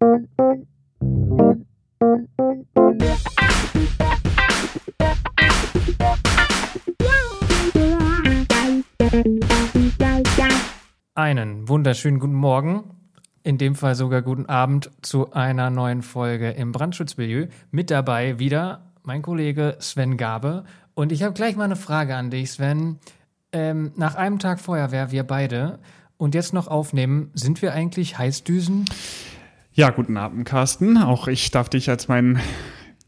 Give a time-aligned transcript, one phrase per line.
[0.00, 0.16] Einen
[11.68, 12.84] wunderschönen guten Morgen,
[13.42, 17.48] in dem Fall sogar guten Abend zu einer neuen Folge im Brandschutzmilieu.
[17.70, 20.64] Mit dabei wieder mein Kollege Sven Gabe.
[20.94, 22.98] Und ich habe gleich mal eine Frage an dich, Sven.
[23.52, 25.78] Ähm, nach einem Tag Feuerwehr, wir beide,
[26.16, 28.86] und jetzt noch aufnehmen, sind wir eigentlich Heißdüsen?
[29.80, 30.98] Ja, guten Abend, Carsten.
[30.98, 32.38] Auch ich darf dich als meinen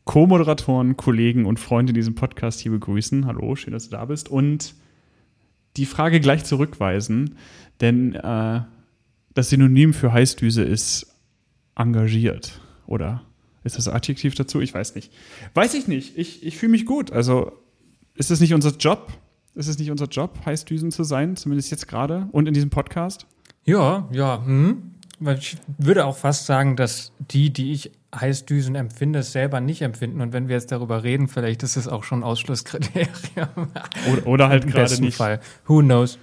[0.05, 3.27] Co-Moderatoren, Kollegen und Freund in diesem Podcast hier begrüßen.
[3.27, 4.30] Hallo, schön, dass du da bist.
[4.30, 4.74] Und
[5.77, 7.37] die Frage gleich zurückweisen,
[7.82, 8.62] denn äh,
[9.34, 11.15] das Synonym für Heißdüse ist
[11.74, 13.20] engagiert, oder?
[13.65, 14.62] Ist das Adjektiv dazu?
[14.62, 15.12] Ich weiß nicht.
[15.52, 16.16] Weiß ich nicht.
[16.16, 17.12] Ich, ich fühle mich gut.
[17.12, 17.52] Also
[18.15, 19.12] ist es nicht unser Job?
[19.54, 23.27] Ist es nicht unser Job, Heißdüsen zu sein, zumindest jetzt gerade und in diesem Podcast?
[23.66, 24.43] Ja, ja.
[24.43, 24.91] Hm.
[25.38, 30.20] Ich würde auch fast sagen, dass die, die ich Heißdüsen empfinde, es selber nicht empfinden.
[30.20, 33.09] Und wenn wir jetzt darüber reden, vielleicht ist es auch schon Ausschlusskriterium.
[34.12, 35.16] Oder, oder halt gerade nicht.
[35.16, 35.40] Fall.
[35.66, 36.18] Who knows?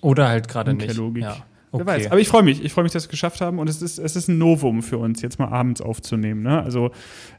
[0.00, 0.96] Oder halt gerade nicht.
[0.96, 1.22] Logik.
[1.22, 1.36] Ja.
[1.70, 1.86] Okay.
[1.86, 2.06] Wer weiß.
[2.10, 2.62] Aber ich freue mich.
[2.62, 3.58] Ich freue mich, dass wir es geschafft haben.
[3.58, 6.42] Und es ist, es ist ein Novum für uns, jetzt mal abends aufzunehmen.
[6.42, 6.60] Ne?
[6.60, 6.90] Also,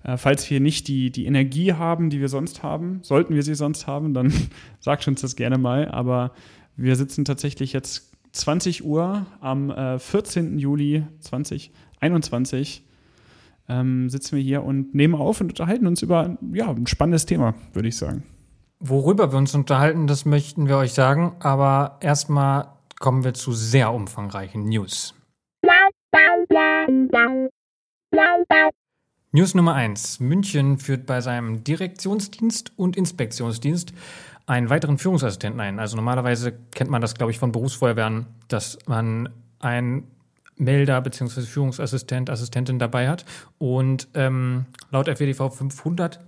[0.04, 3.54] äh, falls wir nicht die, die Energie haben, die wir sonst haben, sollten wir sie
[3.54, 4.34] sonst haben, dann
[4.80, 5.90] sagt uns das gerne mal.
[5.90, 6.32] Aber
[6.78, 10.58] wir sitzen tatsächlich jetzt 20 Uhr am äh, 14.
[10.58, 12.84] Juli 2021.
[13.70, 17.54] Ähm, sitzen wir hier und nehmen auf und unterhalten uns über ja, ein spannendes Thema,
[17.72, 18.24] würde ich sagen.
[18.80, 21.36] Worüber wir uns unterhalten, das möchten wir euch sagen.
[21.40, 22.68] Aber erstmal
[23.00, 25.16] kommen wir zu sehr umfangreichen News.
[29.32, 30.20] News Nummer 1.
[30.20, 33.94] München führt bei seinem Direktionsdienst und Inspektionsdienst
[34.46, 35.80] einen weiteren Führungsassistenten ein.
[35.80, 40.08] Also normalerweise kennt man das, glaube ich, von Berufsfeuerwehren, dass man einen
[40.58, 41.42] Melder bzw.
[41.42, 43.26] Führungsassistent, Assistentin dabei hat.
[43.58, 46.20] Und ähm, laut FWDV 500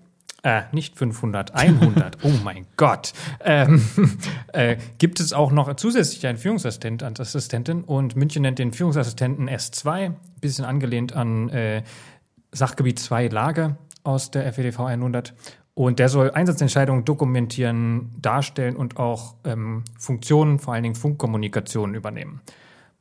[0.46, 3.14] äh, nicht 500, 100, oh mein Gott,
[3.44, 3.82] ähm,
[4.54, 9.50] äh, gibt es auch noch zusätzlich einen Führungsassistent als Assistentin und München nennt den Führungsassistenten
[9.50, 11.82] S2, bisschen angelehnt an äh,
[12.52, 15.34] Sachgebiet 2 Lage aus der FEDV 100.
[15.76, 22.42] Und der soll Einsatzentscheidungen dokumentieren, darstellen und auch ähm, Funktionen, vor allen Dingen Funkkommunikation übernehmen.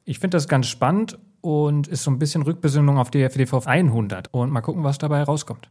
[0.04, 4.34] Ich finde das ganz spannend und ist so ein bisschen Rückbesinnung auf die FEDV 100.
[4.34, 5.70] Und mal gucken, was dabei rauskommt.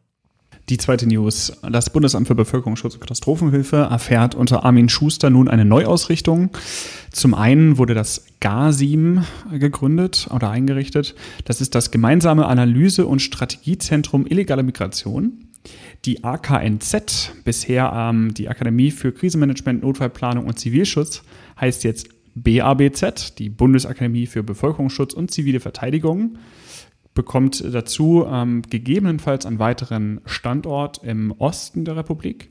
[0.70, 1.52] Die zweite News.
[1.70, 6.52] Das Bundesamt für Bevölkerungsschutz und Katastrophenhilfe erfährt unter Armin Schuster nun eine Neuausrichtung.
[7.12, 11.16] Zum einen wurde das GASIM gegründet oder eingerichtet.
[11.44, 15.50] Das ist das gemeinsame Analyse- und Strategiezentrum illegale Migration.
[16.06, 21.24] Die AKNZ, bisher ähm, die Akademie für Krisenmanagement, Notfallplanung und Zivilschutz,
[21.60, 26.38] heißt jetzt BABZ, die Bundesakademie für Bevölkerungsschutz und zivile Verteidigung
[27.14, 32.50] bekommt dazu ähm, gegebenenfalls einen weiteren Standort im Osten der Republik.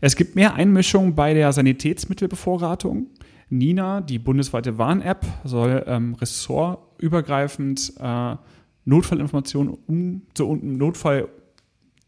[0.00, 3.06] Es gibt mehr Einmischung bei der Sanitätsmittelbevorratung.
[3.48, 8.36] Nina, die bundesweite Warn-App, soll ähm, ressortübergreifend äh,
[8.84, 11.28] Notfallinformationen um, zu Notfall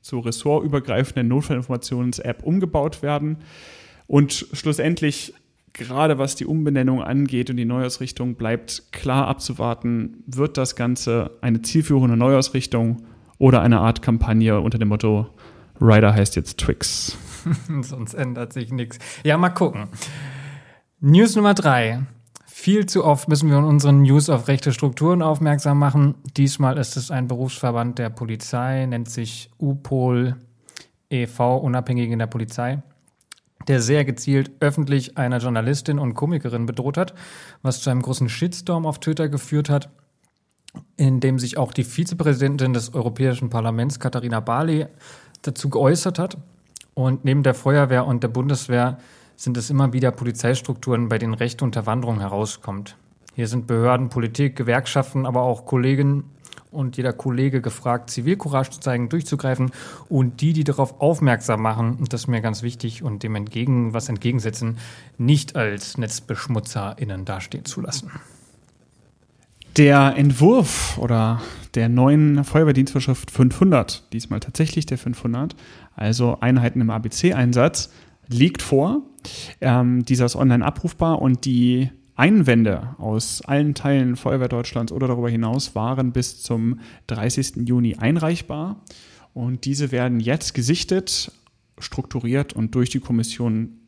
[0.05, 3.39] zu ressortübergreifenden Notfallinformations-App umgebaut werden.
[4.07, 5.33] Und schlussendlich
[5.73, 11.63] gerade was die Umbenennung angeht und die Neuausrichtung, bleibt klar abzuwarten, wird das Ganze eine
[11.63, 13.03] zielführende Neuausrichtung
[13.39, 15.27] oder eine Art Kampagne unter dem Motto
[15.81, 17.19] Rider heißt jetzt Twix.
[17.83, 18.99] Sonst ändert sich nichts.
[19.25, 19.89] Ja, mal gucken.
[21.01, 22.03] News Nummer drei.
[22.57, 26.15] Viel zu oft müssen wir in unseren News auf rechte Strukturen aufmerksam machen.
[26.37, 30.37] Diesmal ist es ein Berufsverband der Polizei, nennt sich UPOL
[31.11, 32.81] e.V., unabhängig in der Polizei
[33.69, 37.15] der sehr gezielt öffentlich einer Journalistin und Komikerin bedroht hat,
[37.63, 39.89] was zu einem großen Shitstorm auf Twitter geführt hat,
[40.97, 44.87] in dem sich auch die Vizepräsidentin des Europäischen Parlaments, Katharina Barley,
[45.43, 46.37] dazu geäußert hat.
[46.95, 48.99] Und neben der Feuerwehr und der Bundeswehr
[49.37, 52.97] sind es immer wieder Polizeistrukturen, bei denen Rechte Unterwanderung herauskommt.
[53.35, 56.25] Hier sind Behörden, Politik, Gewerkschaften, aber auch Kolleginnen
[56.71, 59.71] und jeder Kollege gefragt, Zivilcourage zu zeigen, durchzugreifen
[60.09, 63.95] und die, die darauf aufmerksam machen, und das ist mir ganz wichtig und dem entgegen
[63.95, 64.79] was entgegensetzen,
[65.17, 68.11] nicht als NetzbeschmutzerInnen dastehen zu lassen.
[69.77, 71.41] Der Entwurf oder
[71.75, 75.57] der neuen Feuerwehrdienstvorschrift 500, diesmal tatsächlich der 500,
[75.97, 77.91] also Einheiten im ABC-Einsatz,
[78.29, 79.03] liegt vor.
[79.61, 85.29] Ähm, dieser ist online abrufbar und die Einwände aus allen Teilen Feuerwehr Deutschlands oder darüber
[85.29, 86.79] hinaus waren bis zum
[87.09, 87.67] 30.
[87.67, 88.83] Juni einreichbar.
[89.33, 91.33] Und diese werden jetzt gesichtet,
[91.79, 93.81] strukturiert und durch die Kommission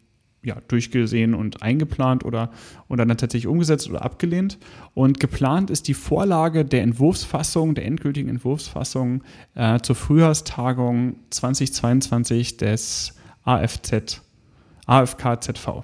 [0.42, 2.52] ja, durchgesehen und eingeplant oder,
[2.88, 4.58] oder dann tatsächlich umgesetzt oder abgelehnt.
[4.94, 9.24] Und geplant ist die Vorlage der Entwurfsfassung, der endgültigen Entwurfsfassung
[9.54, 14.22] äh, zur Frühjahrstagung 2022 des AFZ,
[14.86, 15.82] AFKZV.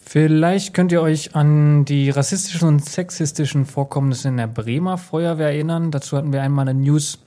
[0.00, 5.90] Vielleicht könnt ihr euch an die rassistischen und sexistischen Vorkommnisse in der Bremer Feuerwehr erinnern.
[5.90, 7.18] Dazu hatten wir einmal eine News.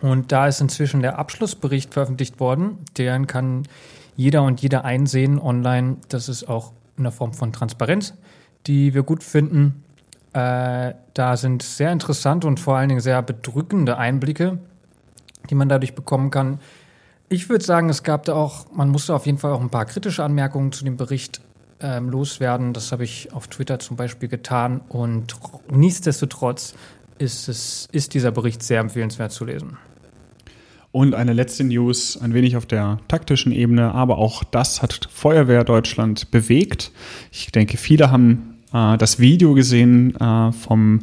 [0.00, 2.78] Und da ist inzwischen der Abschlussbericht veröffentlicht worden.
[2.98, 3.62] Den kann
[4.16, 5.96] jeder und jeder einsehen online.
[6.08, 8.14] Das ist auch eine Form von Transparenz,
[8.66, 9.82] die wir gut finden.
[10.34, 14.58] Äh, da sind sehr interessante und vor allen Dingen sehr bedrückende Einblicke,
[15.48, 16.58] die man dadurch bekommen kann.
[17.28, 19.86] Ich würde sagen, es gab da auch, man musste auf jeden Fall auch ein paar
[19.86, 21.40] kritische Anmerkungen zu dem Bericht
[21.80, 22.72] ähm, loswerden.
[22.72, 24.80] Das habe ich auf Twitter zum Beispiel getan.
[24.88, 25.36] Und
[25.70, 26.74] nichtsdestotrotz
[27.18, 29.78] ist, es, ist dieser Bericht sehr empfehlenswert zu lesen.
[30.92, 35.64] Und eine letzte News, ein wenig auf der taktischen Ebene, aber auch das hat Feuerwehr
[35.64, 36.92] Deutschland bewegt.
[37.32, 41.00] Ich denke, viele haben äh, das Video gesehen äh, vom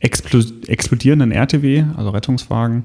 [0.00, 2.84] explodierenden RTW, also Rettungswagen.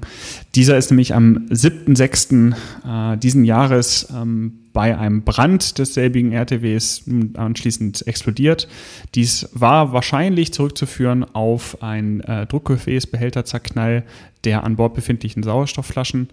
[0.54, 3.14] Dieser ist nämlich am 7.6.
[3.14, 8.66] Äh, diesen Jahres ähm, bei einem Brand desselbigen RTWs anschließend explodiert.
[9.14, 14.02] Dies war wahrscheinlich zurückzuführen auf ein äh, Druckgefäßbehälterzerknall
[14.42, 16.28] der an Bord befindlichen Sauerstoffflaschen.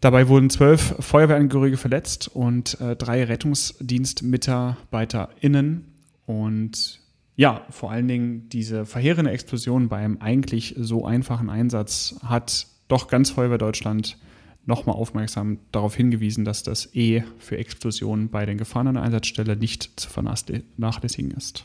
[0.00, 5.84] Dabei wurden zwölf Feuerwehrangehörige verletzt und äh, drei RettungsdienstmitarbeiterInnen.
[6.26, 6.99] Und
[7.36, 13.30] ja, vor allen Dingen diese verheerende Explosion beim eigentlich so einfachen Einsatz hat doch ganz
[13.30, 14.18] Feuerwehr Deutschland
[14.66, 19.56] nochmal aufmerksam darauf hingewiesen, dass das E für Explosionen bei den Gefahren an der Einsatzstelle
[19.56, 21.64] nicht zu vernachlässigen ist.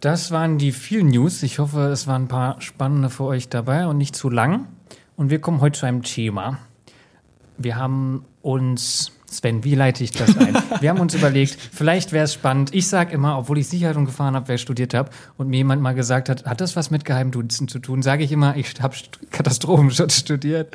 [0.00, 1.42] Das waren die vielen News.
[1.42, 4.68] Ich hoffe, es waren ein paar spannende für euch dabei und nicht zu lang.
[5.16, 6.58] Und wir kommen heute zu einem Thema.
[7.56, 10.56] Wir haben uns Sven, wie leite ich das ein?
[10.80, 12.74] Wir haben uns überlegt, vielleicht wäre es spannend.
[12.74, 15.82] Ich sage immer, obwohl ich Sicherheit und Gefahren habe, wer studiert habe und mir jemand
[15.82, 18.96] mal gesagt hat, hat das was mit Geheimdiensten zu tun, sage ich immer, ich habe
[19.30, 20.74] Katastrophenschutz studiert.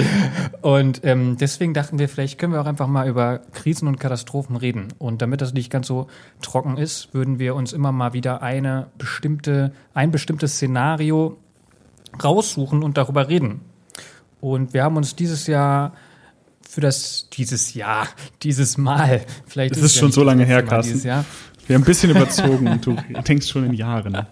[0.61, 4.55] Und ähm, deswegen dachten wir, vielleicht können wir auch einfach mal über Krisen und Katastrophen
[4.55, 4.89] reden.
[4.99, 6.05] Und damit das nicht ganz so
[6.41, 11.37] trocken ist, würden wir uns immer mal wieder eine bestimmte, ein bestimmtes Szenario
[12.23, 13.61] raussuchen und darüber reden.
[14.39, 15.93] Und wir haben uns dieses Jahr
[16.71, 18.07] für das dieses Jahr,
[18.43, 19.25] dieses Mal.
[19.45, 21.03] Vielleicht das ist, ist schon so lange her, Carsten.
[21.03, 21.25] Wir haben
[21.69, 22.95] ein bisschen überzogen und du
[23.27, 24.25] denkst schon in Jahren.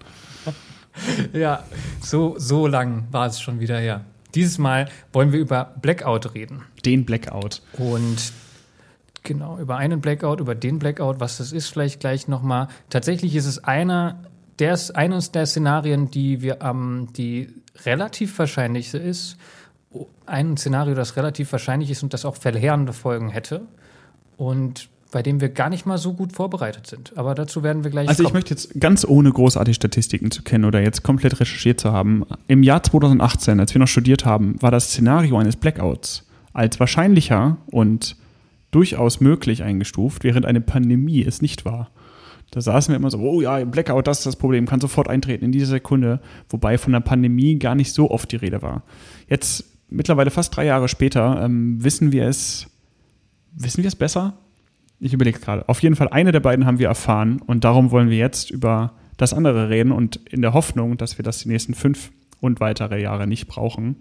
[1.34, 1.66] ja,
[2.00, 4.06] so, so lang war es schon wieder her.
[4.36, 6.62] Dieses Mal wollen wir über Blackout reden.
[6.86, 7.62] Den Blackout.
[7.74, 8.32] Und
[9.24, 12.70] genau, über einen Blackout, über den Blackout, was das ist, vielleicht gleich nochmal.
[12.90, 14.24] Tatsächlich ist es einer,
[14.60, 17.50] der eines der Szenarien, die wir am, ähm, die
[17.84, 19.36] relativ wahrscheinlich ist
[20.26, 23.62] ein Szenario, das relativ wahrscheinlich ist und das auch verheerende Folgen hätte
[24.38, 27.18] und bei dem wir gar nicht mal so gut vorbereitet sind.
[27.18, 28.08] Aber dazu werden wir gleich.
[28.08, 31.92] Also ich möchte jetzt ganz ohne großartige Statistiken zu kennen oder jetzt komplett recherchiert zu
[31.92, 32.26] haben.
[32.48, 37.58] Im Jahr 2018, als wir noch studiert haben, war das Szenario eines Blackouts als wahrscheinlicher
[37.72, 38.16] und
[38.72, 41.90] durchaus möglich eingestuft, während eine Pandemie es nicht war.
[42.52, 45.46] Da saßen wir immer so, oh ja, Blackout, das ist das Problem, kann sofort eintreten
[45.46, 46.20] in dieser Sekunde,
[46.50, 48.84] wobei von der Pandemie gar nicht so oft die Rede war.
[49.28, 52.68] Jetzt mittlerweile fast drei Jahre später, ähm, wissen wir es,
[53.54, 54.38] wissen wir es besser?
[55.00, 55.68] Ich überlege gerade.
[55.70, 58.94] Auf jeden Fall eine der beiden haben wir erfahren und darum wollen wir jetzt über
[59.18, 63.02] das andere reden und in der Hoffnung, dass wir das die nächsten fünf und weitere
[63.02, 63.98] Jahre nicht brauchen.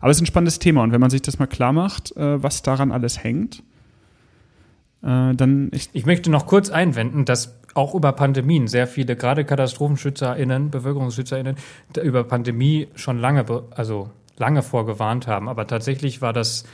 [0.00, 2.42] Aber es ist ein spannendes Thema und wenn man sich das mal klar macht, äh,
[2.42, 3.62] was daran alles hängt,
[5.02, 5.70] äh, dann.
[5.72, 11.56] Ich, ich möchte noch kurz einwenden, dass auch über Pandemien sehr viele, gerade KatastrophenschützerInnen, BevölkerungsschützerInnen,
[12.02, 15.48] über Pandemie schon lange, also lange vorgewarnt haben.
[15.48, 16.64] Aber tatsächlich war das,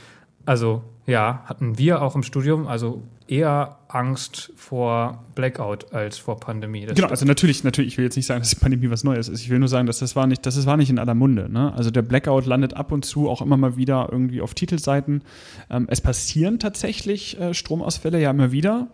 [0.45, 6.85] also ja, hatten wir auch im Studium, also eher Angst vor Blackout als vor Pandemie.
[6.85, 9.27] Das genau, also natürlich, natürlich, ich will jetzt nicht sagen, dass die Pandemie was Neues
[9.27, 9.41] ist.
[9.41, 11.51] Ich will nur sagen, dass das war nicht, dass das war nicht in aller Munde.
[11.51, 11.73] Ne?
[11.73, 15.23] Also der Blackout landet ab und zu auch immer mal wieder irgendwie auf Titelseiten.
[15.69, 18.87] Ähm, es passieren tatsächlich äh, Stromausfälle ja immer wieder.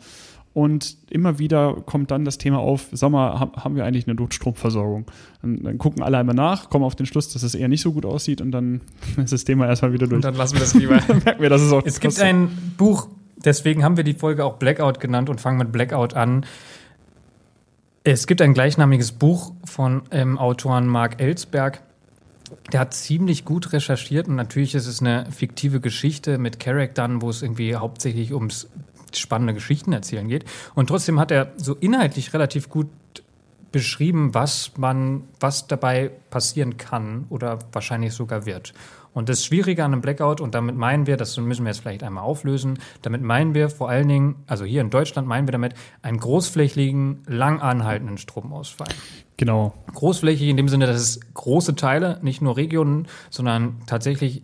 [0.53, 5.05] Und immer wieder kommt dann das Thema auf, Sommer haben wir eigentlich eine Notstromversorgung.
[5.41, 7.91] Dann, dann, gucken alle einmal nach, kommen auf den Schluss, dass es eher nicht so
[7.91, 8.81] gut aussieht und dann
[9.17, 10.17] ist das Thema erstmal wieder durch.
[10.17, 10.99] Und dann lassen wir das lieber.
[11.25, 13.07] merken wir, dass es auch Es gibt ein Buch,
[13.43, 16.45] deswegen haben wir die Folge auch Blackout genannt und fangen mit Blackout an.
[18.03, 21.81] Es gibt ein gleichnamiges Buch von ähm, Autoren Mark Ellsberg.
[22.71, 27.29] Der hat ziemlich gut recherchiert und natürlich ist es eine fiktive Geschichte mit Charaktern, wo
[27.31, 28.67] es irgendwie hauptsächlich ums
[29.17, 30.45] spannende Geschichten erzählen geht.
[30.75, 32.87] Und trotzdem hat er so inhaltlich relativ gut
[33.71, 38.73] beschrieben, was man, was dabei passieren kann oder wahrscheinlich sogar wird.
[39.13, 42.03] Und das Schwierige an einem Blackout, und damit meinen wir, das müssen wir jetzt vielleicht
[42.03, 45.75] einmal auflösen, damit meinen wir vor allen Dingen, also hier in Deutschland meinen wir damit
[46.01, 48.87] einen großflächigen, lang anhaltenden Stromausfall.
[49.37, 49.73] Genau.
[49.93, 54.43] Großflächig in dem Sinne, dass es große Teile, nicht nur Regionen, sondern tatsächlich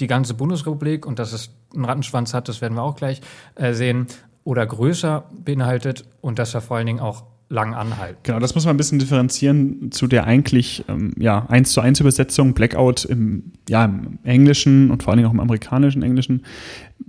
[0.00, 3.20] die ganze Bundesrepublik und dass es einen Rattenschwanz hat, das werden wir auch gleich
[3.54, 4.06] äh, sehen,
[4.44, 8.18] oder größer beinhaltet und dass er vor allen Dingen auch lang anhalten.
[8.22, 12.00] Genau, das muss man ein bisschen differenzieren zu der eigentlich ähm, ja, 1 zu 1
[12.00, 16.44] Übersetzung, Blackout im, ja, im Englischen und vor allen Dingen auch im amerikanischen Englischen,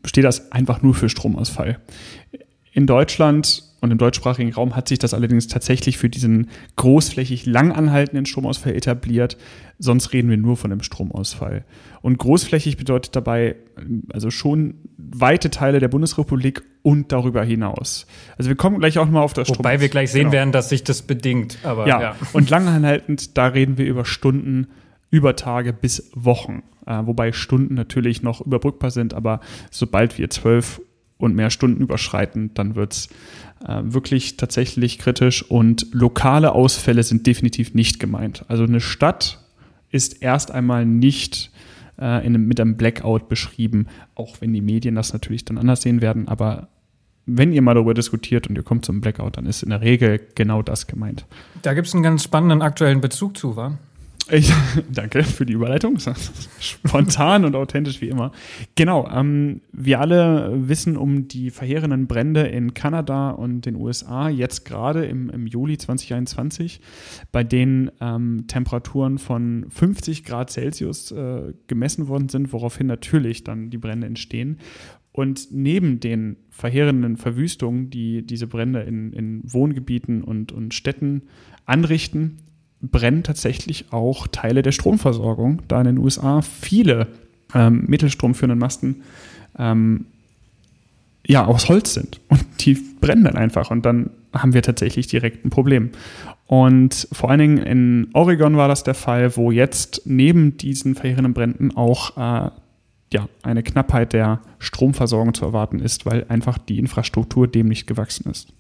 [0.06, 1.80] steht das einfach nur für Stromausfall.
[2.72, 7.72] In Deutschland und im deutschsprachigen Raum hat sich das allerdings tatsächlich für diesen großflächig lang
[7.72, 9.38] anhaltenden Stromausfall etabliert.
[9.78, 11.66] Sonst reden wir nur von einem Stromausfall.
[12.02, 13.56] Und großflächig bedeutet dabei
[14.12, 18.08] also schon weite Teile der Bundesrepublik und darüber hinaus.
[18.38, 19.60] Also wir kommen gleich auch mal auf das Strom.
[19.60, 20.34] Wobei wir gleich sehen genau.
[20.34, 21.60] werden, dass sich das bedingt.
[21.64, 22.02] Aber, ja.
[22.02, 22.16] ja.
[22.34, 24.68] und langanhaltend, da reden wir über Stunden,
[25.12, 26.64] über Tage bis Wochen.
[26.86, 29.40] Äh, wobei Stunden natürlich noch überbrückbar sind, aber
[29.70, 30.82] sobald wir zwölf
[31.18, 33.10] und mehr Stunden überschreiten, dann wird es
[33.68, 38.46] äh, wirklich tatsächlich kritisch und lokale Ausfälle sind definitiv nicht gemeint.
[38.48, 39.40] Also eine Stadt
[39.92, 41.52] ist erst einmal nicht
[42.00, 46.02] äh, in, mit einem Blackout beschrieben, auch wenn die Medien das natürlich dann anders sehen
[46.02, 46.68] werden, aber
[47.26, 50.20] wenn ihr mal darüber diskutiert und ihr kommt zum Blackout, dann ist in der Regel
[50.36, 51.26] genau das gemeint.
[51.64, 53.78] Da gibt es einen ganz spannenden aktuellen Bezug zu, wa?
[54.32, 54.52] Ich,
[54.92, 55.98] danke für die Überleitung.
[56.60, 58.32] Spontan und authentisch wie immer.
[58.76, 64.66] Genau, ähm, wir alle wissen um die verheerenden Brände in Kanada und den USA, jetzt
[64.66, 66.82] gerade im, im Juli 2021,
[67.32, 73.70] bei denen ähm, Temperaturen von 50 Grad Celsius äh, gemessen worden sind, woraufhin natürlich dann
[73.70, 74.58] die Brände entstehen.
[75.12, 81.22] Und neben den verheerenden Verwüstungen, die diese Brände in, in Wohngebieten und, und Städten
[81.66, 82.40] anrichten,
[82.82, 87.08] brennen tatsächlich auch Teile der Stromversorgung, da in den USA viele
[87.54, 89.04] ähm, mittelstromführenden Masten
[89.58, 90.06] ähm,
[91.28, 95.46] ja aus Holz sind und die brennen dann einfach und dann haben wir tatsächlich direkt
[95.46, 95.92] ein Problem.
[96.48, 101.34] Und vor allen Dingen in Oregon war das der Fall, wo jetzt neben diesen verheerenden
[101.34, 102.52] Bränden auch äh,
[103.14, 108.30] ja, eine Knappheit der Stromversorgung zu erwarten ist, weil einfach die Infrastruktur dem nicht gewachsen
[108.30, 108.54] ist.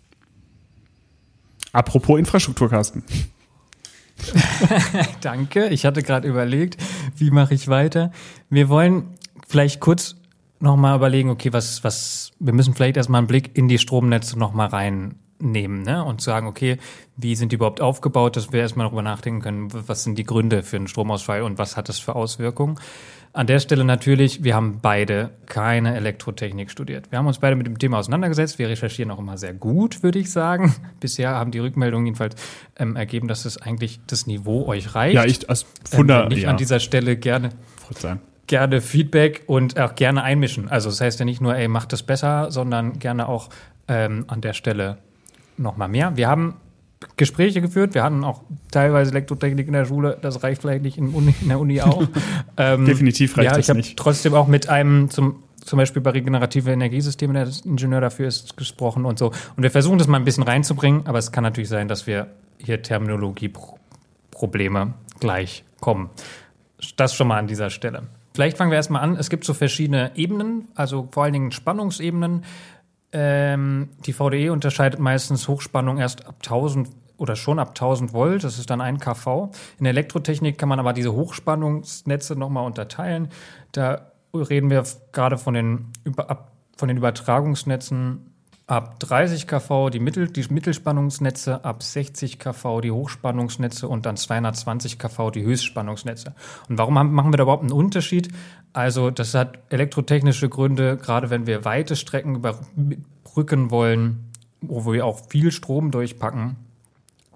[1.73, 3.03] Apropos Infrastruktur, Carsten.
[5.21, 5.67] Danke.
[5.69, 6.77] Ich hatte gerade überlegt,
[7.15, 8.11] wie mache ich weiter.
[8.49, 9.15] Wir wollen
[9.47, 10.15] vielleicht kurz
[10.59, 14.67] nochmal überlegen, okay, was, was, wir müssen vielleicht erstmal einen Blick in die Stromnetze nochmal
[15.39, 16.03] reinnehmen, ne?
[16.03, 16.77] Und sagen, okay,
[17.17, 20.63] wie sind die überhaupt aufgebaut, dass wir erstmal darüber nachdenken können, was sind die Gründe
[20.63, 22.79] für einen Stromausfall und was hat das für Auswirkungen.
[23.33, 27.11] An der Stelle natürlich, wir haben beide keine Elektrotechnik studiert.
[27.11, 28.59] Wir haben uns beide mit dem Thema auseinandergesetzt.
[28.59, 30.73] Wir recherchieren auch immer sehr gut, würde ich sagen.
[31.01, 32.35] Bisher haben die Rückmeldungen jedenfalls
[32.77, 35.15] ähm, ergeben, dass es eigentlich das Niveau euch reicht.
[35.15, 36.49] Ja, ich als Funder, ähm, nicht ja.
[36.49, 37.49] an dieser Stelle gerne
[38.47, 40.69] gerne Feedback und auch gerne einmischen.
[40.69, 43.49] Also das heißt ja nicht nur, ey, macht es besser, sondern gerne auch
[43.87, 44.99] ähm, an der Stelle
[45.57, 46.17] noch mal mehr.
[46.17, 46.55] Wir haben
[47.17, 47.93] Gespräche geführt.
[47.93, 50.17] Wir hatten auch teilweise Elektrotechnik in der Schule.
[50.21, 52.03] Das reicht vielleicht nicht in, Uni, in der Uni auch.
[52.57, 53.97] ähm, Definitiv reicht ja, das nicht.
[53.97, 59.03] Trotzdem auch mit einem zum zum Beispiel bei regenerative Energiesysteme, der Ingenieur dafür ist, gesprochen
[59.03, 59.31] und so.
[59.57, 62.27] Und wir versuchen das mal ein bisschen reinzubringen, aber es kann natürlich sein, dass wir
[62.59, 66.11] hier Terminologieprobleme gleich kommen.
[66.97, 68.03] Das schon mal an dieser Stelle.
[68.35, 69.15] Vielleicht fangen wir erstmal an.
[69.15, 72.43] Es gibt so verschiedene Ebenen, also vor allen Dingen Spannungsebenen.
[73.17, 78.59] Ähm, die VDE unterscheidet meistens Hochspannung erst ab 1000 oder schon ab 1000 Volt, das
[78.59, 79.51] ist dann ein kV.
[79.77, 83.29] In der Elektrotechnik kann man aber diese Hochspannungsnetze nochmal unterteilen.
[83.71, 85.93] Da reden wir gerade von den,
[86.75, 88.34] von den Übertragungsnetzen
[88.67, 94.97] ab 30 kV, die, Mittel, die Mittelspannungsnetze, ab 60 kV die Hochspannungsnetze und dann 220
[94.97, 96.33] kV die Höchstspannungsnetze.
[96.67, 98.29] Und warum haben, machen wir da überhaupt einen Unterschied?
[98.73, 104.31] Also das hat elektrotechnische Gründe, gerade wenn wir weite Strecken überbrücken wollen,
[104.61, 106.55] wo wir auch viel Strom durchpacken,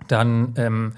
[0.08, 0.94] dann ähm,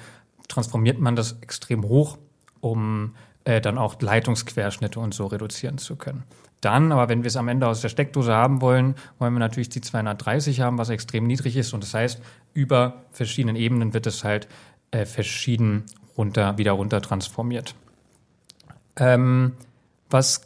[0.48, 2.18] transformiert man das extrem hoch,
[2.62, 6.24] um äh, dann auch Leitungsquerschnitte und so reduzieren zu können.
[6.62, 9.70] Dann, aber wenn wir es am Ende aus der Steckdose haben wollen, wollen wir natürlich
[9.70, 11.74] die 230 haben, was extrem niedrig ist.
[11.74, 12.22] Und das heißt,
[12.54, 14.48] über verschiedenen Ebenen wird es halt
[14.92, 15.86] äh, verschieden
[16.18, 17.76] runter, wieder runter transformiert.
[18.96, 19.54] Ähm,
[20.10, 20.44] was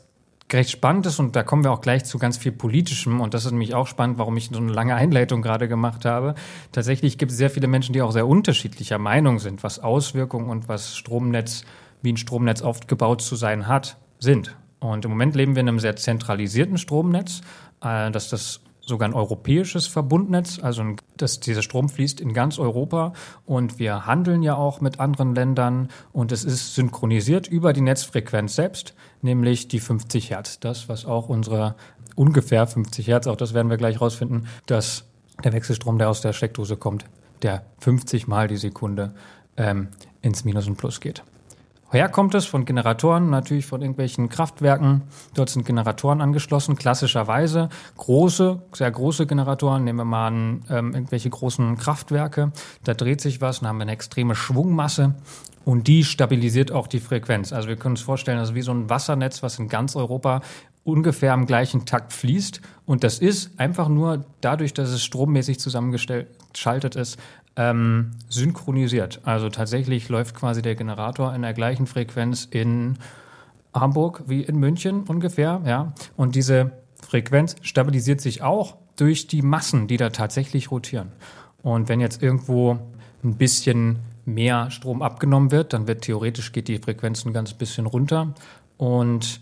[0.53, 3.45] recht spannend ist, und da kommen wir auch gleich zu ganz viel Politischem, und das
[3.45, 6.35] ist nämlich auch spannend, warum ich so eine lange Einleitung gerade gemacht habe.
[6.71, 10.69] Tatsächlich gibt es sehr viele Menschen, die auch sehr unterschiedlicher Meinung sind, was Auswirkungen und
[10.69, 11.65] was Stromnetz,
[12.01, 14.55] wie ein Stromnetz aufgebaut zu sein hat, sind.
[14.91, 17.41] Und im Moment leben wir in einem sehr zentralisierten Stromnetz,
[17.81, 20.83] äh, dass das sogar ein europäisches Verbundnetz, also
[21.17, 23.13] dass dieser Strom fließt in ganz Europa
[23.45, 28.55] und wir handeln ja auch mit anderen Ländern und es ist synchronisiert über die Netzfrequenz
[28.55, 30.59] selbst, nämlich die 50 Hertz.
[30.59, 31.75] Das, was auch unsere
[32.15, 35.05] ungefähr 50 Hertz, auch das werden wir gleich rausfinden, dass
[35.43, 37.05] der Wechselstrom, der aus der Steckdose kommt,
[37.41, 39.13] der 50 mal die Sekunde
[39.57, 39.89] ähm,
[40.21, 41.23] ins Minus und Plus geht.
[41.95, 42.45] Woher kommt es?
[42.45, 45.03] Von Generatoren, natürlich von irgendwelchen Kraftwerken.
[45.33, 49.85] Dort sind Generatoren angeschlossen, klassischerweise große, sehr große Generatoren.
[49.85, 52.51] Nehmen wir mal an, ähm, irgendwelche großen Kraftwerke.
[52.83, 55.15] Da dreht sich was, dann haben wir eine extreme Schwungmasse
[55.63, 57.53] und die stabilisiert auch die Frequenz.
[57.53, 60.41] Also wir können uns vorstellen, das ist wie so ein Wassernetz, was in ganz Europa
[60.83, 62.59] ungefähr am gleichen Takt fließt.
[62.85, 67.17] Und das ist einfach nur dadurch, dass es strommäßig zusammengeschaltet ist,
[67.55, 69.21] ähm, synchronisiert.
[69.23, 72.97] Also tatsächlich läuft quasi der Generator in der gleichen Frequenz in
[73.73, 75.93] Hamburg wie in München ungefähr, ja.
[76.15, 76.71] Und diese
[77.01, 81.11] Frequenz stabilisiert sich auch durch die Massen, die da tatsächlich rotieren.
[81.61, 82.77] Und wenn jetzt irgendwo
[83.23, 87.85] ein bisschen mehr Strom abgenommen wird, dann wird theoretisch geht die Frequenz ein ganz bisschen
[87.85, 88.33] runter
[88.77, 89.41] und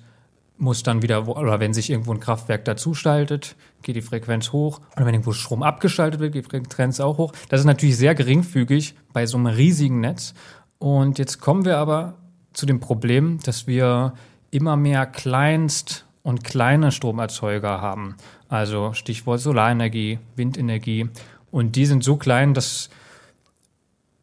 [0.64, 4.80] muss dann wieder, oder wenn sich irgendwo ein Kraftwerk dazuschaltet, geht die Frequenz hoch.
[4.96, 7.34] Oder wenn irgendwo Strom abgeschaltet wird, geht die Frequenz auch hoch.
[7.50, 10.34] Das ist natürlich sehr geringfügig bei so einem riesigen Netz.
[10.80, 12.16] Und jetzt kommen wir aber
[12.54, 14.14] zu dem Problem, dass wir
[14.52, 18.16] immer mehr Kleinst- und kleine Stromerzeuger haben.
[18.48, 21.10] Also Stichwort Solarenergie, Windenergie.
[21.52, 22.90] Und die sind so klein, dass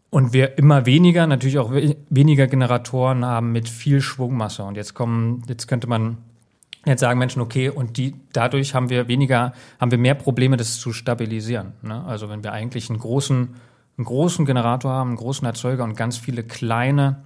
[0.09, 4.64] und wir immer weniger, natürlich auch weniger Generatoren haben mit viel Schwungmasse.
[4.64, 6.18] Und jetzt kommen, jetzt könnte man
[6.84, 10.78] jetzt sagen Menschen, okay, und die, dadurch haben wir weniger, haben wir mehr Probleme, das
[10.78, 11.72] zu stabilisieren.
[11.82, 12.04] Ne?
[12.04, 13.54] Also wenn wir eigentlich einen großen,
[13.99, 17.22] einen großen Generator haben, einen großen Erzeuger und ganz viele kleine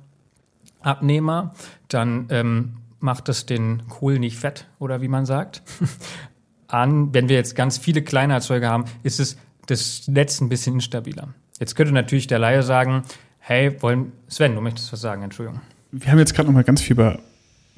[0.81, 1.55] Abnehmer,
[1.89, 5.63] dann ähm, macht das den Kohl nicht fett, oder wie man sagt.
[6.67, 10.75] An, wenn wir jetzt ganz viele kleine Erzeuger haben, ist es das Netz ein bisschen
[10.75, 11.29] instabiler.
[11.61, 13.03] Jetzt könnte natürlich der Laie sagen,
[13.39, 15.61] hey, wollen, Sven, du möchtest was sagen, Entschuldigung.
[15.93, 17.21] Wir haben jetzt gerade noch mal ganz viel über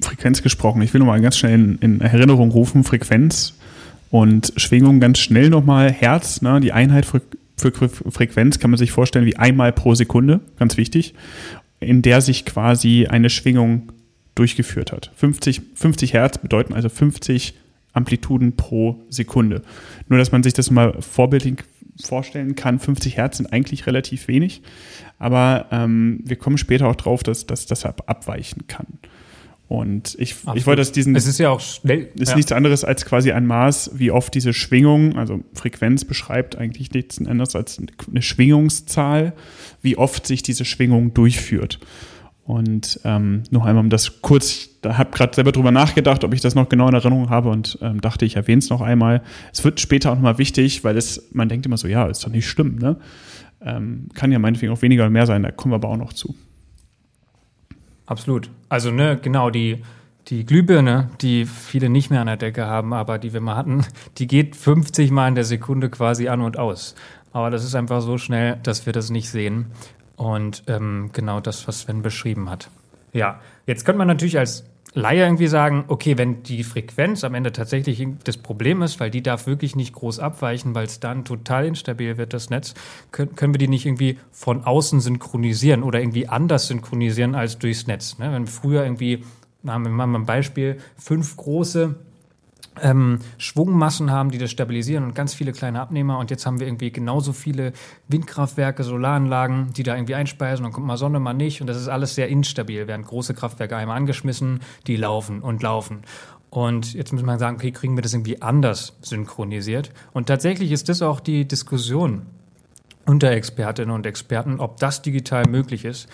[0.01, 0.81] Frequenz gesprochen.
[0.81, 3.57] Ich will noch mal ganz schnell in, in Erinnerung rufen, Frequenz
[4.09, 7.21] und Schwingung ganz schnell noch mal Herz, ne, die Einheit für,
[7.57, 11.13] für Frequenz kann man sich vorstellen wie einmal pro Sekunde, ganz wichtig,
[11.79, 13.91] in der sich quasi eine Schwingung
[14.35, 15.11] durchgeführt hat.
[15.15, 17.55] 50, 50 Hertz bedeuten also 50
[17.93, 19.63] Amplituden pro Sekunde.
[20.07, 21.63] Nur, dass man sich das mal vorbildlich
[21.99, 24.61] vorstellen kann, 50 Hertz sind eigentlich relativ wenig,
[25.17, 28.85] aber ähm, wir kommen später auch drauf, dass, dass das abweichen kann.
[29.67, 31.15] Und ich, ich wollte, dass diesen.
[31.15, 32.09] Es ist ja auch schnell.
[32.15, 32.35] Ist ja.
[32.35, 37.19] nichts anderes als quasi ein Maß, wie oft diese Schwingung, also Frequenz beschreibt eigentlich nichts
[37.19, 37.77] anderes als
[38.09, 39.33] eine Schwingungszahl,
[39.81, 41.79] wie oft sich diese Schwingung durchführt.
[42.45, 46.39] Und ähm, noch einmal, um das kurz, da habe gerade selber drüber nachgedacht, ob ich
[46.39, 49.21] das noch genau in Erinnerung habe und ähm, dachte, ich erwähne es noch einmal.
[49.51, 52.31] Es wird später auch nochmal wichtig, weil es, man denkt immer so, ja, ist doch
[52.31, 52.95] nicht schlimm, ne?
[53.59, 56.13] Ähm, kann ja meinetwegen auch weniger oder mehr sein, da kommen wir aber auch noch
[56.13, 56.35] zu.
[58.07, 58.49] Absolut.
[58.69, 59.83] Also, ne, genau, die,
[60.27, 63.85] die Glühbirne, die viele nicht mehr an der Decke haben, aber die wir mal hatten,
[64.17, 66.95] die geht 50 Mal in der Sekunde quasi an und aus.
[67.31, 69.67] Aber das ist einfach so schnell, dass wir das nicht sehen.
[70.15, 72.69] Und ähm, genau das, was Sven beschrieben hat.
[73.13, 74.63] Ja, jetzt könnte man natürlich als
[74.97, 79.21] Laie irgendwie sagen, okay, wenn die Frequenz am Ende tatsächlich das Problem ist, weil die
[79.21, 82.73] darf wirklich nicht groß abweichen, weil es dann total instabil wird, das Netz,
[83.11, 87.85] können, können wir die nicht irgendwie von außen synchronisieren oder irgendwie anders synchronisieren als durchs
[87.85, 88.17] Netz.
[88.17, 88.31] Ne?
[88.31, 89.23] Wenn wir früher irgendwie,
[89.61, 91.95] machen wir mal ein Beispiel, fünf große
[92.81, 96.19] ähm, Schwungmassen haben, die das stabilisieren und ganz viele kleine Abnehmer.
[96.19, 97.73] Und jetzt haben wir irgendwie genauso viele
[98.07, 100.63] Windkraftwerke, Solaranlagen, die da irgendwie einspeisen.
[100.63, 101.61] Dann kommt mal Sonne, mal nicht.
[101.61, 102.87] Und das ist alles sehr instabil.
[102.87, 106.03] Werden große Kraftwerke einmal angeschmissen, die laufen und laufen.
[106.49, 109.91] Und jetzt muss man sagen, okay, kriegen wir das irgendwie anders synchronisiert?
[110.13, 112.25] Und tatsächlich ist das auch die Diskussion
[113.05, 116.07] unter Expertinnen und Experten, ob das digital möglich ist.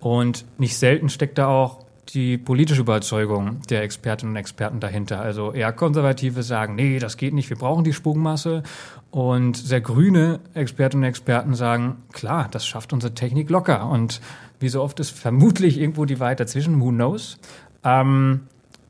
[0.00, 5.20] Und nicht selten steckt da auch die politische Überzeugung der Expertinnen und Experten dahinter.
[5.20, 8.62] Also eher Konservative sagen, nee, das geht nicht, wir brauchen die Sprungmasse.
[9.10, 13.88] Und sehr grüne Expertinnen und Experten sagen, klar, das schafft unsere Technik locker.
[13.88, 14.20] Und
[14.58, 17.38] wie so oft ist vermutlich irgendwo die Wahrheit dazwischen, who knows.
[17.84, 18.40] Ähm,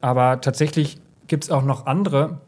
[0.01, 2.39] aber tatsächlich gibt es auch noch andere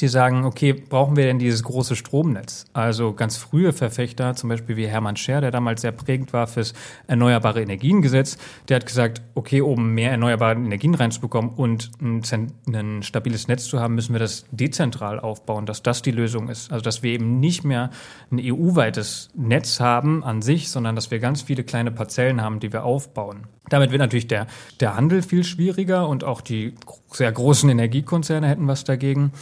[0.00, 2.66] die sagen, okay, brauchen wir denn dieses große Stromnetz?
[2.72, 6.74] Also ganz frühe Verfechter, zum Beispiel wie Hermann Scher, der damals sehr prägend war fürs
[7.06, 12.22] Erneuerbare Energiengesetz, der hat gesagt, okay, um mehr erneuerbare Energien reinzubekommen und ein,
[12.68, 16.72] ein stabiles Netz zu haben, müssen wir das dezentral aufbauen, dass das die Lösung ist.
[16.72, 17.90] Also dass wir eben nicht mehr
[18.30, 22.72] ein EU-weites Netz haben an sich, sondern dass wir ganz viele kleine Parzellen haben, die
[22.72, 23.46] wir aufbauen.
[23.68, 24.46] Damit wird natürlich der,
[24.80, 26.74] der Handel viel schwieriger und auch die
[27.12, 29.32] sehr großen Energiekonzerne hätten was dagegen.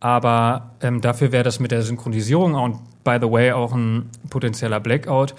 [0.00, 4.80] Aber ähm, dafür wäre das mit der Synchronisierung und by the way auch ein potenzieller
[4.80, 5.34] Blackout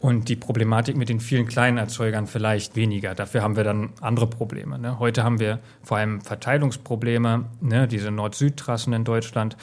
[0.00, 3.14] und die Problematik mit den vielen kleinen Erzeugern vielleicht weniger.
[3.14, 4.78] Dafür haben wir dann andere Probleme.
[4.78, 4.98] Ne?
[4.98, 7.86] Heute haben wir vor allem Verteilungsprobleme, ne?
[7.86, 9.56] diese Nord-Süd-Trassen in Deutschland.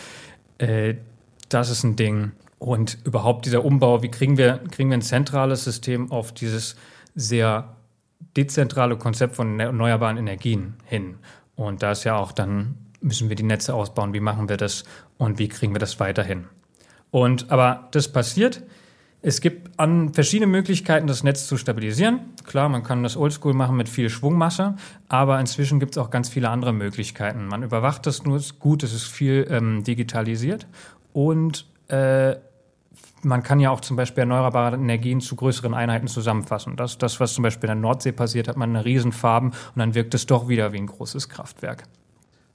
[0.60, 0.96] Äh,
[1.50, 2.34] das ist ein Ding.
[2.60, 6.76] Und überhaupt dieser Umbau, wie kriegen wir, kriegen wir ein zentrales System auf dieses
[7.16, 7.76] sehr
[8.36, 11.16] dezentrale Konzept von erneuerbaren Energien hin?
[11.56, 14.84] Und da ist ja auch dann müssen wir die Netze ausbauen, wie machen wir das
[15.18, 16.46] und wie kriegen wir das weiterhin.
[17.12, 18.64] Und aber das passiert.
[19.24, 22.20] Es gibt an verschiedene Möglichkeiten, das Netz zu stabilisieren.
[22.46, 24.76] Klar, man kann das Oldschool machen mit viel Schwungmasse,
[25.10, 27.48] aber inzwischen gibt es auch ganz viele andere Möglichkeiten.
[27.48, 30.68] Man überwacht das nur gut, es ist viel ähm, digitalisiert
[31.14, 32.36] und äh,
[33.24, 36.76] man kann ja auch zum Beispiel erneuerbare Energien zu größeren Einheiten zusammenfassen.
[36.76, 39.96] Das, das, was zum Beispiel in der Nordsee passiert, hat man eine Riesenfarben und dann
[39.96, 41.84] wirkt es doch wieder wie ein großes Kraftwerk.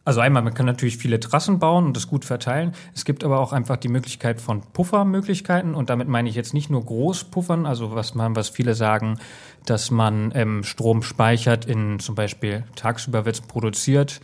[0.05, 2.73] Also einmal, man kann natürlich viele Trassen bauen und das gut verteilen.
[2.95, 6.71] Es gibt aber auch einfach die Möglichkeit von Puffermöglichkeiten und damit meine ich jetzt nicht
[6.71, 9.19] nur Großpuffern, also was man, was viele sagen,
[9.65, 14.21] dass man ähm, Strom speichert in zum Beispiel tagsüber wird produziert,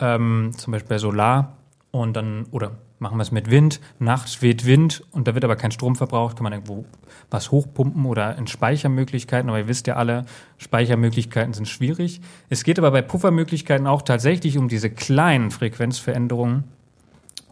[0.00, 1.56] ähm, zum Beispiel bei Solar
[1.92, 5.56] und dann oder machen wir es mit Wind, nachts weht Wind und da wird aber
[5.56, 6.84] kein Strom verbraucht, kann man irgendwo
[7.30, 10.24] was hochpumpen oder in Speichermöglichkeiten, aber ihr wisst ja alle,
[10.56, 12.20] Speichermöglichkeiten sind schwierig.
[12.48, 16.64] Es geht aber bei Puffermöglichkeiten auch tatsächlich um diese kleinen Frequenzveränderungen,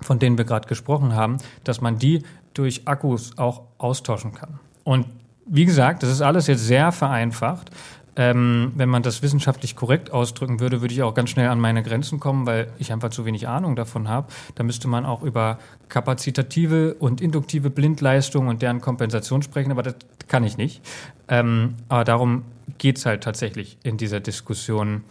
[0.00, 2.22] von denen wir gerade gesprochen haben, dass man die
[2.54, 4.60] durch Akkus auch austauschen kann.
[4.84, 5.06] Und
[5.46, 7.70] wie gesagt, das ist alles jetzt sehr vereinfacht.
[8.16, 11.82] Ähm, wenn man das wissenschaftlich korrekt ausdrücken würde, würde ich auch ganz schnell an meine
[11.82, 14.28] Grenzen kommen, weil ich einfach zu wenig Ahnung davon habe.
[14.56, 19.94] Da müsste man auch über kapazitative und induktive Blindleistung und deren Kompensation sprechen, aber das
[20.26, 20.82] kann ich nicht.
[21.28, 22.44] Ähm, aber darum
[22.78, 25.04] geht es halt tatsächlich in dieser Diskussion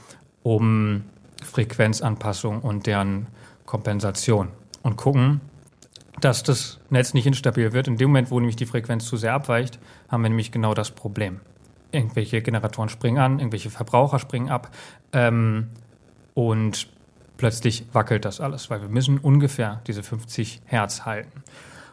[0.43, 1.03] um
[1.43, 3.27] Frequenzanpassung und deren
[3.65, 4.49] Kompensation
[4.83, 5.39] und gucken,
[6.19, 7.87] dass das Netz nicht instabil wird.
[7.87, 10.91] In dem Moment, wo nämlich die Frequenz zu sehr abweicht, haben wir nämlich genau das
[10.91, 11.39] Problem
[11.91, 14.69] irgendwelche Generatoren springen an, irgendwelche Verbraucher springen ab
[15.13, 15.69] ähm,
[16.33, 16.87] und
[17.37, 21.43] plötzlich wackelt das alles, weil wir müssen ungefähr diese 50 Hertz halten.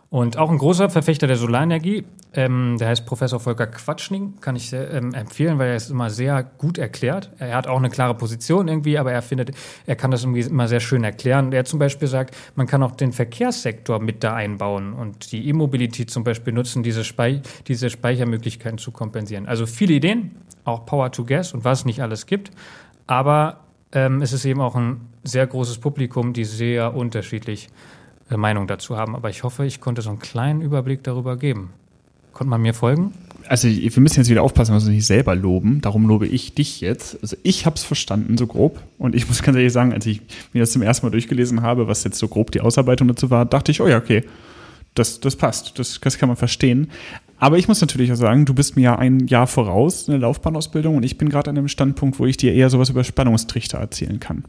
[0.08, 4.70] Und auch ein großer Verfechter der Solarenergie, ähm, der heißt Professor Volker Quatschning, kann ich
[4.70, 7.32] sehr, ähm, empfehlen, weil er es immer sehr gut erklärt.
[7.38, 9.50] Er hat auch eine klare Position irgendwie, aber er findet,
[9.84, 11.52] er kann das irgendwie immer sehr schön erklären.
[11.52, 16.06] Er zum Beispiel sagt, man kann auch den Verkehrssektor mit da einbauen und die E-Mobility
[16.06, 19.46] zum Beispiel nutzen, diese, Spei diese Speichermöglichkeiten zu kompensieren.
[19.46, 22.52] Also viele Ideen, auch Power to Gas und was nicht alles gibt.
[23.08, 23.60] Aber
[23.92, 27.95] ähm, es ist eben auch ein sehr großes Publikum, die sehr unterschiedlich äh,
[28.30, 29.14] Meinung dazu haben.
[29.14, 31.70] Aber ich hoffe, ich konnte so einen kleinen Überblick darüber geben.
[32.32, 33.12] Konnte man mir folgen?
[33.48, 35.80] Also wir müssen jetzt wieder aufpassen, dass wir nicht selber loben.
[35.80, 37.18] Darum lobe ich dich jetzt.
[37.22, 38.80] Also ich habe es verstanden, so grob.
[38.98, 40.20] Und ich muss ganz ehrlich sagen, als ich
[40.52, 43.44] mir das zum ersten Mal durchgelesen habe, was jetzt so grob die Ausarbeitung dazu war,
[43.46, 44.24] dachte ich, oh ja, okay,
[44.94, 46.90] das, das passt, das, das kann man verstehen.
[47.38, 50.20] Aber ich muss natürlich auch sagen, du bist mir ja ein Jahr voraus in der
[50.20, 53.78] Laufbahnausbildung und ich bin gerade an einem Standpunkt, wo ich dir eher sowas über Spannungstrichter
[53.78, 54.44] erzählen kann.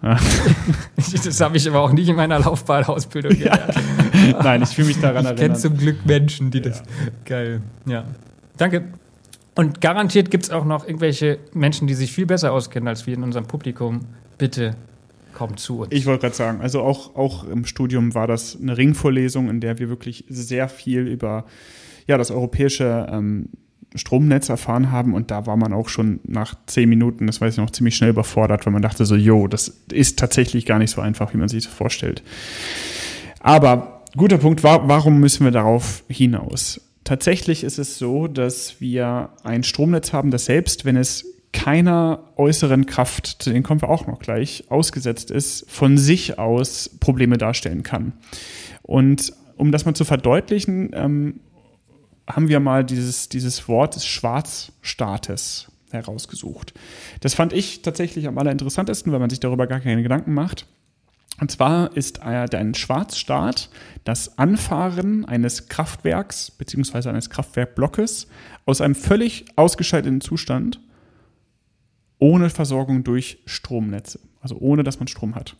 [0.96, 3.74] das habe ich aber auch nicht in meiner Laufbahnausbildung gelernt.
[3.74, 4.42] Ja.
[4.42, 5.34] Nein, ich fühle mich daran ich erinnern.
[5.34, 6.82] Ich kenne zum Glück Menschen, die das.
[7.24, 7.62] Geil.
[7.86, 8.04] Ja.
[8.56, 8.84] Danke.
[9.54, 13.14] Und garantiert gibt es auch noch irgendwelche Menschen, die sich viel besser auskennen als wir
[13.14, 14.00] in unserem Publikum.
[14.38, 14.76] Bitte
[15.34, 15.88] kommt zu uns.
[15.90, 19.78] Ich wollte gerade sagen, also auch, auch im Studium war das eine Ringvorlesung, in der
[19.78, 21.44] wir wirklich sehr viel über
[22.06, 23.48] ja, das europäische ähm,
[23.94, 27.58] Stromnetz erfahren haben und da war man auch schon nach zehn Minuten, das weiß ich
[27.58, 31.00] noch, ziemlich schnell überfordert, weil man dachte so, jo, das ist tatsächlich gar nicht so
[31.00, 32.22] einfach, wie man sich das vorstellt.
[33.40, 36.80] Aber guter Punkt, warum müssen wir darauf hinaus?
[37.04, 42.84] Tatsächlich ist es so, dass wir ein Stromnetz haben, das selbst, wenn es keiner äußeren
[42.84, 47.82] Kraft, zu denen kommen wir auch noch gleich, ausgesetzt ist, von sich aus Probleme darstellen
[47.82, 48.12] kann.
[48.82, 51.40] Und um das mal zu verdeutlichen, ähm,
[52.28, 56.74] haben wir mal dieses, dieses Wort des Schwarzstaates herausgesucht.
[57.20, 60.66] Das fand ich tatsächlich am allerinteressantesten, weil man sich darüber gar keine Gedanken macht.
[61.40, 63.70] Und zwar ist ein Schwarzstaat
[64.04, 67.08] das Anfahren eines Kraftwerks bzw.
[67.08, 68.26] eines Kraftwerkblockes
[68.66, 70.80] aus einem völlig ausgeschalteten Zustand
[72.18, 75.56] ohne Versorgung durch Stromnetze, also ohne dass man Strom hat.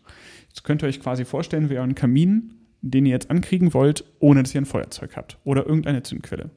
[0.48, 4.42] Jetzt könnt ihr euch quasi vorstellen, wie ein Kamin den ihr jetzt ankriegen wollt, ohne
[4.42, 6.50] dass ihr ein Feuerzeug habt oder irgendeine Zündquelle.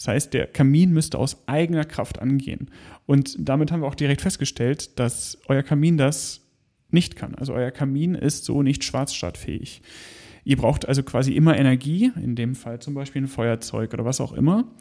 [0.00, 2.70] Das heißt, der Kamin müsste aus eigener Kraft angehen.
[3.04, 6.40] Und damit haben wir auch direkt festgestellt, dass euer Kamin das
[6.90, 7.34] nicht kann.
[7.34, 9.82] Also euer Kamin ist so nicht schwarzstartfähig.
[10.42, 14.22] Ihr braucht also quasi immer Energie, in dem Fall zum Beispiel ein Feuerzeug oder was
[14.22, 14.72] auch immer.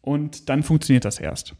[0.00, 1.54] Und dann funktioniert das erst.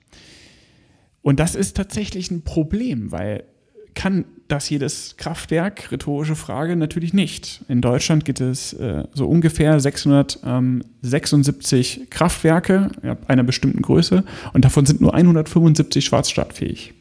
[1.20, 3.44] Und das ist tatsächlich ein Problem, weil
[3.94, 5.90] kann das jedes Kraftwerk?
[5.90, 7.64] Rhetorische Frage, natürlich nicht.
[7.68, 14.86] In Deutschland gibt es äh, so ungefähr 676 Kraftwerke ja, einer bestimmten Größe und davon
[14.86, 16.94] sind nur 175 schwarzstartfähig.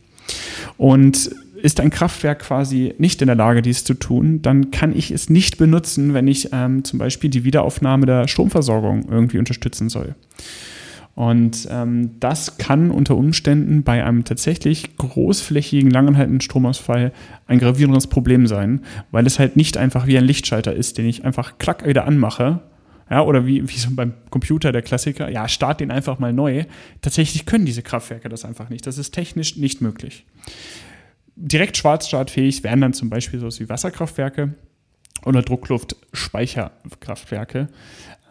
[0.77, 5.11] Und ist ein Kraftwerk quasi nicht in der Lage, dies zu tun, dann kann ich
[5.11, 10.15] es nicht benutzen, wenn ich ähm, zum Beispiel die Wiederaufnahme der Stromversorgung irgendwie unterstützen soll.
[11.15, 17.11] Und ähm, das kann unter Umständen bei einem tatsächlich großflächigen, langanhaltenden Stromausfall
[17.47, 21.25] ein gravierendes Problem sein, weil es halt nicht einfach wie ein Lichtschalter ist, den ich
[21.25, 22.61] einfach klack wieder anmache.
[23.09, 26.63] Ja, oder wie, wie so beim Computer der Klassiker, ja, start den einfach mal neu.
[27.01, 28.87] Tatsächlich können diese Kraftwerke das einfach nicht.
[28.87, 30.25] Das ist technisch nicht möglich.
[31.35, 34.53] Direkt schwarzstartfähig wären dann zum Beispiel sowas wie Wasserkraftwerke
[35.25, 37.67] oder Druckluftspeicherkraftwerke.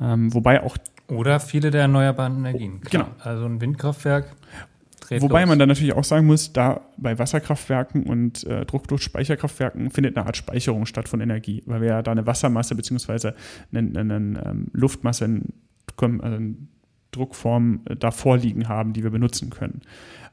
[0.01, 0.79] Ähm, wobei auch
[1.11, 2.81] oder viele der erneuerbaren Energien.
[2.81, 3.05] Klar.
[3.05, 3.31] Genau.
[3.31, 4.37] Also ein Windkraftwerk.
[5.19, 5.49] Wobei los.
[5.49, 10.37] man dann natürlich auch sagen muss, da bei Wasserkraftwerken und äh, Druckluftspeicherkraftwerken findet eine Art
[10.37, 13.33] Speicherung statt von Energie, weil wir ja da eine Wassermasse bzw.
[13.73, 15.53] eine, eine, eine ähm, Luftmasse in,
[15.99, 16.69] also in
[17.11, 19.81] Druckform äh, da vorliegen haben, die wir benutzen können.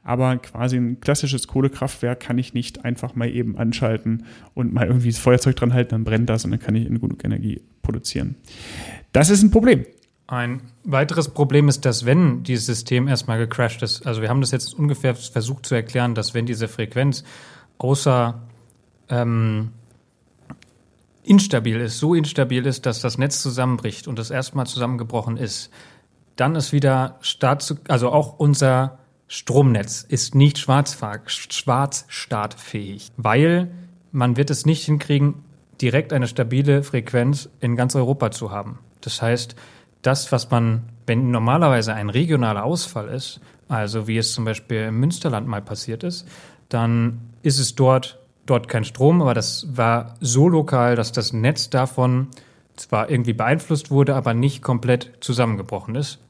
[0.04, 5.10] Aber quasi ein klassisches Kohlekraftwerk kann ich nicht einfach mal eben anschalten und mal irgendwie
[5.10, 8.36] das Feuerzeug dran halten, dann brennt das und dann kann ich genug Energie produzieren.
[9.12, 9.84] Das ist ein Problem.
[10.28, 14.50] Ein weiteres Problem ist, dass wenn dieses System erstmal gecrashed ist, also wir haben das
[14.50, 17.24] jetzt ungefähr versucht zu erklären, dass wenn diese Frequenz
[17.78, 18.42] außer
[19.08, 19.72] ähm,
[21.24, 25.70] instabil ist, so instabil ist, dass das Netz zusammenbricht und das erstmal zusammengebrochen ist,
[26.36, 33.70] dann ist wieder Start zu, also auch unser Stromnetz ist nicht schwarzstartfähig, weil
[34.12, 35.36] man wird es nicht hinkriegen,
[35.80, 38.80] direkt eine stabile Frequenz in ganz Europa zu haben.
[39.00, 39.56] Das heißt,
[40.02, 45.00] das, was man, wenn normalerweise ein regionaler Ausfall ist, also wie es zum Beispiel im
[45.00, 46.26] Münsterland mal passiert ist,
[46.68, 51.70] dann ist es dort, dort kein Strom, aber das war so lokal, dass das Netz
[51.70, 52.28] davon
[52.76, 56.20] zwar irgendwie beeinflusst wurde, aber nicht komplett zusammengebrochen ist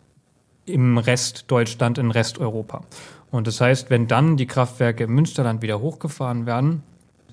[0.65, 2.83] im Rest Deutschland, in Rest Europa.
[3.31, 6.83] Und das heißt, wenn dann die Kraftwerke im Münsterland wieder hochgefahren werden,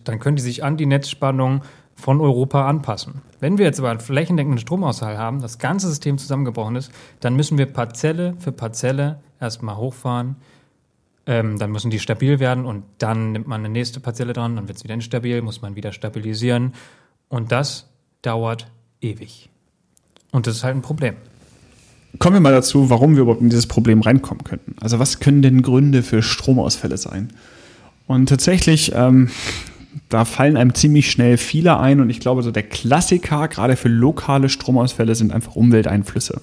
[0.03, 1.61] dann können die sich an die Netzspannung
[1.95, 3.21] von Europa anpassen.
[3.39, 7.57] Wenn wir jetzt aber einen flächendeckenden Stromausfall haben, das ganze System zusammengebrochen ist, dann müssen
[7.57, 10.35] wir Parzelle für Parzelle erstmal hochfahren.
[11.25, 14.67] Ähm, dann müssen die stabil werden und dann nimmt man eine nächste Parzelle dran, dann
[14.67, 16.73] wird es wieder instabil, muss man wieder stabilisieren.
[17.29, 17.89] Und das
[18.21, 18.67] dauert
[19.01, 19.49] ewig.
[20.31, 21.15] Und das ist halt ein Problem.
[22.19, 24.75] Kommen wir mal dazu, warum wir überhaupt in dieses Problem reinkommen könnten.
[24.79, 27.33] Also was können denn Gründe für Stromausfälle sein?
[28.07, 29.29] Und tatsächlich ähm,
[30.09, 33.89] da fallen einem ziemlich schnell viele ein und ich glaube, so der Klassiker, gerade für
[33.89, 36.41] lokale Stromausfälle, sind einfach Umwelteinflüsse.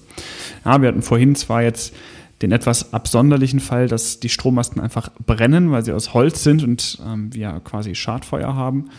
[0.65, 1.93] Ja, wir hatten vorhin zwar jetzt
[2.41, 6.99] den etwas absonderlichen Fall, dass die Strommasten einfach brennen, weil sie aus Holz sind und
[7.05, 8.89] ähm, wir quasi Schadfeuer haben.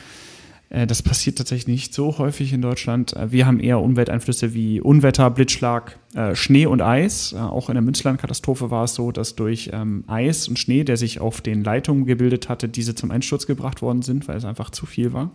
[0.74, 3.14] Äh, das passiert tatsächlich nicht so häufig in Deutschland.
[3.14, 7.34] Äh, wir haben eher Umwelteinflüsse wie Unwetter, Blitzschlag, äh, Schnee und Eis.
[7.34, 11.20] Auch in der Münzland-Katastrophe war es so, dass durch ähm, Eis und Schnee, der sich
[11.20, 14.87] auf den Leitungen gebildet hatte, diese zum Einsturz gebracht worden sind, weil es einfach zu
[14.87, 15.30] viel war.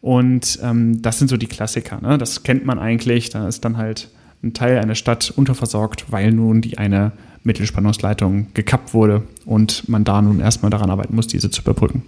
[0.00, 2.00] Und ähm, das sind so die Klassiker.
[2.00, 2.18] Ne?
[2.18, 3.30] Das kennt man eigentlich.
[3.30, 4.10] Da ist dann halt
[4.42, 10.20] ein Teil einer Stadt unterversorgt, weil nun die eine Mittelspannungsleitung gekappt wurde und man da
[10.20, 12.02] nun erstmal daran arbeiten muss, diese zu überbrücken.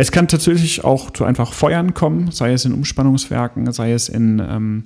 [0.00, 4.38] Es kann tatsächlich auch zu einfach Feuern kommen, sei es in Umspannungswerken, sei es in
[4.38, 4.84] ähm,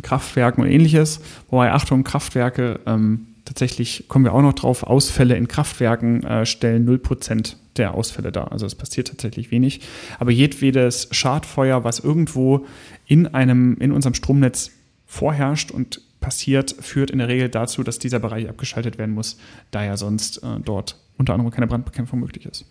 [0.00, 1.20] Kraftwerken und ähnliches.
[1.50, 6.88] Wobei, Achtung, Kraftwerke, ähm, tatsächlich kommen wir auch noch drauf, Ausfälle in Kraftwerken äh, stellen
[6.88, 8.52] 0% der Ausfälle dar.
[8.52, 9.82] Also es passiert tatsächlich wenig.
[10.18, 12.64] Aber jedwedes Schadfeuer, was irgendwo
[13.06, 14.70] in einem, in unserem Stromnetz
[15.04, 19.36] vorherrscht und passiert, führt in der Regel dazu, dass dieser Bereich abgeschaltet werden muss,
[19.72, 22.64] da ja sonst äh, dort unter anderem keine Brandbekämpfung möglich ist.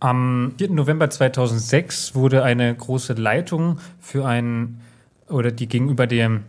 [0.00, 0.70] Am 4.
[0.70, 4.80] November 2006 wurde eine große Leitung für einen,
[5.28, 6.44] oder die gegenüber dem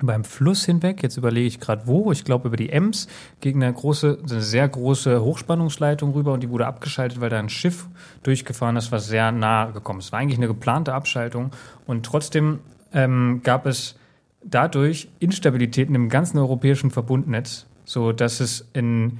[0.00, 3.06] beim Fluss hinweg, jetzt überlege ich gerade wo, ich glaube über die Ems,
[3.40, 7.48] gegen eine große, eine sehr große Hochspannungsleitung rüber und die wurde abgeschaltet, weil da ein
[7.48, 7.86] Schiff
[8.22, 10.06] durchgefahren ist, was sehr nahe gekommen ist.
[10.06, 11.50] Es war eigentlich eine geplante Abschaltung
[11.86, 12.60] und trotzdem
[12.92, 13.96] ähm, gab es
[14.42, 19.18] dadurch Instabilitäten im ganzen europäischen Verbundnetz, so dass es in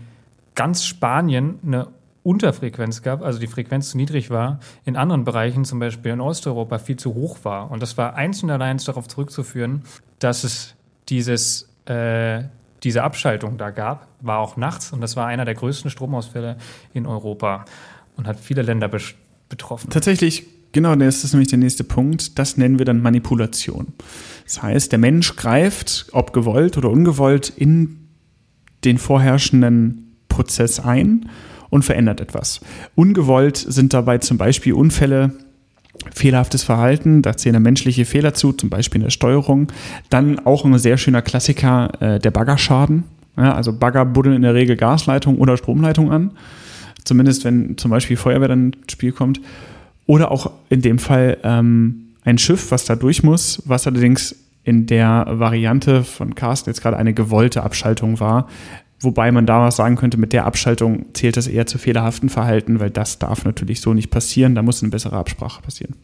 [0.54, 1.88] ganz Spanien eine
[2.24, 6.78] Unterfrequenz gab, also die Frequenz zu niedrig war, in anderen Bereichen, zum Beispiel in Osteuropa,
[6.78, 7.70] viel zu hoch war.
[7.70, 9.82] Und das war einzeln allein darauf zurückzuführen,
[10.18, 10.74] dass es
[11.10, 12.44] dieses, äh,
[12.82, 16.56] diese Abschaltung da gab, war auch nachts und das war einer der größten Stromausfälle
[16.94, 17.66] in Europa
[18.16, 19.90] und hat viele Länder betroffen.
[19.90, 22.38] Tatsächlich, genau, das ist nämlich der nächste Punkt.
[22.38, 23.92] Das nennen wir dann Manipulation.
[24.44, 28.08] Das heißt, der Mensch greift, ob gewollt oder ungewollt, in
[28.84, 31.28] den vorherrschenden Prozess ein
[31.74, 32.60] und verändert etwas.
[32.94, 35.32] Ungewollt sind dabei zum Beispiel Unfälle,
[36.14, 39.66] fehlerhaftes Verhalten, da zählen menschliche Fehler zu, zum Beispiel in der Steuerung.
[40.08, 43.02] Dann auch ein sehr schöner Klassiker, äh, der Baggerschaden.
[43.36, 46.30] Ja, also Bagger buddeln in der Regel Gasleitung oder Stromleitung an.
[47.02, 49.40] Zumindest wenn zum Beispiel Feuerwehr dann ins Spiel kommt.
[50.06, 54.86] Oder auch in dem Fall ähm, ein Schiff, was da durch muss, was allerdings in
[54.86, 58.48] der Variante von Carsten jetzt gerade eine gewollte Abschaltung war.
[59.04, 62.80] Wobei man da was sagen könnte, mit der Abschaltung zählt das eher zu fehlerhaften Verhalten,
[62.80, 64.54] weil das darf natürlich so nicht passieren.
[64.54, 65.94] Da muss eine bessere Absprache passieren.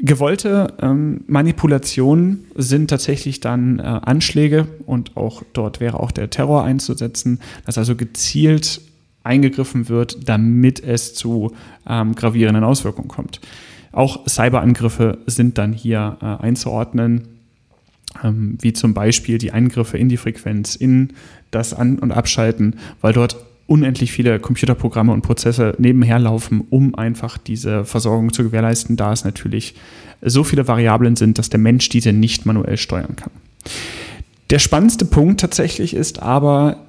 [0.00, 6.62] Gewollte ähm, Manipulationen sind tatsächlich dann äh, Anschläge und auch dort wäre auch der Terror
[6.62, 8.80] einzusetzen, dass also gezielt
[9.24, 11.52] eingegriffen wird, damit es zu
[11.88, 13.40] ähm, gravierenden Auswirkungen kommt.
[13.90, 17.28] Auch Cyberangriffe sind dann hier äh, einzuordnen,
[18.22, 21.14] ähm, wie zum Beispiel die Eingriffe in die Frequenz, in
[21.50, 27.36] das An- und Abschalten, weil dort unendlich viele Computerprogramme und Prozesse nebenher laufen, um einfach
[27.36, 29.74] diese Versorgung zu gewährleisten, da es natürlich
[30.22, 33.30] so viele Variablen sind, dass der Mensch diese nicht manuell steuern kann.
[34.50, 36.88] Der spannendste Punkt tatsächlich ist aber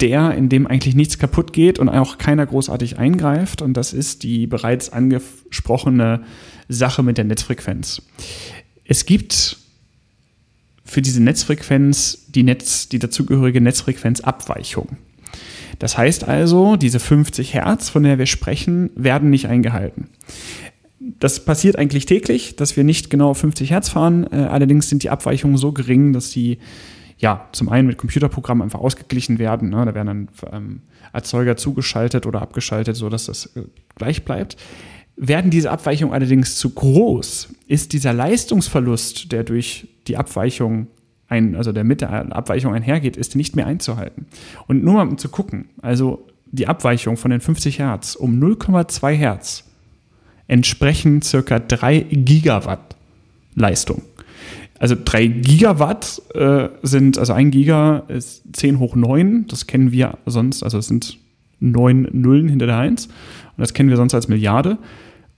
[0.00, 3.60] der, in dem eigentlich nichts kaputt geht und auch keiner großartig eingreift.
[3.60, 6.22] Und das ist die bereits angesprochene
[6.68, 8.02] Sache mit der Netzfrequenz.
[8.84, 9.58] Es gibt
[10.90, 14.96] für diese Netzfrequenz die, Netz, die dazugehörige Netzfrequenzabweichung.
[15.78, 20.08] Das heißt also, diese 50 Hertz, von der wir sprechen, werden nicht eingehalten.
[20.98, 24.26] Das passiert eigentlich täglich, dass wir nicht genau 50 Hertz fahren.
[24.32, 26.58] Äh, allerdings sind die Abweichungen so gering, dass sie
[27.18, 29.70] ja zum einen mit Computerprogrammen einfach ausgeglichen werden.
[29.70, 29.84] Ne?
[29.84, 30.80] Da werden dann ähm,
[31.12, 33.62] Erzeuger zugeschaltet oder abgeschaltet, sodass das äh,
[33.94, 34.56] gleich bleibt.
[35.16, 40.88] Werden diese Abweichungen allerdings zu groß, ist dieser Leistungsverlust, der durch die Abweichung
[41.28, 44.26] ein, also der mit der Abweichung einhergeht, ist nicht mehr einzuhalten.
[44.66, 49.12] Und nur mal um zu gucken, also die Abweichung von den 50 Hertz um 0,2
[49.12, 49.64] Hertz
[50.48, 52.96] entsprechen circa 3 Gigawatt
[53.54, 54.02] Leistung.
[54.80, 60.18] Also 3 Gigawatt äh, sind, also ein Giga ist 10 hoch 9, das kennen wir
[60.26, 61.18] sonst, also es sind
[61.60, 63.12] 9 Nullen hinter der 1 und
[63.58, 64.78] das kennen wir sonst als Milliarde.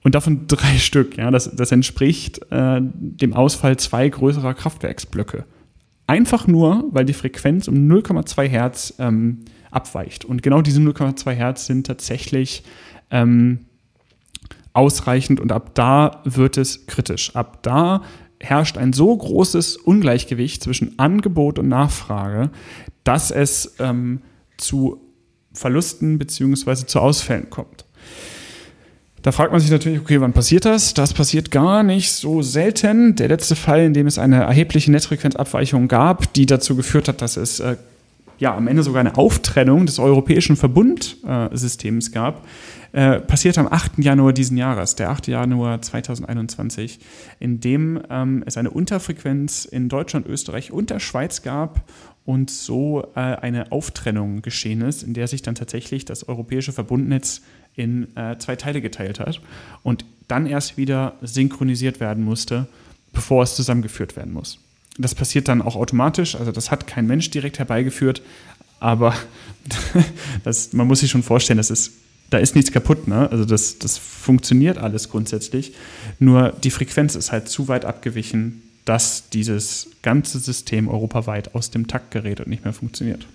[0.02, 5.44] Und davon drei Stück, ja, das, das entspricht äh, dem Ausfall zwei größerer Kraftwerksblöcke.
[6.06, 10.24] Einfach nur, weil die Frequenz um 0,2 Hertz ähm, abweicht.
[10.24, 12.64] Und genau diese 0,2 Hertz sind tatsächlich
[13.10, 13.60] ähm,
[14.72, 17.34] ausreichend und ab da wird es kritisch.
[17.36, 18.02] Ab da
[18.40, 22.50] herrscht ein so großes Ungleichgewicht zwischen Angebot und Nachfrage,
[23.04, 24.22] dass es ähm,
[24.56, 25.00] zu
[25.52, 26.86] Verlusten bzw.
[26.86, 27.84] zu Ausfällen kommt.
[29.22, 30.94] Da fragt man sich natürlich, okay, wann passiert das?
[30.94, 33.14] Das passiert gar nicht so selten.
[33.14, 37.36] Der letzte Fall, in dem es eine erhebliche Netzfrequenzabweichung gab, die dazu geführt hat, dass
[37.36, 37.76] es äh,
[38.38, 42.44] ja am Ende sogar eine Auftrennung des europäischen Verbundsystems äh, gab,
[42.90, 43.98] äh, passierte am 8.
[43.98, 45.28] Januar diesen Jahres, der 8.
[45.28, 46.98] Januar 2021,
[47.38, 51.84] in dem ähm, es eine Unterfrequenz in Deutschland, Österreich und der Schweiz gab
[52.24, 57.42] und so äh, eine Auftrennung geschehen ist, in der sich dann tatsächlich das europäische Verbundnetz
[57.76, 59.40] in äh, zwei Teile geteilt hat
[59.82, 62.66] und dann erst wieder synchronisiert werden musste,
[63.12, 64.58] bevor es zusammengeführt werden muss.
[64.98, 68.22] Das passiert dann auch automatisch, also das hat kein Mensch direkt herbeigeführt,
[68.80, 69.14] aber
[70.44, 71.92] das, man muss sich schon vorstellen, das ist,
[72.30, 73.30] da ist nichts kaputt, ne?
[73.30, 75.72] also das, das funktioniert alles grundsätzlich,
[76.18, 81.86] nur die Frequenz ist halt zu weit abgewichen, dass dieses ganze System europaweit aus dem
[81.86, 83.26] Takt gerät und nicht mehr funktioniert.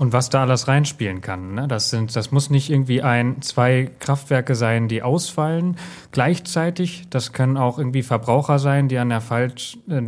[0.00, 1.52] Und was da alles reinspielen kann.
[1.52, 1.68] Ne?
[1.68, 5.76] Das, sind, das muss nicht irgendwie ein, zwei Kraftwerke sein, die ausfallen
[6.10, 7.04] gleichzeitig.
[7.10, 10.04] Das können auch irgendwie Verbraucher sein, die an der falsch, äh,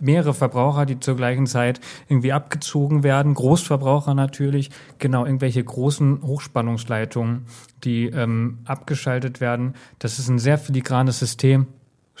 [0.00, 1.78] mehrere Verbraucher, die zur gleichen Zeit
[2.08, 3.34] irgendwie abgezogen werden.
[3.34, 4.70] Großverbraucher natürlich.
[4.98, 7.46] Genau, irgendwelche großen Hochspannungsleitungen,
[7.84, 9.74] die ähm, abgeschaltet werden.
[10.00, 11.68] Das ist ein sehr filigranes System.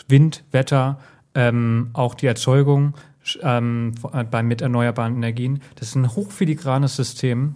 [0.06, 1.00] Wind, Wetter,
[1.34, 2.94] ähm, auch die Erzeugung
[3.42, 5.60] ähm, äh, bei, mit erneuerbaren Energien.
[5.76, 7.54] Das ist ein hochfiligranes System,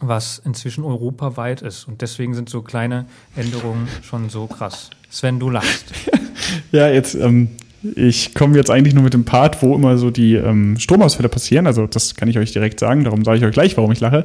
[0.00, 1.88] was inzwischen europaweit ist.
[1.88, 4.90] Und deswegen sind so kleine Änderungen schon so krass.
[5.10, 5.92] Sven, du lachst.
[6.72, 7.48] ja, jetzt, ähm,
[7.94, 11.66] ich komme jetzt eigentlich nur mit dem Part, wo immer so die ähm, Stromausfälle passieren.
[11.66, 14.24] Also das kann ich euch direkt sagen, darum sage ich euch gleich, warum ich lache.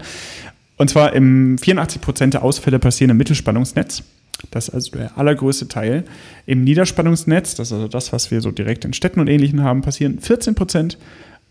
[0.78, 4.04] Und zwar im 84 Prozent der Ausfälle passieren im Mittelspannungsnetz.
[4.52, 6.04] Das ist also der allergrößte Teil.
[6.46, 9.82] Im Niederspannungsnetz, das ist also das, was wir so direkt in Städten und Ähnlichem haben,
[9.82, 10.98] passieren 14 Prozent.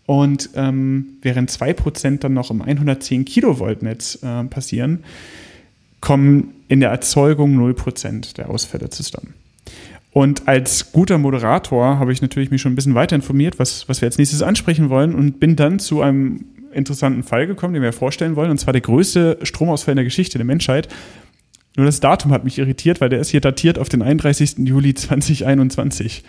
[0.05, 5.03] Und ähm, während 2 Prozent dann noch im 110 Kilovolt Netz äh, passieren,
[6.01, 9.35] kommen in der Erzeugung 0 Prozent der Ausfälle zusammen.
[10.11, 14.01] Und als guter Moderator habe ich natürlich mich schon ein bisschen weiter informiert, was, was
[14.01, 17.93] wir als nächstes ansprechen wollen und bin dann zu einem interessanten Fall gekommen, den wir
[17.93, 20.87] vorstellen wollen, und zwar der größte Stromausfall in der Geschichte der Menschheit.
[21.79, 24.57] Nur das Datum hat mich irritiert, weil der ist hier datiert auf den 31.
[24.57, 26.25] Juli 2021.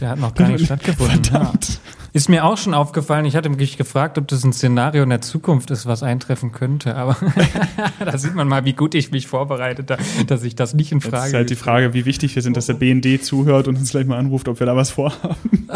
[0.00, 1.22] Der hat noch gar nicht stattgefunden.
[1.22, 1.68] Verdammt.
[1.68, 1.74] Ja.
[2.12, 3.24] Ist mir auch schon aufgefallen.
[3.24, 6.96] Ich hatte mich gefragt, ob das ein Szenario in der Zukunft ist, was eintreffen könnte.
[6.96, 7.16] Aber
[8.04, 11.00] da sieht man mal, wie gut ich mich vorbereitet habe, dass ich das nicht in
[11.00, 13.78] Frage Jetzt ist halt die Frage, wie wichtig wir sind, dass der BND zuhört und
[13.78, 15.68] uns gleich mal anruft, ob wir da was vorhaben.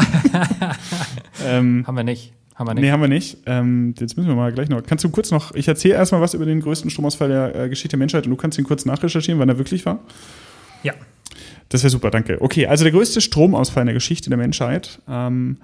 [1.47, 2.33] ähm, Haben wir nicht.
[2.55, 2.83] Haben wir nicht.
[2.83, 3.39] nee, haben wir nicht.
[3.47, 4.83] Ähm, jetzt müssen wir mal gleich noch.
[4.85, 7.91] Kannst du kurz noch, ich erzähle erstmal was über den größten Stromausfall der äh, Geschichte
[7.91, 10.01] der Menschheit und du kannst ihn kurz nachrecherchieren, wann er wirklich war.
[10.85, 10.95] Ja.
[11.69, 12.41] Das wäre super, danke.
[12.41, 15.59] Okay, also der größte Stromausfall in der Geschichte der Menschheit ähm,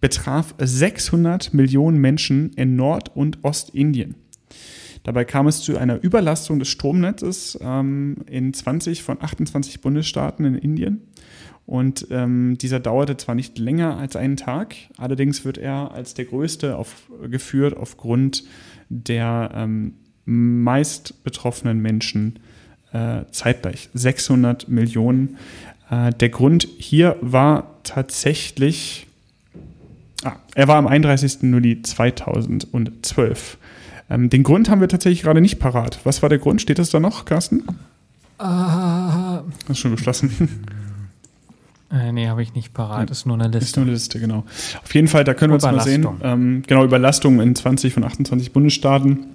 [0.00, 4.14] betraf 600 Millionen Menschen in Nord- und Ostindien.
[5.02, 10.54] Dabei kam es zu einer Überlastung des Stromnetzes ähm, in 20 von 28 Bundesstaaten in
[10.54, 11.02] Indien.
[11.68, 16.24] Und ähm, dieser dauerte zwar nicht länger als einen Tag, allerdings wird er als der
[16.24, 18.44] größte aufgeführt aufgrund
[18.88, 19.92] der ähm,
[20.24, 22.38] meist betroffenen Menschen
[22.94, 23.90] äh, zeitgleich.
[23.92, 25.36] 600 Millionen.
[25.90, 29.06] Äh, der Grund hier war tatsächlich,
[30.24, 31.42] ah, er war am 31.
[31.42, 33.58] Juli 2012.
[34.08, 36.00] Ähm, den Grund haben wir tatsächlich gerade nicht parat.
[36.04, 36.62] Was war der Grund?
[36.62, 37.62] Steht das da noch, Carsten?
[38.38, 40.64] Ah, Das ist schon beschlossen.
[41.90, 43.10] Äh, nee, habe ich nicht parat.
[43.10, 43.80] Ist nur eine Ist Liste.
[43.80, 44.44] nur eine Liste, genau.
[44.82, 46.06] Auf jeden Fall, da können wir uns mal sehen.
[46.22, 49.26] Ähm, genau, Überlastung in 20 von 28 Bundesstaaten.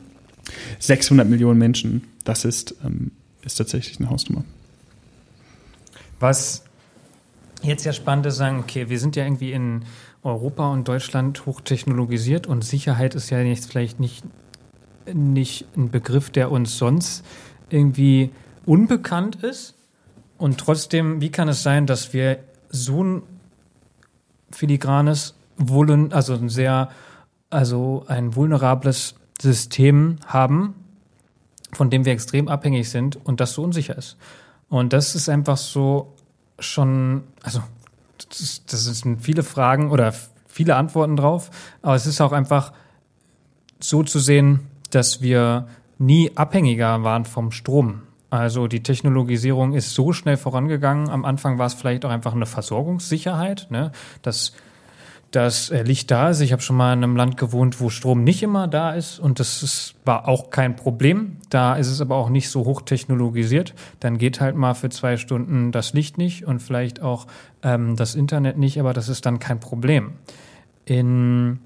[0.80, 2.04] 600 Millionen Menschen.
[2.24, 3.12] Das ist, ähm,
[3.44, 4.44] ist tatsächlich eine Hausnummer.
[6.20, 6.64] Was
[7.64, 9.84] jetzt ja spannend ist, sagen, okay, wir sind ja irgendwie in
[10.22, 14.24] Europa und Deutschland hochtechnologisiert und Sicherheit ist ja jetzt vielleicht nicht,
[15.12, 17.26] nicht ein Begriff, der uns sonst
[17.70, 18.30] irgendwie
[18.66, 19.76] unbekannt ist.
[20.38, 23.24] Und trotzdem, wie kann es sein, dass wir so ein
[24.52, 26.90] filigranes, vuln, also ein sehr,
[27.50, 30.76] also ein vulnerables System haben,
[31.72, 34.18] von dem wir extrem abhängig sind und das so unsicher ist.
[34.70, 36.14] Und das ist einfach so
[36.60, 37.62] schon, also
[38.30, 40.14] das, das sind viele Fragen oder
[40.48, 41.50] viele Antworten drauf,
[41.82, 42.74] aber es ist auch einfach
[43.80, 44.62] so zu sehen,
[44.92, 45.68] dass wir
[45.98, 48.04] nie abhängiger waren vom Strom.
[48.34, 51.08] Also die Technologisierung ist so schnell vorangegangen.
[51.12, 53.92] Am Anfang war es vielleicht auch einfach eine Versorgungssicherheit, ne?
[54.24, 54.54] dass
[55.30, 56.40] das äh, Licht da ist.
[56.40, 59.40] Ich habe schon mal in einem Land gewohnt, wo Strom nicht immer da ist und
[59.40, 61.38] das ist, war auch kein Problem.
[61.52, 63.76] Da ist es aber auch nicht so hochtechnologisiert.
[64.00, 67.28] Dann geht halt mal für zwei Stunden das Licht nicht und vielleicht auch
[67.62, 70.14] ähm, das Internet nicht, aber das ist dann kein Problem.
[70.86, 71.60] In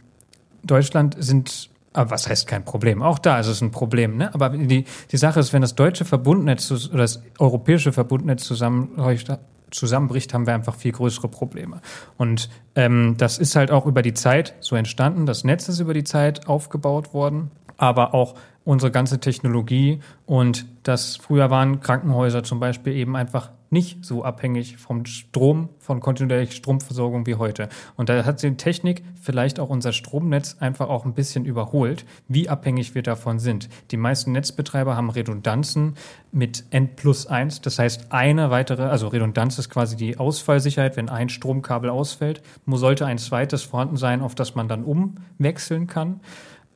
[0.63, 3.01] Deutschland sind, aber was heißt kein Problem?
[3.01, 4.33] Auch da ist es ein Problem, ne?
[4.33, 9.31] Aber die, die Sache ist, wenn das deutsche Verbundnetz oder das europäische Verbundnetz zusammenbricht,
[9.71, 11.81] zusammenbricht, haben wir einfach viel größere Probleme.
[12.17, 15.25] Und ähm, das ist halt auch über die Zeit so entstanden.
[15.25, 21.15] Das Netz ist über die Zeit aufgebaut worden, aber auch unsere ganze Technologie und das
[21.15, 27.26] früher waren Krankenhäuser zum Beispiel eben einfach nicht so abhängig vom Strom, von kontinuierlicher Stromversorgung
[27.26, 27.70] wie heute.
[27.95, 32.49] Und da hat die Technik vielleicht auch unser Stromnetz einfach auch ein bisschen überholt, wie
[32.49, 33.70] abhängig wir davon sind.
[33.91, 35.95] Die meisten Netzbetreiber haben Redundanzen
[36.32, 37.61] mit N plus 1.
[37.61, 40.95] Das heißt, eine weitere, also Redundanz ist quasi die Ausfallsicherheit.
[40.95, 46.22] Wenn ein Stromkabel ausfällt, sollte ein zweites vorhanden sein, auf das man dann umwechseln kann.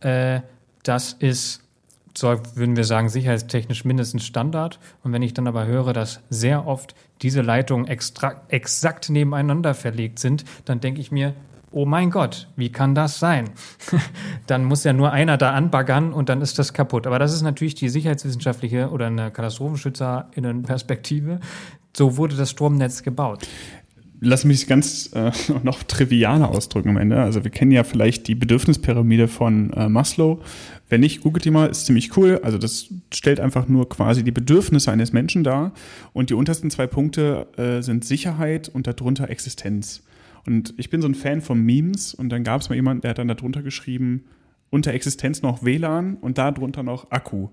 [0.02, 0.42] Äh,
[0.84, 1.64] das ist
[2.18, 4.80] so würden wir sagen, sicherheitstechnisch mindestens Standard.
[5.04, 10.20] Und wenn ich dann aber höre, dass sehr oft diese Leitungen extra, exakt nebeneinander verlegt
[10.20, 11.34] sind, dann denke ich mir,
[11.72, 13.50] oh mein Gott, wie kann das sein?
[14.48, 17.08] dann muss ja nur einer da anbaggern und dann ist das kaputt.
[17.08, 21.40] Aber das ist natürlich die sicherheitswissenschaftliche oder eine KatastrophenschützerInnen-Perspektive.
[21.96, 23.48] So wurde das Stromnetz gebaut.
[24.24, 25.32] Lass mich es ganz äh,
[25.64, 27.20] noch trivialer ausdrücken am Ende.
[27.20, 30.44] Also wir kennen ja vielleicht die Bedürfnispyramide von äh, Maslow.
[30.90, 32.40] Wenn nicht, googelt die mal, ist ziemlich cool.
[32.44, 35.74] Also das stellt einfach nur quasi die Bedürfnisse eines Menschen dar.
[36.14, 40.04] Und die untersten zwei Punkte äh, sind Sicherheit und darunter Existenz.
[40.46, 43.12] Und ich bin so ein Fan von Memes und dann gab es mal jemanden, der
[43.12, 44.26] hat dann darunter geschrieben,
[44.70, 47.50] unter Existenz noch WLAN und darunter noch Akku.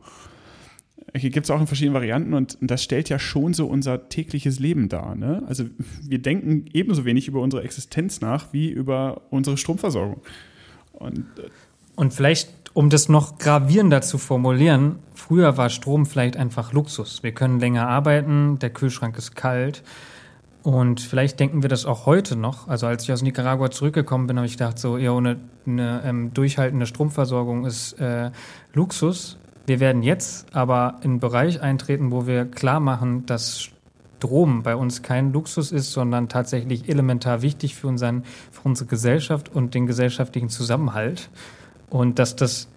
[1.17, 4.59] Hier gibt es auch in verschiedenen Varianten und das stellt ja schon so unser tägliches
[4.59, 5.15] Leben dar.
[5.15, 5.43] Ne?
[5.47, 5.65] Also
[6.03, 10.21] wir denken ebenso wenig über unsere Existenz nach wie über unsere Stromversorgung.
[10.93, 11.49] Und äh,
[11.97, 17.23] Und vielleicht, um das noch gravierender zu formulieren, früher war Strom vielleicht einfach Luxus.
[17.23, 19.83] Wir können länger arbeiten, der Kühlschrank ist kalt.
[20.63, 22.69] Und vielleicht denken wir das auch heute noch.
[22.69, 26.35] Also als ich aus Nicaragua zurückgekommen bin, habe ich gedacht, so, ja, ohne eine ähm,
[26.35, 28.31] durchhaltende Stromversorgung ist äh,
[28.75, 29.39] Luxus.
[29.69, 33.69] Wir werden jetzt aber in einen Bereich eintreten, wo wir klar machen, dass
[34.17, 39.55] Strom bei uns kein Luxus ist, sondern tatsächlich elementar wichtig für, unseren, für unsere Gesellschaft
[39.55, 41.29] und den gesellschaftlichen Zusammenhalt.
[41.91, 42.69] Und dass das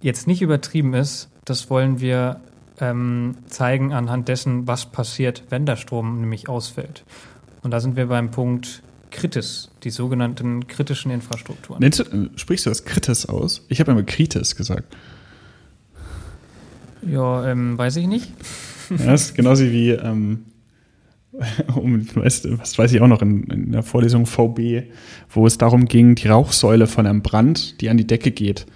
[0.00, 2.40] jetzt nicht übertrieben ist, das wollen wir
[2.80, 7.04] ähm, zeigen anhand dessen, was passiert, wenn der Strom nämlich ausfällt.
[7.62, 11.80] Und da sind wir beim Punkt Kritis, die sogenannten kritischen Infrastrukturen.
[11.80, 13.66] Nennst äh, sprichst du das Kritis aus?
[13.68, 14.96] Ich habe immer Kritis gesagt.
[17.02, 18.32] Ja, ähm, weiß ich nicht.
[18.90, 20.44] Ja, das ist genauso wie, ähm,
[21.74, 24.84] um, weißt, was weiß ich auch noch in, in der Vorlesung VB,
[25.30, 28.66] wo es darum ging, die Rauchsäule von einem Brand, die an die Decke geht.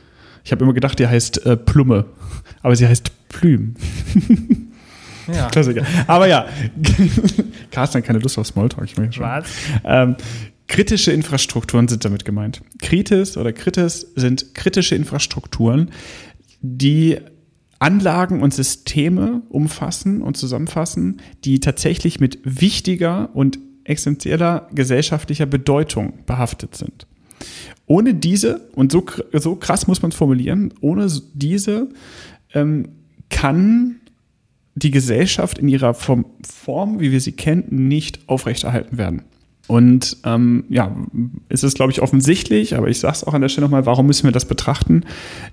[0.45, 2.07] Ich habe immer gedacht, die heißt äh, Plumme,
[2.63, 3.75] aber sie heißt Plüm.
[5.33, 5.49] Ja.
[5.51, 5.85] Klassiker.
[6.07, 6.47] Aber ja,
[7.71, 8.85] Carsten hat keine Lust auf Smalltalk.
[8.85, 9.25] Ich merke schon.
[9.25, 9.47] Was?
[9.85, 10.17] Ähm,
[10.67, 12.61] kritische Infrastrukturen sind damit gemeint.
[12.81, 15.91] Kritis oder Kritis sind kritische Infrastrukturen,
[16.61, 17.19] die
[17.83, 26.77] Anlagen und Systeme umfassen und zusammenfassen, die tatsächlich mit wichtiger und essentieller gesellschaftlicher Bedeutung behaftet
[26.77, 27.09] sind.
[27.87, 31.89] Ohne diese, und so, so krass muss man es formulieren, ohne diese
[32.55, 32.89] ähm,
[33.31, 33.97] kann
[34.77, 39.23] die Gesellschaft in ihrer Form, wie wir sie kennen, nicht aufrechterhalten werden.
[39.69, 40.95] Und ähm, ja,
[41.49, 44.07] es ist, glaube ich, offensichtlich, aber ich sage es auch an der Stelle nochmal, warum
[44.07, 45.05] müssen wir das betrachten?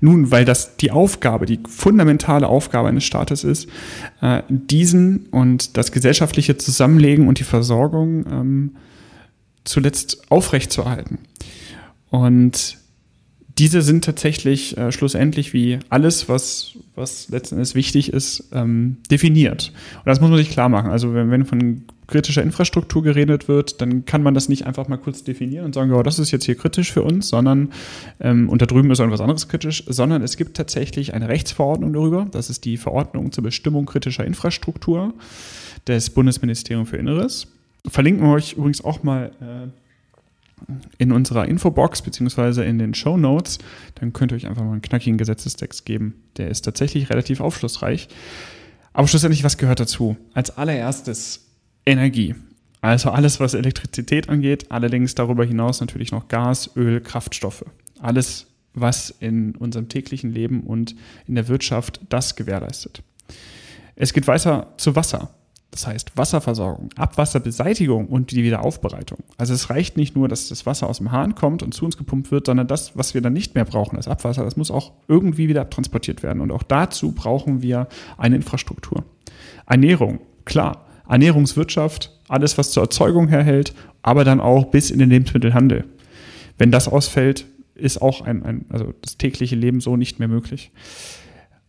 [0.02, 3.70] Nun, weil das die Aufgabe, die fundamentale Aufgabe eines Staates ist,
[4.22, 8.72] äh, diesen und das gesellschaftliche Zusammenlegen und die Versorgung ähm,
[9.64, 11.20] zuletzt aufrechtzuerhalten.
[12.10, 12.78] Und
[13.60, 19.72] diese sind tatsächlich äh, schlussendlich wie alles, was, was letzten Endes wichtig ist, ähm, definiert.
[19.98, 20.90] Und das muss man sich klar machen.
[20.90, 24.98] Also wenn, wenn von kritischer Infrastruktur geredet wird, dann kann man das nicht einfach mal
[24.98, 27.72] kurz definieren und sagen, ja, das ist jetzt hier kritisch für uns, sondern
[28.20, 32.28] ähm, und da drüben ist irgendwas anderes kritisch, sondern es gibt tatsächlich eine Rechtsverordnung darüber.
[32.32, 35.14] Das ist die Verordnung zur Bestimmung kritischer Infrastruktur
[35.88, 37.48] des Bundesministeriums für Inneres.
[37.88, 39.68] Verlinken wir euch übrigens auch mal äh,
[40.98, 43.60] in unserer Infobox beziehungsweise in den Show Notes,
[43.96, 46.16] dann könnt ihr euch einfach mal einen knackigen Gesetzestext geben.
[46.38, 48.10] Der ist tatsächlich relativ aufschlussreich.
[48.94, 50.18] Aber schlussendlich, was gehört dazu?
[50.34, 51.49] Als allererstes
[51.90, 52.36] Energie.
[52.82, 57.66] Also alles, was Elektrizität angeht, allerdings darüber hinaus natürlich noch Gas, Öl, Kraftstoffe.
[58.00, 60.96] Alles, was in unserem täglichen Leben und
[61.28, 63.04] in der Wirtschaft das gewährleistet.
[63.96, 65.32] Es geht weiter zu Wasser.
[65.72, 69.20] Das heißt Wasserversorgung, Abwasserbeseitigung und die Wiederaufbereitung.
[69.38, 71.96] Also es reicht nicht nur, dass das Wasser aus dem Hahn kommt und zu uns
[71.96, 74.94] gepumpt wird, sondern das, was wir dann nicht mehr brauchen, das Abwasser, das muss auch
[75.08, 76.42] irgendwie wieder abtransportiert werden.
[76.42, 77.88] Und auch dazu brauchen wir
[78.18, 79.04] eine Infrastruktur.
[79.68, 80.89] Ernährung, klar.
[81.10, 85.86] Ernährungswirtschaft, alles, was zur Erzeugung herhält, aber dann auch bis in den Lebensmittelhandel.
[86.58, 87.46] Wenn das ausfällt,
[87.76, 90.72] ist auch ein, ein also das tägliche Leben so nicht mehr möglich.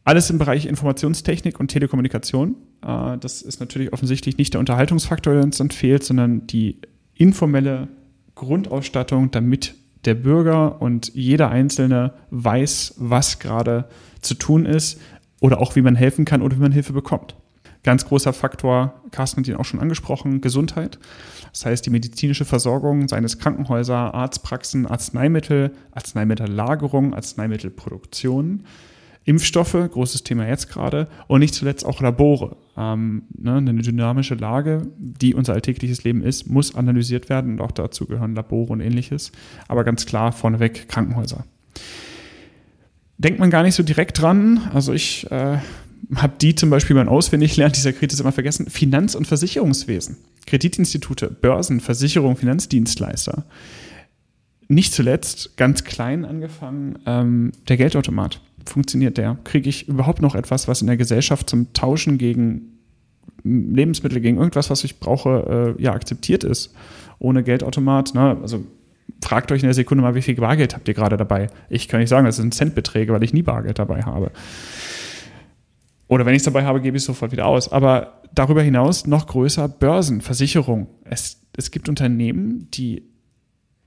[0.04, 2.56] Alles im Bereich Informationstechnik und Telekommunikation.
[2.84, 6.78] Äh, das ist natürlich offensichtlich nicht der Unterhaltungsfaktor, der uns dann fehlt, sondern die
[7.14, 7.88] informelle
[8.34, 9.74] Grundausstattung, damit
[10.04, 13.88] der Bürger und jeder Einzelne weiß, was gerade
[14.22, 15.00] zu tun ist
[15.40, 17.36] oder auch wie man helfen kann oder wie man Hilfe bekommt.
[17.82, 20.98] Ganz großer Faktor, Carsten hat ihn auch schon angesprochen, Gesundheit.
[21.52, 28.64] Das heißt, die medizinische Versorgung seines Krankenhäuser, Arztpraxen, Arzneimittel, Arzneimittelagerung, Arzneimittelproduktion
[29.24, 32.56] Impfstoffe, großes Thema jetzt gerade, und nicht zuletzt auch Labore.
[32.76, 37.70] Ähm, ne, eine dynamische Lage, die unser alltägliches Leben ist, muss analysiert werden und auch
[37.70, 39.30] dazu gehören Labore und ähnliches.
[39.68, 41.44] Aber ganz klar vorneweg Krankenhäuser.
[43.18, 44.70] Denkt man gar nicht so direkt dran.
[44.72, 45.58] Also ich äh,
[46.16, 48.68] habe die zum Beispiel beim Auswendiglernen dieser Kritis immer vergessen.
[48.68, 53.44] Finanz- und Versicherungswesen, Kreditinstitute, Börsen, Versicherung, Finanzdienstleister.
[54.68, 59.38] Nicht zuletzt, ganz klein angefangen, ähm, der Geldautomat funktioniert der?
[59.44, 62.78] Kriege ich überhaupt noch etwas, was in der Gesellschaft zum Tauschen gegen
[63.42, 66.74] Lebensmittel, gegen irgendwas, was ich brauche, äh, ja, akzeptiert ist?
[67.18, 68.36] Ohne Geldautomat, ne?
[68.40, 68.64] also
[69.22, 71.48] fragt euch in der Sekunde mal, wie viel Bargeld habt ihr gerade dabei?
[71.68, 74.30] Ich kann nicht sagen, das sind Centbeträge, weil ich nie Bargeld dabei habe.
[76.10, 77.70] Oder wenn ich es dabei habe, gebe ich es sofort wieder aus.
[77.70, 80.88] Aber darüber hinaus noch größer Börsen, Versicherung.
[81.04, 83.04] Es, es gibt Unternehmen, die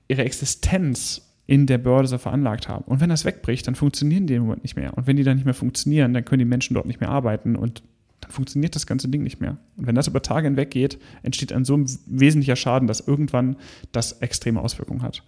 [0.08, 2.84] ihre Existenz in der Börse veranlagt haben.
[2.86, 4.96] Und wenn das wegbricht, dann funktionieren die im Moment nicht mehr.
[4.96, 7.56] Und wenn die dann nicht mehr funktionieren, dann können die Menschen dort nicht mehr arbeiten
[7.56, 7.82] und
[8.22, 9.58] dann funktioniert das ganze Ding nicht mehr.
[9.76, 13.56] Und wenn das über Tage hinweg geht, entsteht ein so wesentlicher Schaden, dass irgendwann
[13.92, 15.22] das extreme Auswirkungen hat.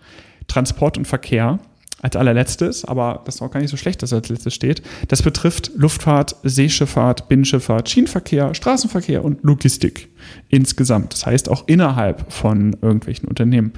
[0.47, 1.59] Transport und Verkehr
[2.07, 4.81] als allerletztes, aber das ist auch gar nicht so schlecht, dass er als letztes steht.
[5.09, 10.09] Das betrifft Luftfahrt, Seeschifffahrt, Binnenschifffahrt, Schienenverkehr, Straßenverkehr und Logistik
[10.49, 11.13] insgesamt.
[11.13, 13.73] Das heißt auch innerhalb von irgendwelchen Unternehmen.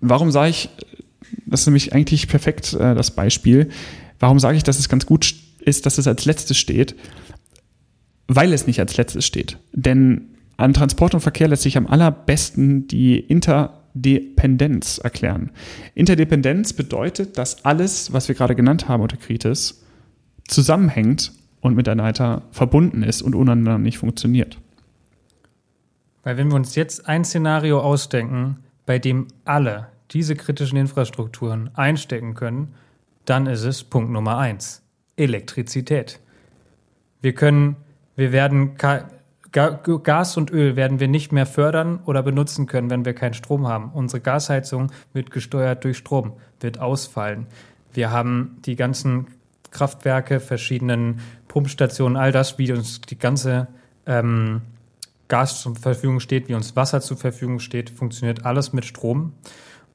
[0.00, 0.70] Warum sage ich,
[1.44, 3.68] das ist nämlich eigentlich perfekt äh, das Beispiel,
[4.18, 6.96] warum sage ich, dass es ganz gut ist, dass es als letztes steht?
[8.28, 9.58] Weil es nicht als letztes steht.
[9.72, 15.50] Denn an Transport und Verkehr lässt sich am allerbesten die Inter Interdependenz erklären.
[15.94, 19.84] Interdependenz bedeutet, dass alles, was wir gerade genannt haben unter Kritis,
[20.48, 24.58] zusammenhängt und miteinander verbunden ist und untereinander nicht funktioniert.
[26.22, 32.34] Weil wenn wir uns jetzt ein Szenario ausdenken, bei dem alle diese kritischen Infrastrukturen einstecken
[32.34, 32.74] können,
[33.24, 34.82] dann ist es Punkt Nummer eins.
[35.16, 36.20] Elektrizität.
[37.20, 37.76] Wir können,
[38.16, 38.76] wir werden
[39.52, 43.66] Gas und Öl werden wir nicht mehr fördern oder benutzen können, wenn wir keinen Strom
[43.66, 43.90] haben.
[43.92, 47.46] Unsere Gasheizung wird gesteuert durch Strom, wird ausfallen.
[47.92, 49.26] Wir haben die ganzen
[49.70, 53.68] Kraftwerke, verschiedenen Pumpstationen, all das, wie uns die ganze
[54.06, 54.62] ähm,
[55.28, 59.34] Gas zur Verfügung steht, wie uns Wasser zur Verfügung steht, funktioniert alles mit Strom.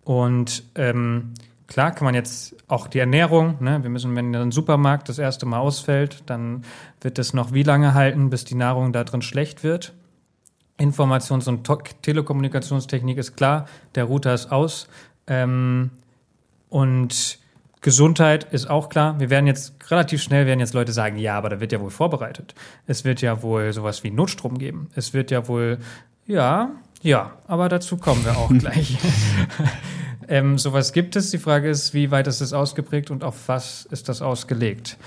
[0.03, 1.33] Und ähm,
[1.67, 5.45] klar kann man jetzt auch die Ernährung, ne, wir müssen, wenn ein Supermarkt das erste
[5.45, 6.63] Mal ausfällt, dann
[7.01, 9.93] wird es noch wie lange halten, bis die Nahrung da drin schlecht wird.
[10.79, 11.67] Informations- und
[12.03, 14.87] Telekommunikationstechnik ist klar, der Router ist aus.
[15.25, 15.89] Ähm,
[16.69, 17.39] und
[17.81, 19.19] Gesundheit ist auch klar.
[19.19, 21.89] Wir werden jetzt relativ schnell werden jetzt Leute sagen, ja, aber da wird ja wohl
[21.89, 22.53] vorbereitet.
[22.85, 24.89] Es wird ja wohl sowas wie Notstrom geben.
[24.95, 25.79] Es wird ja wohl,
[26.25, 28.97] ja, ja, aber dazu kommen wir auch gleich.
[30.27, 31.31] Ähm, sowas gibt es.
[31.31, 34.97] Die Frage ist, wie weit ist es ausgeprägt und auf was ist das ausgelegt?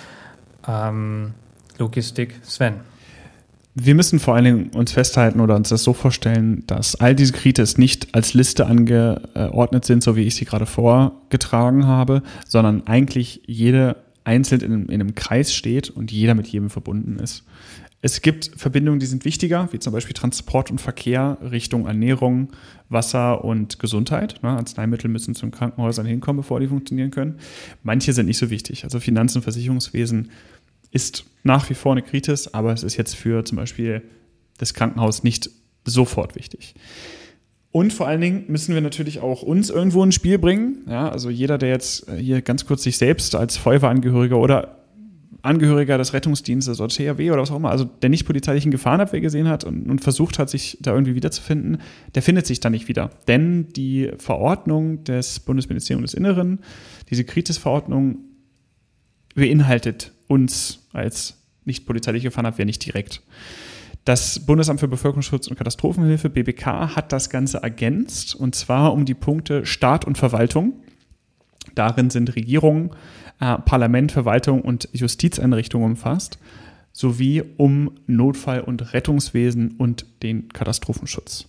[0.67, 1.33] Ähm,
[1.79, 2.75] Logistik, Sven.
[3.75, 7.33] Wir müssen vor allen Dingen uns festhalten oder uns das so vorstellen, dass all diese
[7.33, 13.43] Kritis nicht als Liste angeordnet sind, so wie ich sie gerade vorgetragen habe, sondern eigentlich
[13.47, 17.45] jede einzeln in, in einem Kreis steht und jeder mit jedem verbunden ist.
[18.03, 22.49] Es gibt Verbindungen, die sind wichtiger, wie zum Beispiel Transport und Verkehr Richtung Ernährung,
[22.89, 24.43] Wasser und Gesundheit.
[24.43, 24.49] Ne?
[24.51, 27.39] Arzneimittel müssen zu den Krankenhäusern hinkommen, bevor die funktionieren können.
[27.83, 28.85] Manche sind nicht so wichtig.
[28.85, 30.31] Also Finanz- und Versicherungswesen
[30.91, 34.03] ist nach wie vor eine Kritis, aber es ist jetzt für zum Beispiel
[34.57, 35.51] das Krankenhaus nicht
[35.85, 36.75] sofort wichtig.
[37.73, 40.79] Und vor allen Dingen müssen wir natürlich auch uns irgendwo ins Spiel bringen.
[40.89, 44.80] Ja, also jeder, der jetzt hier ganz kurz sich selbst als Feuerwehrangehöriger oder
[45.43, 49.49] Angehöriger des Rettungsdienstes oder THW oder was auch immer, also der nicht polizeilichen Gefahrenabwehr gesehen
[49.49, 51.79] hat und, und, versucht hat, sich da irgendwie wiederzufinden,
[52.15, 53.11] der findet sich da nicht wieder.
[53.29, 56.61] Denn die Verordnung des Bundesministeriums des Inneren,
[57.09, 58.19] diese Kritis-Verordnung,
[59.35, 63.23] beinhaltet uns als nicht polizeiliche Gefahrenabwehr nicht direkt.
[64.05, 69.15] Das Bundesamt für Bevölkerungsschutz und Katastrophenhilfe, BBK, hat das Ganze ergänzt und zwar um die
[69.15, 70.83] Punkte Staat und Verwaltung.
[71.75, 72.95] Darin sind Regierung,
[73.41, 76.39] äh, Parlament, Verwaltung und Justizeinrichtungen umfasst,
[76.93, 81.47] sowie um Notfall- und Rettungswesen und den Katastrophenschutz.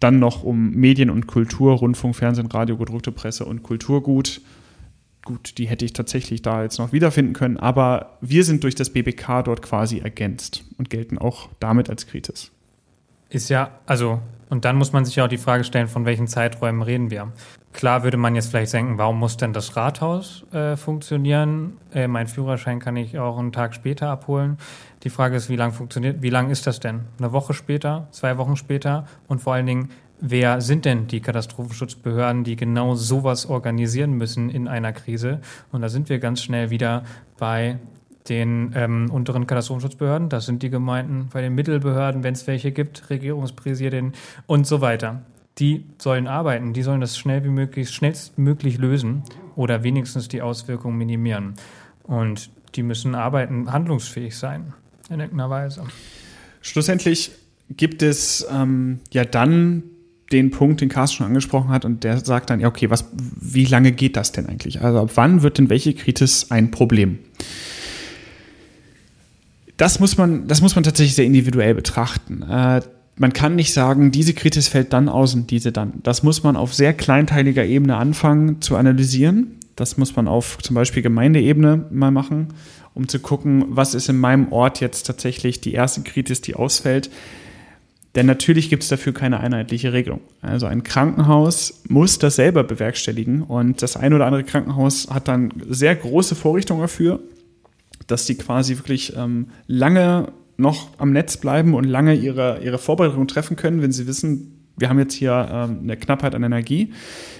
[0.00, 4.40] Dann noch um Medien und Kultur, Rundfunk, Fernsehen, Radio, gedruckte Presse und Kulturgut.
[5.24, 8.90] Gut, die hätte ich tatsächlich da jetzt noch wiederfinden können, aber wir sind durch das
[8.90, 12.50] BBK dort quasi ergänzt und gelten auch damit als Kritis.
[13.28, 16.26] Ist ja, also, und dann muss man sich ja auch die Frage stellen, von welchen
[16.26, 17.32] Zeiträumen reden wir.
[17.72, 21.78] Klar würde man jetzt vielleicht denken, warum muss denn das Rathaus äh, funktionieren?
[21.94, 24.58] Äh, mein Führerschein kann ich auch einen Tag später abholen.
[25.04, 27.00] Die Frage ist, wie lang funktioniert, wie lang ist das denn?
[27.18, 29.06] Eine Woche später, zwei Wochen später?
[29.26, 29.88] Und vor allen Dingen,
[30.20, 35.40] wer sind denn die Katastrophenschutzbehörden, die genau sowas organisieren müssen in einer Krise?
[35.72, 37.04] Und da sind wir ganz schnell wieder
[37.38, 37.78] bei
[38.28, 43.10] den ähm, unteren Katastrophenschutzbehörden, das sind die Gemeinden, bei den Mittelbehörden, wenn es welche gibt,
[43.10, 44.12] Regierungspräsidien
[44.46, 45.22] und so weiter
[45.58, 49.22] die sollen arbeiten, die sollen das schnell wie möglich, schnellstmöglich lösen
[49.54, 51.54] oder wenigstens die Auswirkungen minimieren.
[52.04, 54.72] Und die müssen arbeiten, handlungsfähig sein,
[55.10, 55.84] in irgendeiner Weise.
[56.62, 57.32] Schlussendlich
[57.68, 59.82] gibt es ähm, ja dann
[60.32, 63.66] den Punkt, den Carsten schon angesprochen hat, und der sagt dann, ja, okay, was, wie
[63.66, 64.80] lange geht das denn eigentlich?
[64.80, 67.18] Also ab wann wird denn welche Kritis ein Problem?
[69.76, 72.42] Das muss man, das muss man tatsächlich sehr individuell betrachten.
[72.42, 72.80] Äh,
[73.16, 75.94] man kann nicht sagen, diese Kritis fällt dann aus und diese dann.
[76.02, 79.58] Das muss man auf sehr kleinteiliger Ebene anfangen zu analysieren.
[79.76, 82.48] Das muss man auf zum Beispiel Gemeindeebene mal machen,
[82.94, 87.10] um zu gucken, was ist in meinem Ort jetzt tatsächlich die erste Kritis, die ausfällt.
[88.14, 90.20] Denn natürlich gibt es dafür keine einheitliche Regelung.
[90.42, 95.52] Also ein Krankenhaus muss das selber bewerkstelligen und das ein oder andere Krankenhaus hat dann
[95.68, 97.20] sehr große Vorrichtungen dafür,
[98.06, 103.26] dass sie quasi wirklich ähm, lange noch am Netz bleiben und lange ihre, ihre Vorbereitung
[103.26, 106.92] treffen können, wenn sie wissen, wir haben jetzt hier ähm, eine Knappheit an Energie.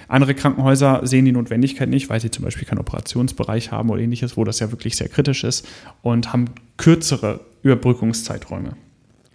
[0.07, 4.37] Andere Krankenhäuser sehen die Notwendigkeit nicht, weil sie zum Beispiel keinen Operationsbereich haben oder ähnliches,
[4.37, 5.67] wo das ja wirklich sehr kritisch ist
[6.01, 6.45] und haben
[6.77, 8.75] kürzere Überbrückungszeiträume.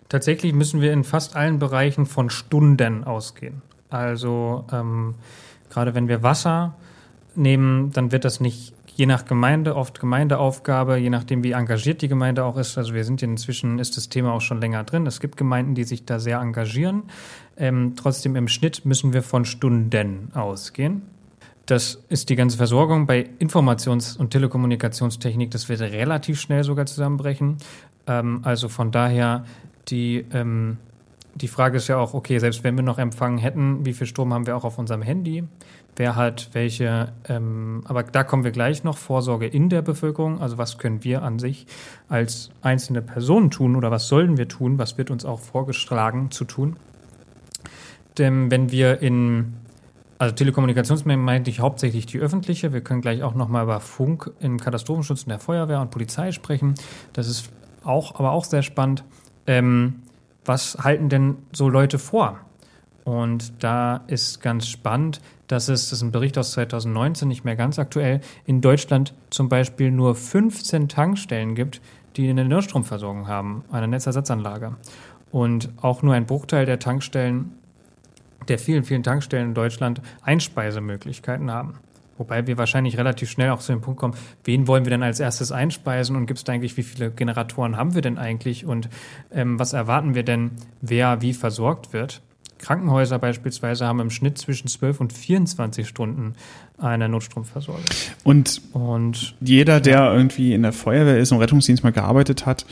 [0.09, 3.63] Tatsächlich müssen wir in fast allen Bereichen von Stunden ausgehen.
[3.91, 5.15] Also ähm,
[5.71, 6.77] gerade wenn wir Wasser
[7.35, 12.09] nehmen, dann wird das nicht je nach Gemeinde, oft Gemeindeaufgabe, je nachdem, wie engagiert die
[12.09, 12.77] Gemeinde auch ist.
[12.77, 15.07] Also wir sind inzwischen, ist das Thema auch schon länger drin.
[15.07, 17.05] Es gibt Gemeinden, die sich da sehr engagieren.
[17.57, 21.03] Ähm, trotzdem im Schnitt müssen wir von Stunden ausgehen.
[21.67, 23.07] Das ist die ganze Versorgung.
[23.07, 27.59] Bei Informations- und Telekommunikationstechnik, das wird relativ schnell sogar zusammenbrechen.
[28.09, 29.45] Ähm, also von daher,
[29.87, 30.79] die, ähm,
[31.37, 34.35] die Frage ist ja auch, okay, selbst wenn wir noch Empfang hätten, wie viel Strom
[34.35, 35.45] haben wir auch auf unserem Handy?
[35.99, 40.57] Wer hat welche, ähm, aber da kommen wir gleich noch, Vorsorge in der Bevölkerung, also
[40.57, 41.67] was können wir an sich
[42.09, 46.45] als einzelne Personen tun oder was sollen wir tun, was wird uns auch vorgeschlagen zu
[46.45, 46.77] tun.
[48.17, 49.55] Denn wenn wir in,
[50.19, 54.59] also Telekommunikationsmittel meinte ich hauptsächlich die öffentliche, wir können gleich auch nochmal über Funk im
[54.59, 56.75] Katastrophenschutz in der Feuerwehr und Polizei sprechen,
[57.13, 57.51] das ist
[57.83, 59.05] auch, aber auch sehr spannend.
[59.47, 60.03] Ähm,
[60.45, 62.39] was halten denn so Leute vor?
[63.05, 67.57] Und da ist ganz spannend, dass es, das ist ein Bericht aus 2019, nicht mehr
[67.57, 71.81] ganz aktuell, in Deutschland zum Beispiel nur 15 Tankstellen gibt,
[72.17, 74.77] die eine Notstromversorgung haben, eine Netzersatzanlage.
[75.31, 77.53] Und auch nur ein Bruchteil der Tankstellen,
[78.49, 81.75] der vielen, vielen Tankstellen in Deutschland Einspeisemöglichkeiten haben.
[82.17, 85.21] Wobei wir wahrscheinlich relativ schnell auch zu dem Punkt kommen, wen wollen wir denn als
[85.21, 88.89] erstes einspeisen und gibt es da eigentlich, wie viele Generatoren haben wir denn eigentlich und
[89.33, 92.21] ähm, was erwarten wir denn, wer wie versorgt wird?
[92.59, 96.35] Krankenhäuser beispielsweise haben im Schnitt zwischen 12 und 24 Stunden
[96.77, 97.85] eine Notstromversorgung.
[98.25, 102.67] Und, und jeder, der irgendwie in der Feuerwehr ist und Rettungsdienst mal gearbeitet hat,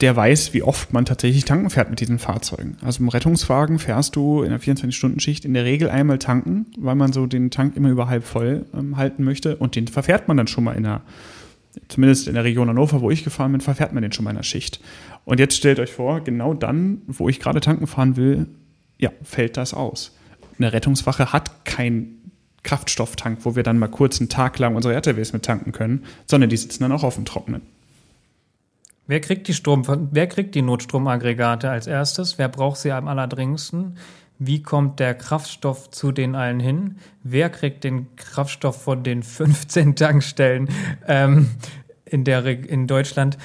[0.00, 2.76] der weiß, wie oft man tatsächlich tanken fährt mit diesen Fahrzeugen.
[2.82, 7.12] Also im Rettungswagen fährst du in der 24-Stunden-Schicht in der Regel einmal tanken, weil man
[7.12, 10.46] so den Tank immer über halb voll ähm, halten möchte und den verfährt man dann
[10.46, 11.00] schon mal in der,
[11.88, 14.36] zumindest in der Region Hannover, wo ich gefahren bin, verfährt man den schon mal in
[14.36, 14.80] der Schicht.
[15.24, 18.46] Und jetzt stellt euch vor, genau dann, wo ich gerade tanken fahren will,
[18.98, 20.16] ja, fällt das aus.
[20.58, 22.32] Eine Rettungswache hat keinen
[22.64, 26.50] Kraftstofftank, wo wir dann mal kurz einen Tag lang unsere RTWs mit tanken können, sondern
[26.50, 27.62] die sitzen dann auch auf dem Trockenen.
[29.06, 32.36] Wer kriegt die Strom, wer kriegt die Notstromaggregate als erstes?
[32.36, 33.96] Wer braucht sie am allerdringendsten?
[34.38, 36.98] Wie kommt der Kraftstoff zu den allen hin?
[37.22, 40.68] Wer kriegt den Kraftstoff von den 15 Tankstellen
[41.06, 41.50] ähm,
[42.04, 43.38] in, der, in Deutschland?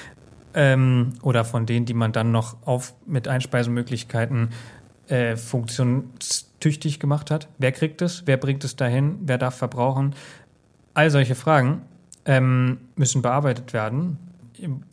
[0.52, 4.50] Ähm, oder von denen, die man dann noch auf, mit Einspeisemöglichkeiten
[5.08, 7.48] äh, funktionstüchtig gemacht hat.
[7.58, 8.22] Wer kriegt es?
[8.26, 9.18] Wer bringt es dahin?
[9.22, 10.14] Wer darf verbrauchen?
[10.94, 11.82] All solche Fragen
[12.24, 14.18] ähm, müssen bearbeitet werden.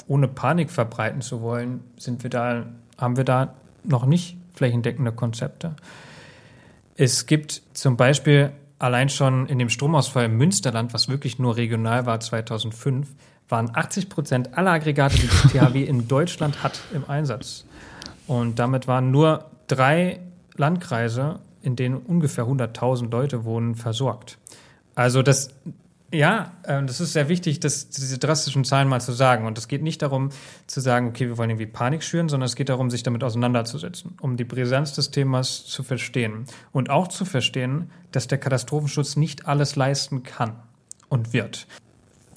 [0.07, 2.65] Ohne Panik verbreiten zu wollen, sind wir da,
[2.97, 3.53] haben wir da
[3.83, 5.75] noch nicht flächendeckende Konzepte.
[6.95, 12.05] Es gibt zum Beispiel allein schon in dem Stromausfall im Münsterland, was wirklich nur regional
[12.05, 13.07] war 2005,
[13.47, 17.65] waren 80 Prozent aller Aggregate, die die THW in Deutschland hat, im Einsatz.
[18.27, 20.19] Und damit waren nur drei
[20.55, 24.37] Landkreise, in denen ungefähr 100.000 Leute wohnen, versorgt.
[24.95, 25.49] Also das,
[26.13, 29.45] ja, äh, das ist sehr wichtig, das, diese drastischen Zahlen mal zu sagen.
[29.45, 30.29] Und es geht nicht darum
[30.67, 34.15] zu sagen, okay, wir wollen irgendwie Panik schüren, sondern es geht darum, sich damit auseinanderzusetzen,
[34.19, 36.45] um die Brisanz des Themas zu verstehen.
[36.71, 40.55] Und auch zu verstehen, dass der Katastrophenschutz nicht alles leisten kann
[41.07, 41.67] und wird.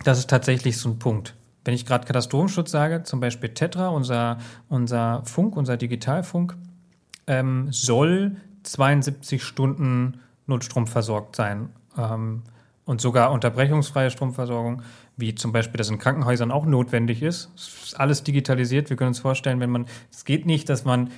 [0.04, 1.34] Das ist tatsächlich so ein Punkt.
[1.64, 6.56] Wenn ich gerade Katastrophenschutz sage, zum Beispiel Tetra, unser, unser Funk, unser Digitalfunk,
[7.26, 11.70] ähm, soll 72 Stunden Notstrom versorgt sein.
[11.96, 12.42] Ähm,
[12.86, 14.82] und sogar unterbrechungsfreie Stromversorgung,
[15.16, 17.50] wie zum Beispiel das in Krankenhäusern auch notwendig ist.
[17.56, 18.90] Es ist alles digitalisiert.
[18.90, 21.10] Wir können uns vorstellen, wenn man, es geht nicht, dass man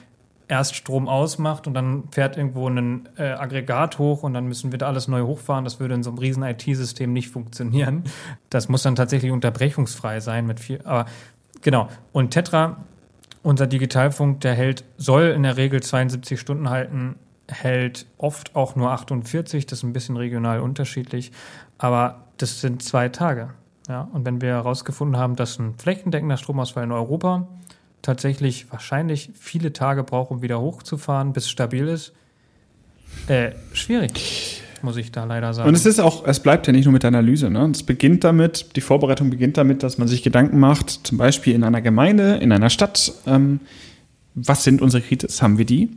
[0.48, 4.78] erst Strom ausmacht und dann fährt irgendwo ein äh, Aggregat hoch und dann müssen wir
[4.78, 5.64] da alles neu hochfahren.
[5.64, 8.04] Das würde in so einem riesen IT-System nicht funktionieren.
[8.48, 11.06] Das muss dann tatsächlich unterbrechungsfrei sein mit viel, aber
[11.62, 11.88] genau.
[12.12, 12.76] Und Tetra
[13.46, 17.14] unser Digitalfunk, der hält, soll in der Regel 72 Stunden halten,
[17.46, 21.30] hält oft auch nur 48, das ist ein bisschen regional unterschiedlich,
[21.78, 23.50] aber das sind zwei Tage.
[23.88, 27.46] Ja, und wenn wir herausgefunden haben, dass ein flächendeckender Stromausfall in Europa
[28.02, 32.14] tatsächlich wahrscheinlich viele Tage braucht, um wieder hochzufahren, bis es stabil ist,
[33.28, 35.68] äh, schwierig muss ich da leider sagen.
[35.68, 37.50] Und es ist auch, es bleibt ja nicht nur mit der Analyse.
[37.50, 37.68] Ne?
[37.72, 41.64] Es beginnt damit, die Vorbereitung beginnt damit, dass man sich Gedanken macht, zum Beispiel in
[41.64, 43.60] einer Gemeinde, in einer Stadt, ähm,
[44.34, 45.90] was sind unsere Kritis, haben wir die?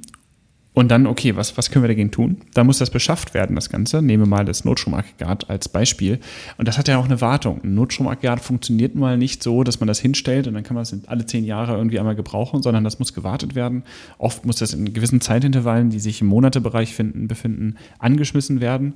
[0.79, 2.37] Und dann, okay, was, was können wir dagegen tun?
[2.53, 4.01] Da muss das beschafft werden, das Ganze.
[4.01, 6.21] Nehmen wir mal das Notstromaggregat als Beispiel.
[6.57, 7.61] Und das hat ja auch eine Wartung.
[7.65, 10.95] Ein Notstromaggregat funktioniert mal nicht so, dass man das hinstellt und dann kann man es
[11.07, 13.83] alle zehn Jahre irgendwie einmal gebrauchen, sondern das muss gewartet werden.
[14.19, 18.93] Oft muss das in gewissen Zeitintervallen, die sich im Monatebereich finden, befinden, angeschmissen werden.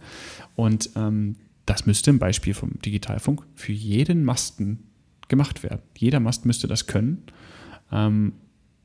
[0.56, 4.88] Und ähm, das müsste im Beispiel vom Digitalfunk für jeden Masten
[5.28, 5.82] gemacht werden.
[5.98, 7.24] Jeder Mast müsste das können.
[7.92, 8.32] Ähm,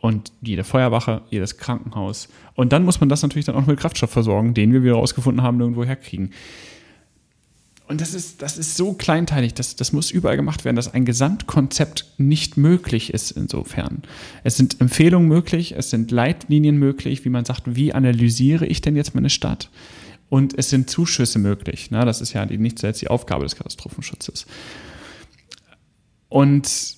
[0.01, 2.29] und jede Feuerwache, jedes Krankenhaus.
[2.55, 5.43] Und dann muss man das natürlich dann auch mit Kraftstoff versorgen, den wir wieder rausgefunden
[5.43, 6.31] haben, irgendwo herkriegen.
[7.89, 11.05] und das ist, das ist so kleinteilig, das, das muss überall gemacht werden, dass ein
[11.05, 14.03] Gesamtkonzept nicht möglich ist insofern.
[14.45, 18.95] Es sind Empfehlungen möglich, es sind Leitlinien möglich, wie man sagt, wie analysiere ich denn
[18.95, 19.71] jetzt meine Stadt?
[20.29, 21.91] Und es sind Zuschüsse möglich.
[21.91, 22.05] Ne?
[22.05, 24.47] Das ist ja die, nicht zuletzt die Aufgabe des Katastrophenschutzes.
[26.29, 26.98] Und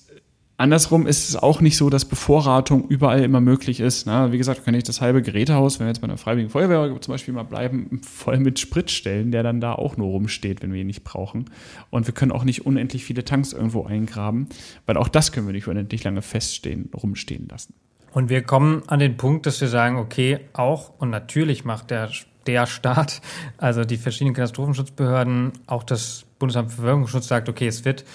[0.61, 4.05] Andersrum ist es auch nicht so, dass Bevorratung überall immer möglich ist.
[4.05, 7.01] Na, wie gesagt, kann ich das halbe Gerätehaus, wenn wir jetzt bei einer Freiwilligen Feuerwehr
[7.01, 10.71] zum Beispiel mal bleiben, voll mit Sprit stellen, der dann da auch nur rumsteht, wenn
[10.71, 11.45] wir ihn nicht brauchen.
[11.89, 14.49] Und wir können auch nicht unendlich viele Tanks irgendwo eingraben,
[14.85, 17.73] weil auch das können wir nicht unendlich lange feststehen, rumstehen lassen.
[18.13, 22.11] Und wir kommen an den Punkt, dass wir sagen, okay, auch und natürlich macht der,
[22.45, 23.21] der Staat,
[23.57, 28.05] also die verschiedenen Katastrophenschutzbehörden, auch das Bundesamt für Verwaltungsschutz sagt, okay, es wird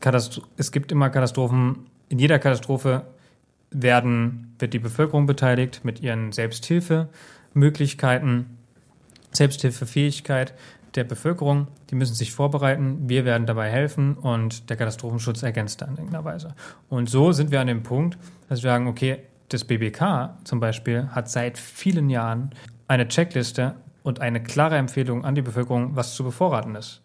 [0.00, 1.86] Katastro es gibt immer Katastrophen.
[2.08, 3.02] In jeder Katastrophe
[3.70, 8.46] werden, wird die Bevölkerung beteiligt mit ihren Selbsthilfemöglichkeiten,
[9.32, 10.54] Selbsthilfefähigkeit
[10.94, 11.68] der Bevölkerung.
[11.90, 13.08] Die müssen sich vorbereiten.
[13.08, 16.54] Wir werden dabei helfen und der Katastrophenschutz ergänzt da in irgendeiner Weise.
[16.88, 18.18] Und so sind wir an dem Punkt,
[18.48, 19.18] dass wir sagen, okay,
[19.48, 22.50] das BBK zum Beispiel hat seit vielen Jahren
[22.86, 27.02] eine Checkliste und eine klare Empfehlung an die Bevölkerung, was zu bevorraten ist.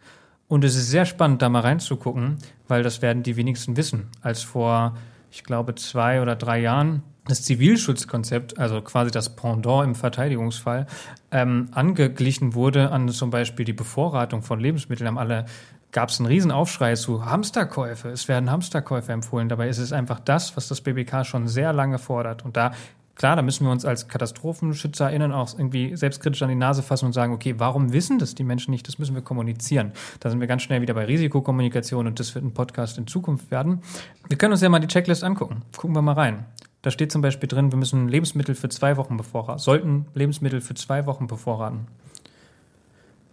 [0.53, 2.37] Und es ist sehr spannend, da mal reinzugucken,
[2.67, 4.09] weil das werden die wenigsten wissen.
[4.21, 4.95] Als vor,
[5.31, 10.85] ich glaube, zwei oder drei Jahren das Zivilschutzkonzept, also quasi das Pendant im Verteidigungsfall,
[11.31, 15.45] ähm, angeglichen wurde an zum Beispiel die Bevorratung von Lebensmitteln, haben alle
[15.91, 18.09] gab es einen riesen Aufschrei zu Hamsterkäufe.
[18.09, 19.49] Es werden Hamsterkäufe empfohlen.
[19.49, 22.45] Dabei ist es einfach das, was das BBK schon sehr lange fordert.
[22.45, 22.73] Und da
[23.16, 27.14] Klar, da müssen wir uns als KatastrophenschützerInnen auch irgendwie selbstkritisch an die Nase fassen und
[27.14, 28.88] sagen, okay, warum wissen das die Menschen nicht?
[28.88, 29.91] Das müssen wir kommunizieren.
[30.20, 33.51] Da sind wir ganz schnell wieder bei Risikokommunikation und das wird ein Podcast in Zukunft
[33.51, 33.82] werden.
[34.28, 35.61] Wir können uns ja mal die Checklist angucken.
[35.78, 36.45] Gucken wir mal rein.
[36.82, 40.74] Da steht zum Beispiel drin, wir müssen Lebensmittel für zwei Wochen bevorraten, sollten Lebensmittel für
[40.74, 41.88] zwei Wochen bevorraten.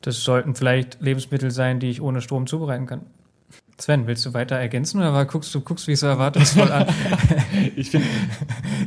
[0.03, 3.07] Das sollten vielleicht Lebensmittel sein, die ich ohne Strom zubereiten kann.
[3.81, 6.87] Sven, willst du weiter ergänzen oder guckst du guckst wie so erwartungsvoll an?
[7.77, 8.07] ich finde,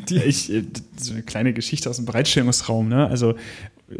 [0.26, 0.64] ich, äh,
[0.98, 3.08] so eine kleine Geschichte aus dem Bereitstellungsraum, ne?
[3.08, 3.36] Also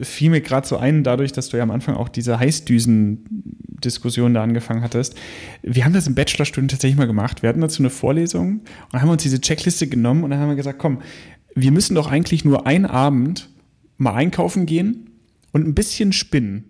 [0.02, 4.44] fiel mir gerade so ein, dadurch, dass du ja am Anfang auch diese Heißdüsen-Diskussion da
[4.44, 5.16] angefangen hattest.
[5.62, 7.42] Wir haben das im Bachelorstudium tatsächlich mal gemacht.
[7.42, 10.56] Wir hatten dazu eine Vorlesung und haben uns diese Checkliste genommen und dann haben wir
[10.56, 11.02] gesagt, komm,
[11.56, 13.50] wir müssen doch eigentlich nur einen Abend
[13.98, 15.10] mal einkaufen gehen
[15.52, 16.70] und ein bisschen spinnen.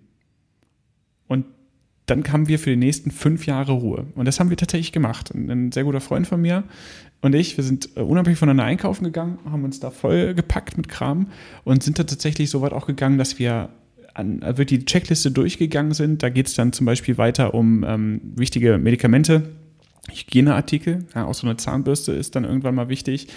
[2.06, 4.06] Dann haben wir für die nächsten fünf Jahre Ruhe.
[4.14, 5.34] Und das haben wir tatsächlich gemacht.
[5.34, 6.64] Ein sehr guter Freund von mir
[7.24, 10.88] und ich, wir sind äh, unabhängig voneinander einkaufen gegangen, haben uns da voll gepackt mit
[10.88, 11.28] Kram
[11.64, 13.70] und sind da tatsächlich so weit auch gegangen, dass wir
[14.12, 16.22] an, äh, wird die Checkliste durchgegangen sind.
[16.22, 19.54] Da geht es dann zum Beispiel weiter um ähm, wichtige Medikamente,
[20.12, 23.28] Hygieneartikel, ja, auch so eine Zahnbürste ist dann irgendwann mal wichtig.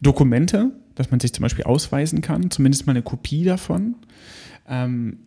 [0.00, 3.94] Dokumente, dass man sich zum Beispiel ausweisen kann, zumindest mal eine Kopie davon.
[4.68, 5.18] Ähm,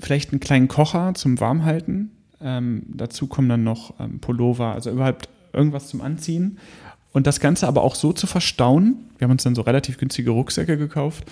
[0.00, 2.10] vielleicht einen kleinen Kocher zum Warmhalten.
[2.40, 6.58] Ähm, dazu kommen dann noch ähm, Pullover, also überhaupt irgendwas zum Anziehen.
[7.12, 8.96] Und das Ganze aber auch so zu verstauen.
[9.16, 11.24] Wir haben uns dann so relativ günstige Rucksäcke gekauft.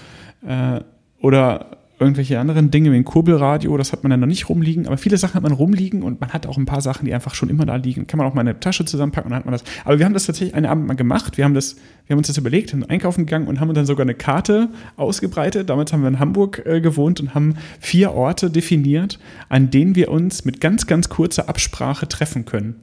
[0.47, 0.81] Äh,
[1.21, 4.97] oder irgendwelche anderen Dinge wie ein Kurbelradio, das hat man dann noch nicht rumliegen, aber
[4.97, 7.49] viele Sachen hat man rumliegen und man hat auch ein paar Sachen, die einfach schon
[7.49, 8.07] immer da liegen.
[8.07, 9.65] Kann man auch mal in eine Tasche zusammenpacken und dann hat man das.
[9.85, 11.37] Aber wir haben das tatsächlich einen Abend mal gemacht.
[11.37, 11.77] Wir haben das,
[12.07, 15.71] wir haben uns das überlegt, sind einkaufen gegangen und haben dann sogar eine Karte ausgebreitet.
[15.71, 20.11] Damals haben wir in Hamburg äh, gewohnt und haben vier Orte definiert, an denen wir
[20.11, 22.77] uns mit ganz, ganz kurzer Absprache treffen können.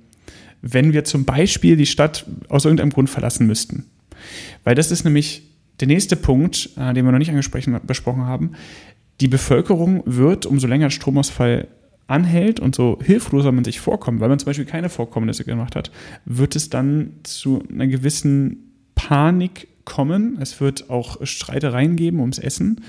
[0.62, 3.86] Wenn wir zum Beispiel die Stadt aus irgendeinem Grund verlassen müssten.
[4.64, 5.44] Weil das ist nämlich
[5.82, 8.52] der nächste Punkt, äh, den wir noch nicht angesprochen besprochen haben
[9.22, 11.68] die Bevölkerung wird, umso länger Stromausfall
[12.08, 15.92] anhält und so hilfloser man sich vorkommt, weil man zum Beispiel keine Vorkommnisse gemacht hat,
[16.26, 20.38] wird es dann zu einer gewissen Panik kommen.
[20.42, 22.82] Es wird auch Streitereien geben ums Essen.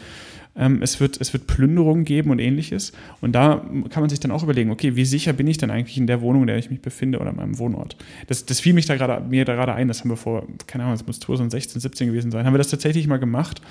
[0.57, 2.93] Ähm, es, wird, es wird Plünderungen geben und ähnliches.
[3.21, 5.97] Und da kann man sich dann auch überlegen, okay, wie sicher bin ich denn eigentlich
[5.97, 7.97] in der Wohnung, in der ich mich befinde oder in meinem Wohnort?
[8.27, 10.85] Das, das fiel mich da gerade, mir da gerade ein, das haben wir vor, keine
[10.85, 13.63] Ahnung, es muss 2016, 17 gewesen sein, haben wir das tatsächlich mal gemacht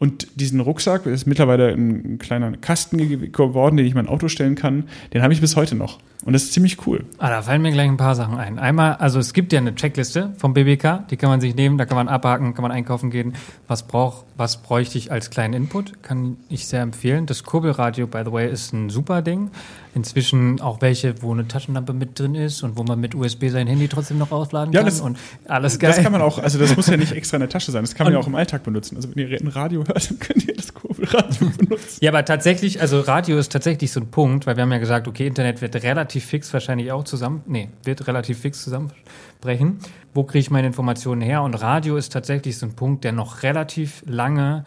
[0.00, 2.96] und diesen Rucksack, ist mittlerweile ein kleiner Kasten
[3.30, 5.98] geworden, den ich in mein Auto stellen kann, den habe ich bis heute noch.
[6.24, 7.04] Und das ist ziemlich cool.
[7.18, 8.58] Ah, da fallen mir gleich ein paar Sachen ein.
[8.58, 11.84] Einmal, also es gibt ja eine Checkliste vom BBK, die kann man sich nehmen, da
[11.84, 13.34] kann man abhaken, kann man einkaufen gehen.
[13.68, 16.02] Was brauch, was bräuchte ich als kleinen Input?
[16.02, 17.26] Kann ich sehr empfehlen.
[17.26, 19.50] Das Kurbelradio, by the way, ist ein super Ding.
[19.94, 23.66] Inzwischen auch welche, wo eine Taschenlampe mit drin ist und wo man mit USB sein
[23.66, 25.18] Handy trotzdem noch aufladen ja, kann das, und
[25.48, 25.90] alles geil.
[25.90, 27.94] Das kann man auch, also das muss ja nicht extra in der Tasche sein, das
[27.94, 28.96] kann man und, ja auch im Alltag benutzen.
[28.96, 31.98] Also wenn ihr ein Radio hört, dann könnt ihr das Kurbelradio benutzen.
[32.00, 35.08] Ja, aber tatsächlich, also Radio ist tatsächlich so ein Punkt, weil wir haben ja gesagt,
[35.08, 39.78] okay, Internet wird relativ fix wahrscheinlich auch zusammen, nee, wird relativ fix zusammenbrechen.
[40.14, 41.42] Wo kriege ich meine Informationen her?
[41.42, 44.64] Und Radio ist tatsächlich so ein Punkt, der noch relativ lange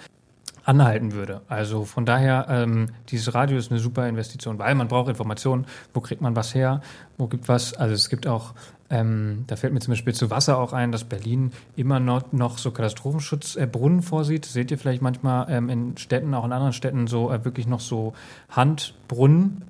[0.65, 1.41] anhalten würde.
[1.47, 5.99] Also von daher, ähm, dieses Radio ist eine super Investition, weil man braucht Informationen, wo
[5.99, 6.81] kriegt man was her,
[7.17, 8.53] wo gibt was, also es gibt auch,
[8.89, 12.57] ähm, da fällt mir zum Beispiel zu Wasser auch ein, dass Berlin immer noch, noch
[12.57, 14.45] so Katastrophenschutzbrunnen äh, vorsieht.
[14.45, 17.81] Seht ihr vielleicht manchmal ähm, in Städten, auch in anderen Städten, so äh, wirklich noch
[17.81, 18.13] so
[18.49, 19.63] Handbrunnen,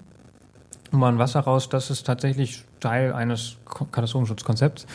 [0.91, 3.57] wo man Wasser raus, das ist tatsächlich Teil eines
[3.91, 4.85] Katastrophenschutzkonzepts.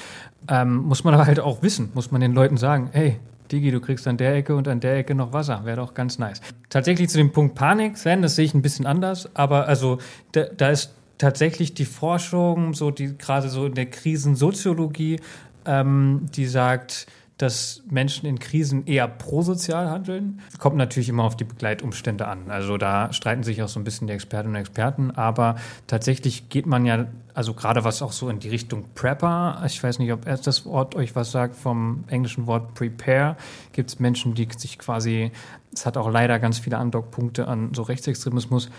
[0.46, 3.18] Ähm, muss man aber halt auch wissen, muss man den Leuten sagen, hey,
[3.48, 5.64] Digi, du kriegst an der Ecke und an der Ecke noch Wasser.
[5.64, 6.40] Wäre doch ganz nice.
[6.68, 9.98] Tatsächlich zu dem Punkt Panik, Sven, das sehe ich ein bisschen anders, aber also
[10.32, 15.20] da, da ist tatsächlich die Forschung, so die gerade so in der Krisensoziologie,
[15.64, 17.06] ähm, die sagt,
[17.38, 20.40] dass Menschen in Krisen eher prosozial handeln.
[20.58, 22.50] Kommt natürlich immer auf die Begleitumstände an.
[22.50, 25.54] Also da streiten sich auch so ein bisschen die Expertinnen und Experten, aber
[25.86, 27.06] tatsächlich geht man ja,
[27.38, 30.66] also gerade was auch so in die Richtung Prepper, ich weiß nicht, ob erst das
[30.66, 33.36] Wort euch was sagt, vom englischen Wort Prepare,
[33.70, 35.30] gibt es Menschen, die sich quasi,
[35.72, 38.70] es hat auch leider ganz viele Andockpunkte an so Rechtsextremismus,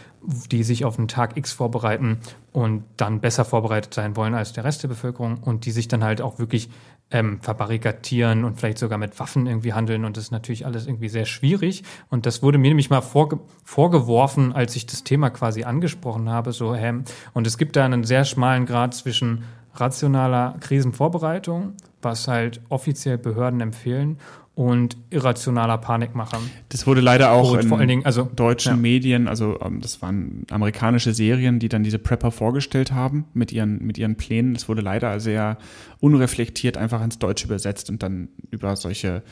[0.52, 2.18] die sich auf den Tag X vorbereiten
[2.52, 6.04] und dann besser vorbereitet sein wollen als der Rest der Bevölkerung und die sich dann
[6.04, 6.70] halt auch wirklich
[7.12, 10.06] ähm, verbarrikadieren und vielleicht sogar mit Waffen irgendwie handeln.
[10.06, 11.84] Und das ist natürlich alles irgendwie sehr schwierig.
[12.10, 16.52] Und das wurde mir nämlich mal vorge vorgeworfen, als ich das Thema quasi angesprochen habe.
[16.52, 17.04] So, ähm,
[17.34, 19.44] und es gibt da einen sehr schmalen Grad zwischen
[19.76, 24.18] rationaler Krisenvorbereitung, was halt offiziell Behörden empfehlen,
[24.60, 26.38] und irrationaler Panikmacher.
[26.68, 28.76] Das wurde leider auch und in vor allen Dingen, also, deutschen ja.
[28.76, 33.82] Medien, also ähm, das waren amerikanische Serien, die dann diese Prepper vorgestellt haben mit ihren,
[33.86, 34.56] mit ihren Plänen.
[34.56, 35.58] Das wurde leider sehr
[36.02, 39.24] unreflektiert einfach ins Deutsche übersetzt und dann über solche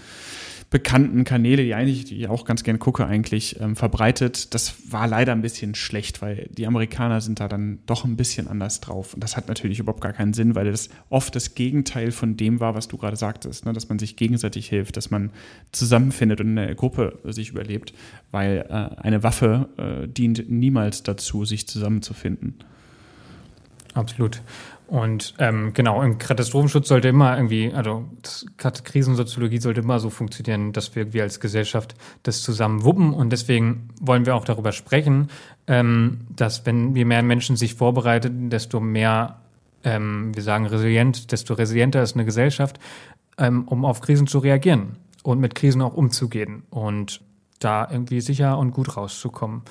[0.70, 4.54] bekannten Kanäle, die eigentlich, die ich auch ganz gern gucke, eigentlich ähm, verbreitet.
[4.54, 8.50] Das war leider ein bisschen schlecht, weil die Amerikaner sind da dann doch ein bisschen
[8.50, 9.14] anders drauf.
[9.14, 12.60] Und das hat natürlich überhaupt gar keinen Sinn, weil das oft das Gegenteil von dem
[12.60, 13.72] war, was du gerade sagtest, ne?
[13.72, 15.32] dass man sich gegenseitig hilft, dass man
[15.72, 17.94] zusammenfindet und in der Gruppe sich überlebt,
[18.32, 22.56] weil äh, eine Waffe äh, dient niemals dazu, sich zusammenzufinden.
[23.98, 24.44] Absolut.
[24.86, 28.06] Und ähm, genau, im Katastrophenschutz sollte immer irgendwie, also
[28.58, 33.12] Krisensoziologie sollte immer so funktionieren, dass wir irgendwie als Gesellschaft das zusammen wuppen.
[33.12, 35.30] Und deswegen wollen wir auch darüber sprechen,
[35.66, 39.42] ähm, dass wenn je mehr Menschen sich vorbereiten, desto mehr,
[39.84, 42.80] ähm, wir sagen resilient, desto resilienter ist eine Gesellschaft,
[43.38, 47.22] ähm, um auf Krisen zu reagieren und mit Krisen auch umzugehen und
[47.60, 49.64] da irgendwie sicher und gut rauszukommen.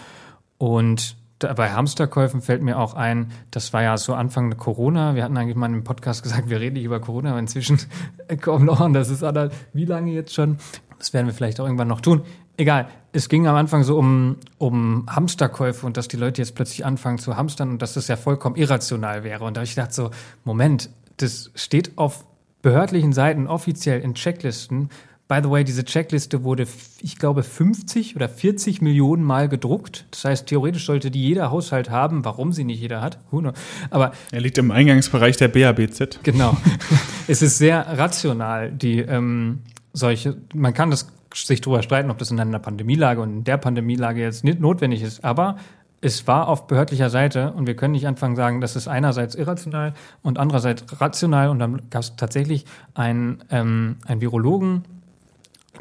[0.59, 5.15] Und bei Hamsterkäufen fällt mir auch ein, das war ja so Anfang Corona.
[5.15, 7.79] Wir hatten eigentlich mal im Podcast gesagt, wir reden nicht über Corona, aber inzwischen
[8.41, 10.59] kommen noch und das ist anderthalb, wie lange jetzt schon?
[10.99, 12.23] Das werden wir vielleicht auch irgendwann noch tun.
[12.57, 16.87] Egal, es ging am Anfang so um, um Hamsterkäufe und dass die Leute jetzt plötzlich
[16.87, 19.45] anfangen zu hamstern und dass das ja vollkommen irrational wäre.
[19.45, 20.11] Und da habe ich gedacht so,
[20.45, 22.25] Moment, das steht auf
[22.63, 24.89] behördlichen Seiten offiziell in Checklisten,
[25.29, 26.69] By the way, diese Checkliste wurde,
[27.03, 30.07] ich glaube, 50 oder 40 Millionen Mal gedruckt.
[30.13, 32.25] Das heißt, theoretisch sollte die jeder Haushalt haben.
[32.25, 33.19] Warum sie nicht jeder hat?
[33.91, 36.21] Aber er liegt im Eingangsbereich der BABZ.
[36.23, 36.57] Genau.
[37.27, 39.63] es ist sehr rational, die ähm,
[39.93, 40.37] solche.
[40.55, 44.21] Man kann das sich darüber streiten, ob das in einer Pandemielage und in der Pandemielage
[44.21, 45.25] jetzt nicht notwendig ist.
[45.25, 45.57] Aber
[46.01, 49.93] es war auf behördlicher Seite und wir können nicht anfangen sagen, das ist einerseits irrational
[50.23, 51.49] und andererseits rational.
[51.49, 52.65] Und dann gab es tatsächlich
[52.95, 54.85] einen, ähm, einen Virologen,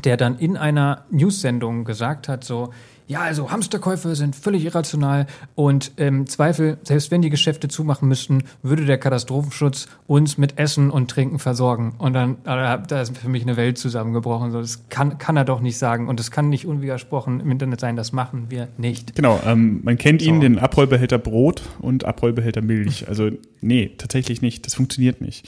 [0.04, 2.72] der dann in einer News-Sendung gesagt hat, so,
[3.08, 8.08] ja, also Hamsterkäufe sind völlig irrational und im ähm, Zweifel, selbst wenn die Geschäfte zumachen
[8.08, 11.94] müssten, würde der Katastrophenschutz uns mit Essen und Trinken versorgen.
[12.00, 14.52] Und dann, äh, da ist für mich eine Welt zusammengebrochen.
[14.52, 17.80] So, das kann, kann er doch nicht sagen und es kann nicht unwidersprochen im Internet
[17.80, 19.16] sein, das machen wir nicht.
[19.16, 20.30] Genau, ähm, man kennt so.
[20.30, 23.08] ihn, den Abrollbehälter Brot und Abrollbehälter Milch.
[23.08, 23.30] Also
[23.62, 25.48] nee, tatsächlich nicht, das funktioniert nicht.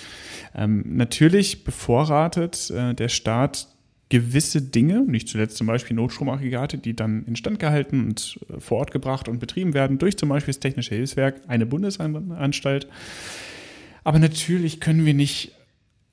[0.54, 3.68] Ähm, natürlich bevorratet äh, der Staat
[4.10, 8.92] gewisse Dinge, nicht zuletzt zum Beispiel Notstromaggregate, die dann instand gehalten und äh, vor Ort
[8.92, 12.88] gebracht und betrieben werden durch zum Beispiel das Technische Hilfswerk, eine Bundesanstalt.
[14.04, 15.52] Aber natürlich können wir nicht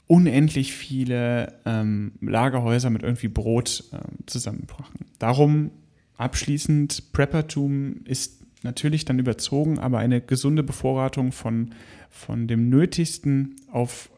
[0.07, 5.07] unendlich viele ähm, Lagerhäuser mit irgendwie Brot äh, zusammenbrachen.
[5.19, 5.71] Darum
[6.17, 11.75] abschließend, Preppertum ist natürlich dann überzogen, aber eine gesunde Bevorratung von,
[12.11, 14.11] von dem Nötigsten auf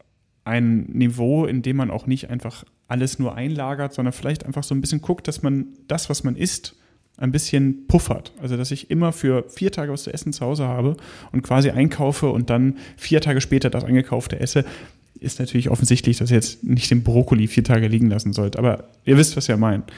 [0.43, 4.73] ein Niveau, in dem man auch nicht einfach alles nur einlagert, sondern vielleicht einfach so
[4.73, 6.75] ein bisschen guckt, dass man das, was man isst,
[7.17, 8.31] ein bisschen puffert.
[8.41, 10.95] Also, dass ich immer für vier Tage was zu essen zu Hause habe
[11.31, 14.65] und quasi einkaufe und dann vier Tage später das eingekaufte esse,
[15.19, 18.57] ist natürlich offensichtlich, dass ihr jetzt nicht den Brokkoli vier Tage liegen lassen sollt.
[18.57, 19.91] Aber ihr wisst, was ihr meint.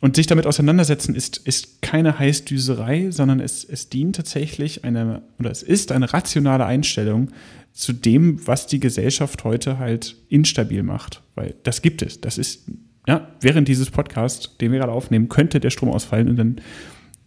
[0.00, 5.50] Und sich damit auseinandersetzen ist, ist keine Heißdüserei, sondern es, es dient tatsächlich eine, oder
[5.50, 7.30] es ist eine rationale Einstellung,
[7.72, 11.22] zu dem, was die Gesellschaft heute halt instabil macht.
[11.34, 12.20] Weil das gibt es.
[12.20, 12.64] Das ist
[13.06, 16.60] ja, während dieses Podcasts, den wir gerade aufnehmen, könnte der Strom ausfallen und dann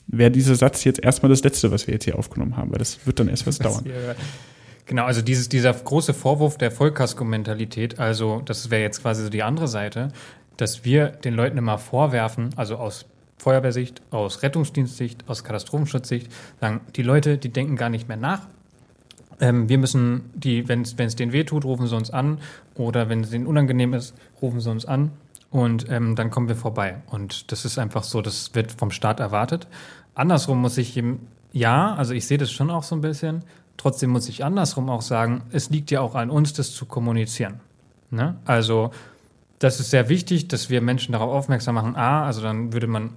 [0.07, 3.05] wäre dieser Satz jetzt erstmal das Letzte, was wir jetzt hier aufgenommen haben, weil das
[3.05, 3.85] wird dann erst was dauern.
[4.89, 9.43] Genau, also dieses, dieser große Vorwurf der Vollkasko-Mentalität, also das wäre jetzt quasi so die
[9.43, 10.07] andere Seite,
[10.57, 13.05] dass wir den Leuten immer vorwerfen, also aus
[13.37, 18.47] Feuerwehrsicht, aus Rettungsdienstsicht, aus Katastrophenschutzsicht, sagen, die Leute, die denken gar nicht mehr nach.
[19.39, 22.39] Ähm, wir müssen die, wenn es denen weh tut, rufen sie uns an
[22.73, 25.11] oder wenn es denen unangenehm ist, rufen sie uns an
[25.51, 26.95] und ähm, dann kommen wir vorbei.
[27.11, 29.67] Und das ist einfach so, das wird vom Staat erwartet.
[30.15, 31.19] Andersrum muss ich ihm,
[31.53, 33.43] ja, also ich sehe das schon auch so ein bisschen,
[33.79, 37.61] Trotzdem muss ich andersrum auch sagen, es liegt ja auch an uns, das zu kommunizieren.
[38.11, 38.35] Ne?
[38.43, 38.91] Also
[39.59, 41.95] das ist sehr wichtig, dass wir Menschen darauf aufmerksam machen.
[41.95, 43.11] A, also dann würde man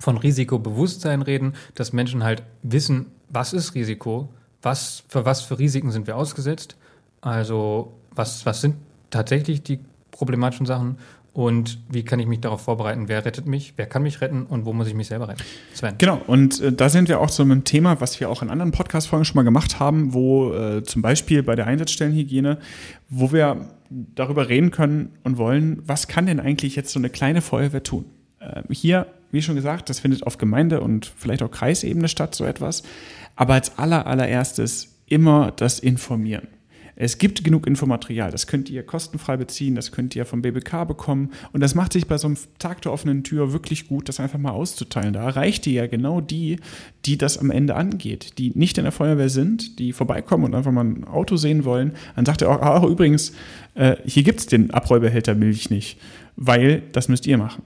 [0.00, 4.28] von Risikobewusstsein reden, dass Menschen halt wissen, was ist Risiko,
[4.60, 6.74] was, für was für Risiken sind wir ausgesetzt,
[7.20, 8.74] also was, was sind
[9.10, 9.78] tatsächlich die
[10.10, 10.98] problematischen Sachen
[11.36, 13.08] und wie kann ich mich darauf vorbereiten?
[13.08, 13.74] Wer rettet mich?
[13.76, 14.46] Wer kann mich retten?
[14.46, 15.42] Und wo muss ich mich selber retten?
[15.74, 15.96] Sven.
[15.98, 16.18] Genau.
[16.26, 19.26] Und äh, da sind wir auch mit einem Thema, was wir auch in anderen Podcast-Folgen
[19.26, 22.56] schon mal gemacht haben, wo äh, zum Beispiel bei der Einsatzstellenhygiene,
[23.10, 27.42] wo wir darüber reden können und wollen, was kann denn eigentlich jetzt so eine kleine
[27.42, 28.06] Feuerwehr tun?
[28.40, 32.46] Äh, hier, wie schon gesagt, das findet auf Gemeinde- und vielleicht auch Kreisebene statt, so
[32.46, 32.82] etwas.
[33.34, 36.48] Aber als aller, allererstes immer das Informieren.
[36.98, 41.30] Es gibt genug Infomaterial, das könnt ihr kostenfrei beziehen, das könnt ihr vom BBK bekommen
[41.52, 44.38] und das macht sich bei so einem Tag der offenen Tür wirklich gut, das einfach
[44.38, 45.12] mal auszuteilen.
[45.12, 46.56] Da erreicht ihr ja genau die,
[47.04, 50.72] die das am Ende angeht, die nicht in der Feuerwehr sind, die vorbeikommen und einfach
[50.72, 51.92] mal ein Auto sehen wollen.
[52.16, 53.32] Dann sagt ihr auch, ah, übrigens,
[53.74, 55.98] äh, hier gibt es den Abräubehälter Milch nicht,
[56.36, 57.62] weil das müsst ihr machen.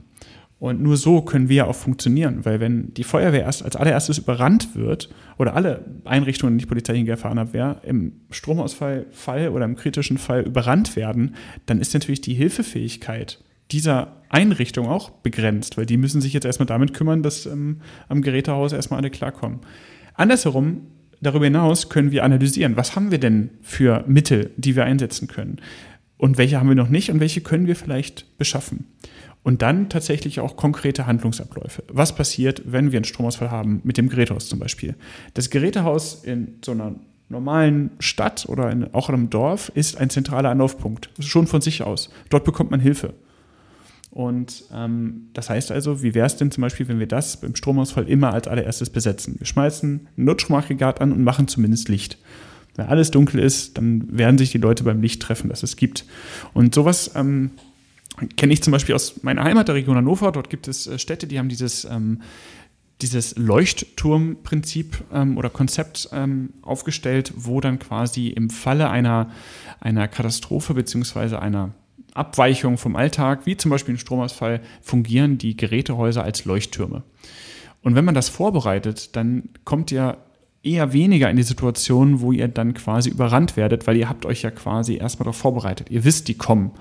[0.61, 4.77] Und nur so können wir auch funktionieren, weil wenn die Feuerwehr erst als allererstes überrannt
[4.77, 5.09] wird
[5.39, 11.35] oder alle Einrichtungen, die polizeiliche Gefahrenabwehr im Stromausfallfall oder im kritischen Fall überrannt werden,
[11.65, 13.43] dann ist natürlich die Hilfefähigkeit
[13.73, 18.21] dieser Einrichtung auch begrenzt, weil die müssen sich jetzt erstmal damit kümmern, dass ähm, am
[18.21, 19.61] Gerätehaus erstmal alle klarkommen.
[20.13, 20.83] Andersherum,
[21.23, 25.57] darüber hinaus können wir analysieren, was haben wir denn für Mittel, die wir einsetzen können
[26.19, 28.85] und welche haben wir noch nicht und welche können wir vielleicht beschaffen.
[29.43, 31.83] Und dann tatsächlich auch konkrete Handlungsabläufe.
[31.89, 34.97] Was passiert, wenn wir einen Stromausfall haben, mit dem Gerätehaus zum Beispiel?
[35.33, 36.95] Das Gerätehaus in so einer
[37.31, 41.83] normalen Stadt oder in, auch in einem Dorf ist ein zentraler Anlaufpunkt, schon von sich
[41.83, 42.11] aus.
[42.29, 43.15] Dort bekommt man Hilfe.
[44.11, 47.55] Und ähm, das heißt also, wie wäre es denn zum Beispiel, wenn wir das beim
[47.55, 49.37] Stromausfall immer als allererstes besetzen?
[49.39, 52.19] Wir schmeißen ein Notstromaggregat an und machen zumindest Licht.
[52.75, 56.07] Wenn alles dunkel ist, dann werden sich die Leute beim Licht treffen, das es gibt.
[56.53, 57.53] Und sowas ähm,
[58.37, 60.33] kenne ich zum Beispiel aus meiner Heimat, der Region Hannover.
[60.33, 62.23] Dort gibt es äh, Städte, die haben dieses, ähm,
[63.01, 69.31] dieses Leuchtturmprinzip ähm, oder Konzept ähm, aufgestellt, wo dann quasi im Falle einer,
[69.81, 71.75] einer Katastrophe beziehungsweise einer
[72.15, 77.05] Abweichung vom Alltag, wie zum Beispiel ein Stromausfall, fungieren die Gerätehäuser als Leuchttürme.
[77.83, 80.19] Und wenn man das vorbereitet, dann kommt ja
[80.63, 84.43] eher weniger in die Situation, wo ihr dann quasi überrannt werdet, weil ihr habt euch
[84.43, 85.89] ja quasi erstmal darauf vorbereitet.
[85.91, 86.73] Ihr wisst, die kommen.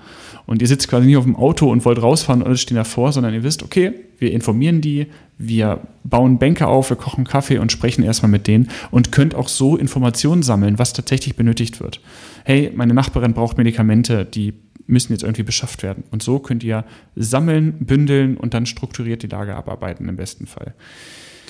[0.46, 3.12] Und ihr sitzt quasi nicht auf dem Auto und wollt rausfahren und alle stehen davor,
[3.12, 5.06] sondern ihr wisst, okay, wir informieren die,
[5.38, 9.48] wir bauen Bänke auf, wir kochen Kaffee und sprechen erstmal mit denen und könnt auch
[9.48, 12.02] so Informationen sammeln, was tatsächlich benötigt wird.
[12.44, 14.52] Hey, meine Nachbarin braucht Medikamente, die
[14.86, 16.04] müssen jetzt irgendwie beschafft werden.
[16.10, 16.84] Und so könnt ihr
[17.16, 20.74] sammeln, bündeln und dann strukturiert die Lage abarbeiten im besten Fall.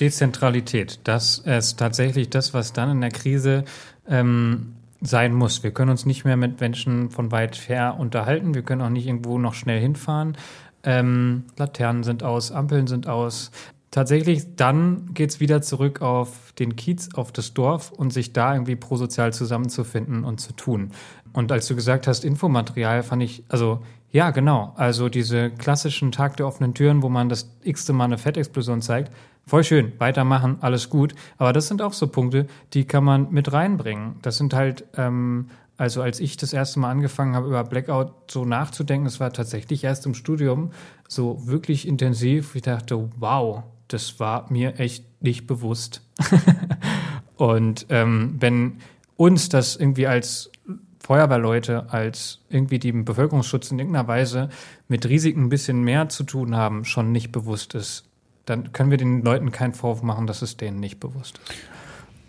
[0.01, 3.63] Dezentralität, das ist tatsächlich das, was dann in der Krise
[4.07, 5.63] ähm, sein muss.
[5.63, 8.53] Wir können uns nicht mehr mit Menschen von weit her unterhalten.
[8.53, 10.37] Wir können auch nicht irgendwo noch schnell hinfahren.
[10.83, 13.51] Ähm, Laternen sind aus, Ampeln sind aus.
[13.91, 18.75] Tatsächlich, dann geht's wieder zurück auf den Kiez, auf das Dorf und sich da irgendwie
[18.75, 20.91] prosozial zusammenzufinden und zu tun.
[21.33, 23.81] Und als du gesagt hast, Infomaterial, fand ich, also
[24.11, 24.73] ja, genau.
[24.75, 29.11] Also diese klassischen Tag der offenen Türen, wo man das x-te Mal eine Fettexplosion zeigt,
[29.45, 31.15] voll schön, weitermachen, alles gut.
[31.37, 34.15] Aber das sind auch so Punkte, die kann man mit reinbringen.
[34.21, 38.45] Das sind halt, ähm, also als ich das erste Mal angefangen habe, über Blackout so
[38.45, 40.71] nachzudenken, das war tatsächlich erst im Studium
[41.07, 42.55] so wirklich intensiv.
[42.55, 46.01] Ich dachte, wow, das war mir echt nicht bewusst.
[47.35, 48.77] Und ähm, wenn
[49.17, 50.51] uns das irgendwie als
[50.99, 54.49] Feuerwehrleute, als irgendwie die Bevölkerungsschutz in irgendeiner Weise
[54.87, 58.05] mit Risiken ein bisschen mehr zu tun haben, schon nicht bewusst ist,
[58.51, 61.55] dann können wir den Leuten keinen Vorwurf machen, dass es denen nicht bewusst ist.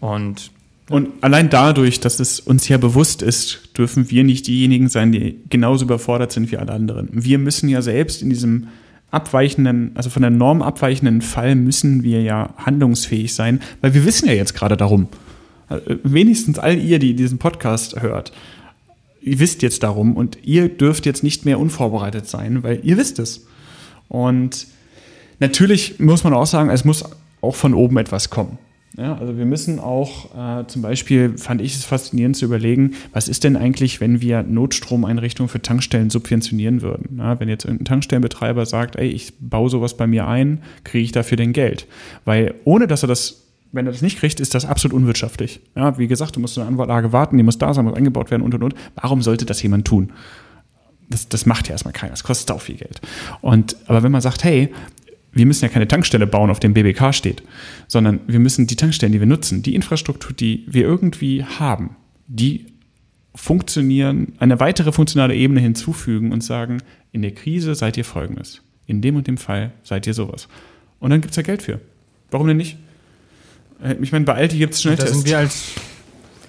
[0.00, 0.50] Und
[0.88, 5.38] und allein dadurch, dass es uns ja bewusst ist, dürfen wir nicht diejenigen sein, die
[5.48, 7.08] genauso überfordert sind wie alle anderen.
[7.12, 8.66] Wir müssen ja selbst in diesem
[9.10, 14.26] abweichenden, also von der Norm abweichenden Fall müssen wir ja handlungsfähig sein, weil wir wissen
[14.26, 15.06] ja jetzt gerade darum.
[15.70, 18.32] Äh, wenigstens all ihr, die diesen Podcast hört,
[19.20, 23.18] ihr wisst jetzt darum und ihr dürft jetzt nicht mehr unvorbereitet sein, weil ihr wisst
[23.18, 23.46] es.
[24.08, 24.66] Und
[25.42, 27.04] natürlich muss man auch sagen, es muss
[27.42, 28.58] auch von oben etwas kommen.
[28.96, 33.26] Ja, also wir müssen auch äh, zum Beispiel, fand ich es faszinierend zu überlegen, was
[33.26, 37.18] ist denn eigentlich, wenn wir Notstromeinrichtungen für Tankstellen subventionieren würden?
[37.18, 41.12] Ja, wenn jetzt ein Tankstellenbetreiber sagt, ey, ich baue sowas bei mir ein, kriege ich
[41.12, 41.86] dafür denn Geld?
[42.26, 43.38] Weil ohne dass er das
[43.74, 45.60] wenn er das nicht kriegt, ist das absolut unwirtschaftlich.
[45.74, 48.42] Ja, wie gesagt, du musst eine Anlage warten, die muss da sein, muss eingebaut werden
[48.42, 48.74] und und und.
[48.96, 50.12] Warum sollte das jemand tun?
[51.08, 52.10] Das, das macht ja erstmal keiner.
[52.10, 53.00] Das kostet auch viel Geld.
[53.40, 54.74] Und, aber wenn man sagt, hey,
[55.32, 57.42] wir müssen ja keine Tankstelle bauen, auf dem BBK steht,
[57.88, 61.96] sondern wir müssen die Tankstellen, die wir nutzen, die Infrastruktur, die wir irgendwie haben,
[62.26, 62.66] die
[63.34, 66.82] funktionieren, eine weitere funktionale Ebene hinzufügen und sagen,
[67.12, 68.60] in der Krise seid ihr folgendes.
[68.86, 70.48] In dem und dem Fall seid ihr sowas.
[70.98, 71.80] Und dann gibt es ja Geld für.
[72.30, 72.76] Warum denn nicht?
[73.82, 75.10] Äh, ich meine, bei Alti gibt es Schnelltests.
[75.10, 75.72] Da sind, wir als,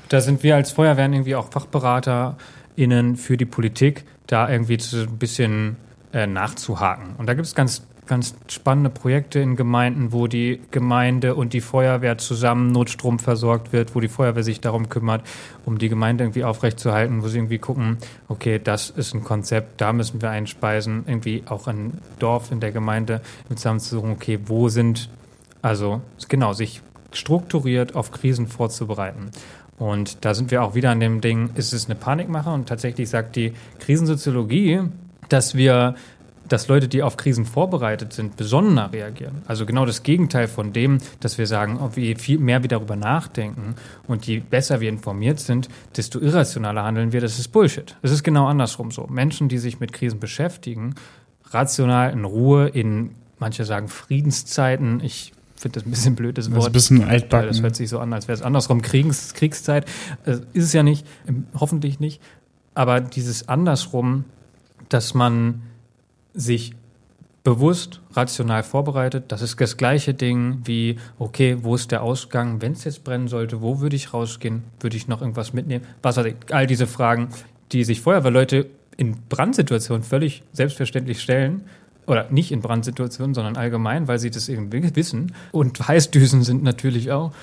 [0.09, 5.17] da sind wir als Feuerwehren irgendwie auch FachberaterInnen für die Politik, da irgendwie so ein
[5.17, 5.77] bisschen
[6.11, 7.15] äh, nachzuhaken.
[7.17, 11.61] Und da gibt es ganz ganz spannende Projekte in Gemeinden, wo die Gemeinde und die
[11.61, 15.21] Feuerwehr zusammen Notstrom versorgt wird, wo die Feuerwehr sich darum kümmert,
[15.65, 17.97] um die Gemeinde irgendwie aufrechtzuerhalten, wo sie irgendwie gucken,
[18.27, 22.71] okay, das ist ein Konzept, da müssen wir einspeisen, irgendwie auch ein Dorf in der
[22.71, 25.09] Gemeinde zusammen zu suchen, okay, wo sind,
[25.61, 26.81] also genau, sich
[27.11, 29.31] strukturiert auf Krisen vorzubereiten.
[29.79, 32.49] Und da sind wir auch wieder an dem Ding, ist es eine Panikmache?
[32.49, 34.81] Und tatsächlich sagt die Krisensoziologie,
[35.29, 35.95] dass wir
[36.49, 39.41] dass Leute, die auf Krisen vorbereitet sind, besonderer reagieren.
[39.47, 42.95] Also genau das Gegenteil von dem, dass wir sagen, ob wir viel mehr wir darüber
[42.95, 43.75] nachdenken
[44.07, 47.21] und je besser wir informiert sind, desto irrationaler handeln wir.
[47.21, 47.95] Das ist Bullshit.
[48.01, 49.07] Es ist genau andersrum so.
[49.07, 50.95] Menschen, die sich mit Krisen beschäftigen,
[51.51, 55.01] rational in Ruhe, in manche sagen Friedenszeiten.
[55.01, 56.57] Ich finde das ein bisschen blöd, das Wort.
[56.57, 57.47] Das ist ein bisschen altbacken.
[57.47, 58.81] Das hört sich so an, als wäre es andersrum.
[58.81, 59.85] Kriegs, Kriegszeit
[60.25, 61.05] äh, ist es ja nicht,
[61.57, 62.21] hoffentlich nicht.
[62.75, 64.25] Aber dieses andersrum,
[64.89, 65.61] dass man
[66.33, 66.73] sich
[67.43, 69.25] bewusst, rational vorbereitet.
[69.27, 72.61] Das ist das gleiche Ding wie, okay, wo ist der Ausgang?
[72.61, 74.63] Wenn es jetzt brennen sollte, wo würde ich rausgehen?
[74.79, 75.85] Würde ich noch irgendwas mitnehmen?
[76.01, 76.35] Was weiß ich?
[76.51, 77.29] All diese Fragen,
[77.71, 81.63] die sich Feuerwehrleute in Brandsituationen völlig selbstverständlich stellen
[82.05, 85.33] oder nicht in Brandsituationen, sondern allgemein, weil sie das eben wissen.
[85.51, 87.31] Und Heißdüsen sind natürlich auch.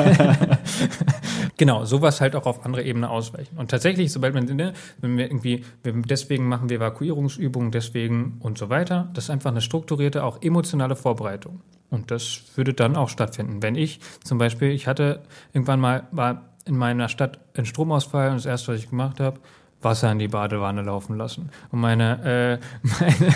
[1.56, 3.56] genau, sowas halt auch auf andere Ebene ausweichen.
[3.56, 8.68] Und tatsächlich, sobald man, ne, wenn wir irgendwie, deswegen machen wir Evakuierungsübungen, deswegen und so
[8.68, 11.60] weiter, das ist einfach eine strukturierte, auch emotionale Vorbereitung.
[11.90, 13.62] Und das würde dann auch stattfinden.
[13.62, 15.22] Wenn ich zum Beispiel, ich hatte
[15.52, 19.40] irgendwann mal, war in meiner Stadt ein Stromausfall und das erste, was ich gemacht habe,
[19.82, 21.50] Wasser in die Badewanne laufen lassen.
[21.70, 23.34] Und meine, äh, meine,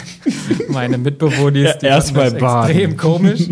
[0.69, 3.49] meine Mitbewohner, die ja, erstmal extrem komisch.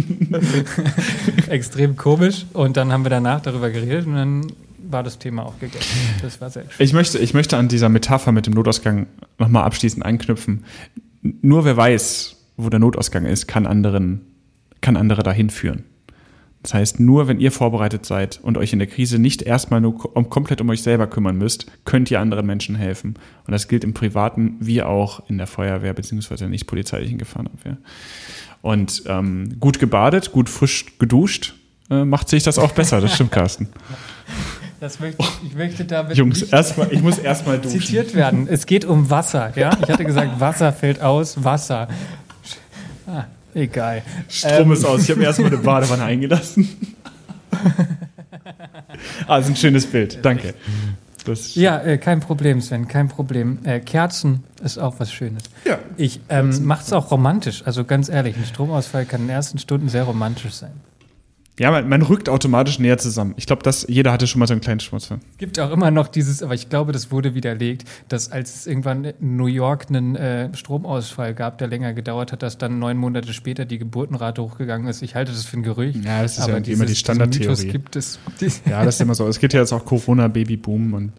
[1.49, 2.47] extrem komisch.
[2.53, 4.53] Und dann haben wir danach darüber geredet und dann
[4.91, 5.87] war das Thema auch gegessen.
[6.23, 6.73] Das war sehr schön.
[6.79, 9.07] Ich möchte, ich möchte an dieser Metapher mit dem Notausgang
[9.39, 10.65] nochmal abschließend anknüpfen.
[11.23, 14.23] Nur wer weiß, wo der Notausgang ist, kann anderen,
[14.81, 15.85] kann andere dahin führen.
[16.69, 20.15] Das heißt, nur wenn ihr vorbereitet seid und euch in der Krise nicht erstmal nur
[20.15, 23.15] um, komplett um euch selber kümmern müsst, könnt ihr anderen Menschen helfen.
[23.47, 27.79] Und das gilt im Privaten wie auch in der Feuerwehr beziehungsweise nicht polizeilichen Gefahrenabwehr.
[28.61, 31.55] Und ähm, gut gebadet, gut frisch geduscht,
[31.89, 33.01] äh, macht sich das auch besser.
[33.01, 33.69] Das stimmt, Carsten.
[34.81, 37.81] Das möchte, ich möchte damit Jungs, erstmal, ich muss erstmal duschen.
[37.81, 38.47] zitiert werden.
[38.49, 39.53] Es geht um Wasser.
[39.57, 39.77] Ja?
[39.83, 41.89] Ich hatte gesagt, Wasser fällt aus, Wasser.
[43.09, 43.25] Ah,
[43.55, 44.03] Egal.
[44.29, 44.73] Strom ähm.
[44.73, 45.03] ist aus.
[45.03, 46.69] Ich habe erstmal eine Badewanne eingelassen.
[49.27, 50.19] ah, ist ein schönes Bild.
[50.23, 50.55] Danke.
[51.55, 53.59] ja, äh, kein Problem, Sven, kein Problem.
[53.65, 55.43] Äh, Kerzen ist auch was Schönes.
[55.65, 55.79] Ja.
[55.97, 57.63] Ich ähm, mache es auch romantisch.
[57.67, 60.73] Also ganz ehrlich, ein Stromausfall kann in den ersten Stunden sehr romantisch sein.
[61.59, 63.35] Ja, man, man, rückt automatisch näher zusammen.
[63.37, 65.21] Ich glaube, dass jeder hatte schon mal so einen kleinen Schmutzfilm.
[65.39, 69.05] Gibt auch immer noch dieses, aber ich glaube, das wurde widerlegt, dass als es irgendwann
[69.05, 73.33] in New York einen äh, Stromausfall gab, der länger gedauert hat, dass dann neun Monate
[73.33, 75.03] später die Geburtenrate hochgegangen ist.
[75.03, 76.05] Ich halte das für ein Gerücht.
[76.05, 77.69] Ja, das ist aber ja dieses, immer die Standardtheorie.
[77.69, 78.19] Gibt es.
[78.69, 79.27] Ja, das ist immer so.
[79.27, 81.13] Es gibt ja jetzt auch Corona-Babyboom und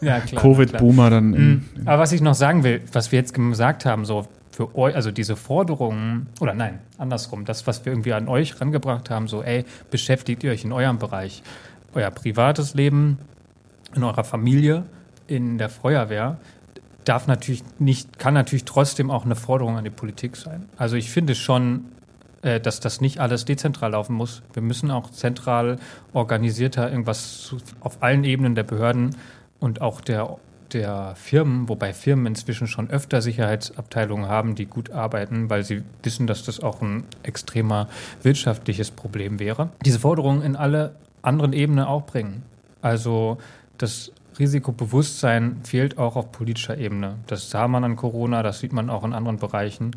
[0.00, 1.34] ja, Covid-Boomer dann.
[1.34, 1.62] In, mhm.
[1.86, 4.26] aber was ich noch sagen will, was wir jetzt gesagt haben, so
[4.58, 9.08] für euch, also diese Forderungen, oder nein, andersrum, das, was wir irgendwie an euch rangebracht
[9.08, 11.44] haben, so, ey, beschäftigt ihr euch in eurem Bereich,
[11.94, 13.18] euer privates Leben,
[13.94, 14.84] in eurer Familie,
[15.28, 16.38] in der Feuerwehr,
[17.04, 20.68] darf natürlich nicht, kann natürlich trotzdem auch eine Forderung an die Politik sein.
[20.76, 21.84] Also ich finde schon,
[22.42, 24.42] äh, dass das nicht alles dezentral laufen muss.
[24.54, 25.78] Wir müssen auch zentral
[26.12, 29.14] organisierter irgendwas auf allen Ebenen der Behörden
[29.60, 30.36] und auch der
[30.74, 36.26] der Firmen, wobei Firmen inzwischen schon öfter Sicherheitsabteilungen haben, die gut arbeiten, weil sie wissen,
[36.26, 37.88] dass das auch ein extremer
[38.22, 42.42] wirtschaftliches Problem wäre, diese Forderungen in alle anderen Ebenen auch bringen.
[42.82, 43.38] Also
[43.76, 47.16] das Risikobewusstsein fehlt auch auf politischer Ebene.
[47.26, 49.96] Das sah man an Corona, das sieht man auch in anderen Bereichen.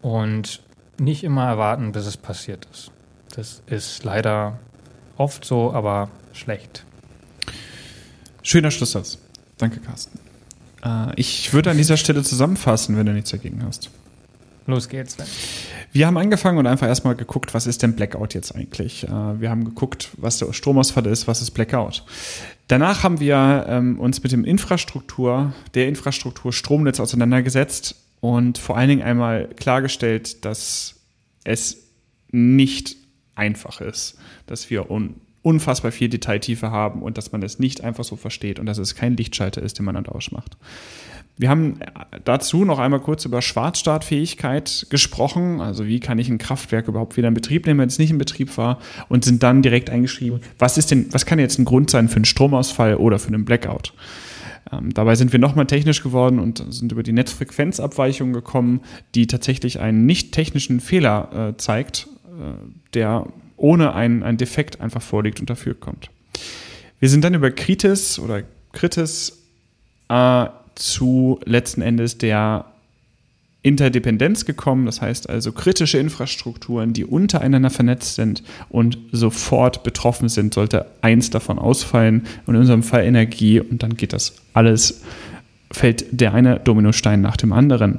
[0.00, 0.60] und
[1.00, 2.90] nicht immer erwarten, bis es passiert ist.
[3.34, 4.58] Das ist leider
[5.16, 6.84] oft so, aber schlecht.
[8.42, 9.18] Schöner Schlusssatz.
[9.58, 10.18] Danke, Carsten.
[10.84, 13.90] Äh, ich würde an dieser Stelle zusammenfassen, wenn du nichts dagegen hast.
[14.66, 15.26] Los geht's, Sven.
[15.92, 19.04] Wir haben angefangen und einfach erstmal geguckt, was ist denn Blackout jetzt eigentlich?
[19.04, 22.04] Äh, wir haben geguckt, was der Stromausfall ist, was ist Blackout.
[22.66, 28.90] Danach haben wir ähm, uns mit dem Infrastruktur, der Infrastruktur Stromnetz auseinandergesetzt und vor allen
[28.90, 30.96] Dingen einmal klargestellt, dass
[31.44, 31.78] es
[32.30, 32.96] nicht
[33.34, 38.04] einfach ist, dass wir un unfassbar viel Detailtiefe haben und dass man es nicht einfach
[38.04, 40.56] so versteht und dass es kein Lichtschalter ist, den man an ausmacht.
[41.38, 41.78] Wir haben
[42.24, 45.60] dazu noch einmal kurz über Schwarzstartfähigkeit gesprochen.
[45.60, 48.18] Also wie kann ich ein Kraftwerk überhaupt wieder in Betrieb nehmen, wenn es nicht in
[48.18, 48.80] Betrieb war?
[49.08, 52.16] Und sind dann direkt eingeschrieben, was ist denn, was kann jetzt ein Grund sein für
[52.16, 53.94] einen Stromausfall oder für einen Blackout?
[54.72, 58.80] Ähm, dabei sind wir nochmal technisch geworden und sind über die Netzfrequenzabweichung gekommen,
[59.14, 62.52] die tatsächlich einen nicht technischen Fehler äh, zeigt, äh,
[62.94, 63.26] der
[63.58, 66.10] ohne einen, einen Defekt einfach vorliegt und dafür kommt.
[67.00, 69.44] Wir sind dann über Kritis oder Kritis
[70.08, 72.64] äh, zu letzten Endes der
[73.62, 80.54] Interdependenz gekommen, das heißt also kritische Infrastrukturen, die untereinander vernetzt sind und sofort betroffen sind,
[80.54, 85.02] sollte eins davon ausfallen und in unserem Fall Energie und dann geht das alles,
[85.72, 87.98] fällt der eine Dominostein nach dem anderen.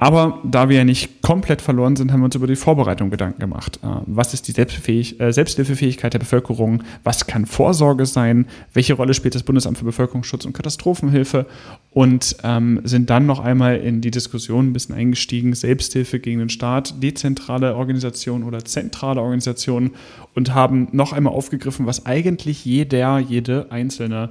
[0.00, 3.38] Aber da wir ja nicht komplett verloren sind, haben wir uns über die Vorbereitung Gedanken
[3.38, 3.78] gemacht.
[3.82, 6.82] Äh, was ist die äh, Selbsthilfefähigkeit der Bevölkerung?
[7.04, 8.46] Was kann Vorsorge sein?
[8.72, 11.44] Welche Rolle spielt das Bundesamt für Bevölkerungsschutz und Katastrophenhilfe?
[11.90, 16.48] Und ähm, sind dann noch einmal in die Diskussion ein bisschen eingestiegen, Selbsthilfe gegen den
[16.48, 19.90] Staat, dezentrale Organisation oder zentrale Organisation
[20.34, 24.30] und haben noch einmal aufgegriffen, was eigentlich jeder, jede einzelne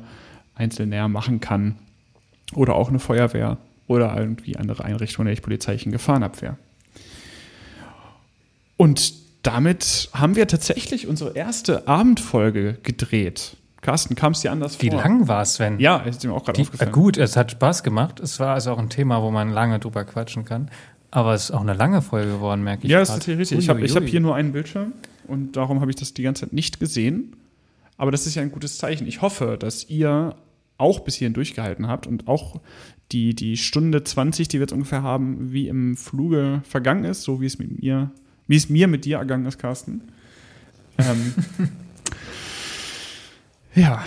[0.56, 1.76] Einzelner machen kann.
[2.56, 3.60] Oder auch eine Feuerwehr
[3.90, 6.58] oder irgendwie andere Einrichtungen der polizeilichen Gefahrenabwehr.
[8.78, 13.58] Und damit haben wir tatsächlich unsere erste Abendfolge gedreht.
[13.82, 15.00] Carsten, kam es dir anders Wie vor?
[15.00, 15.80] Wie lang war es, Sven?
[15.80, 16.92] Ja, ist mir auch gerade aufgefallen.
[16.92, 18.20] Gut, es hat Spaß gemacht.
[18.20, 20.70] Es war also auch ein Thema, wo man lange drüber quatschen kann.
[21.12, 22.92] Aber es ist auch eine lange Folge geworden, merke ich.
[22.92, 23.58] Ja, das ist richtig.
[23.58, 24.94] Ich habe hab hier nur einen Bildschirm
[25.28, 27.36] und darum habe ich das die ganze Zeit nicht gesehen.
[27.98, 29.08] Aber das ist ja ein gutes Zeichen.
[29.08, 30.36] Ich hoffe, dass ihr
[30.80, 32.60] auch bis hierhin durchgehalten habt und auch
[33.12, 37.42] die, die Stunde 20, die wir jetzt ungefähr haben, wie im Fluge vergangen ist, so
[37.42, 38.12] wie es mit mir,
[38.48, 40.04] wie es mir mit dir ergangen ist, Carsten.
[40.98, 41.34] Ähm,
[43.76, 44.04] ja,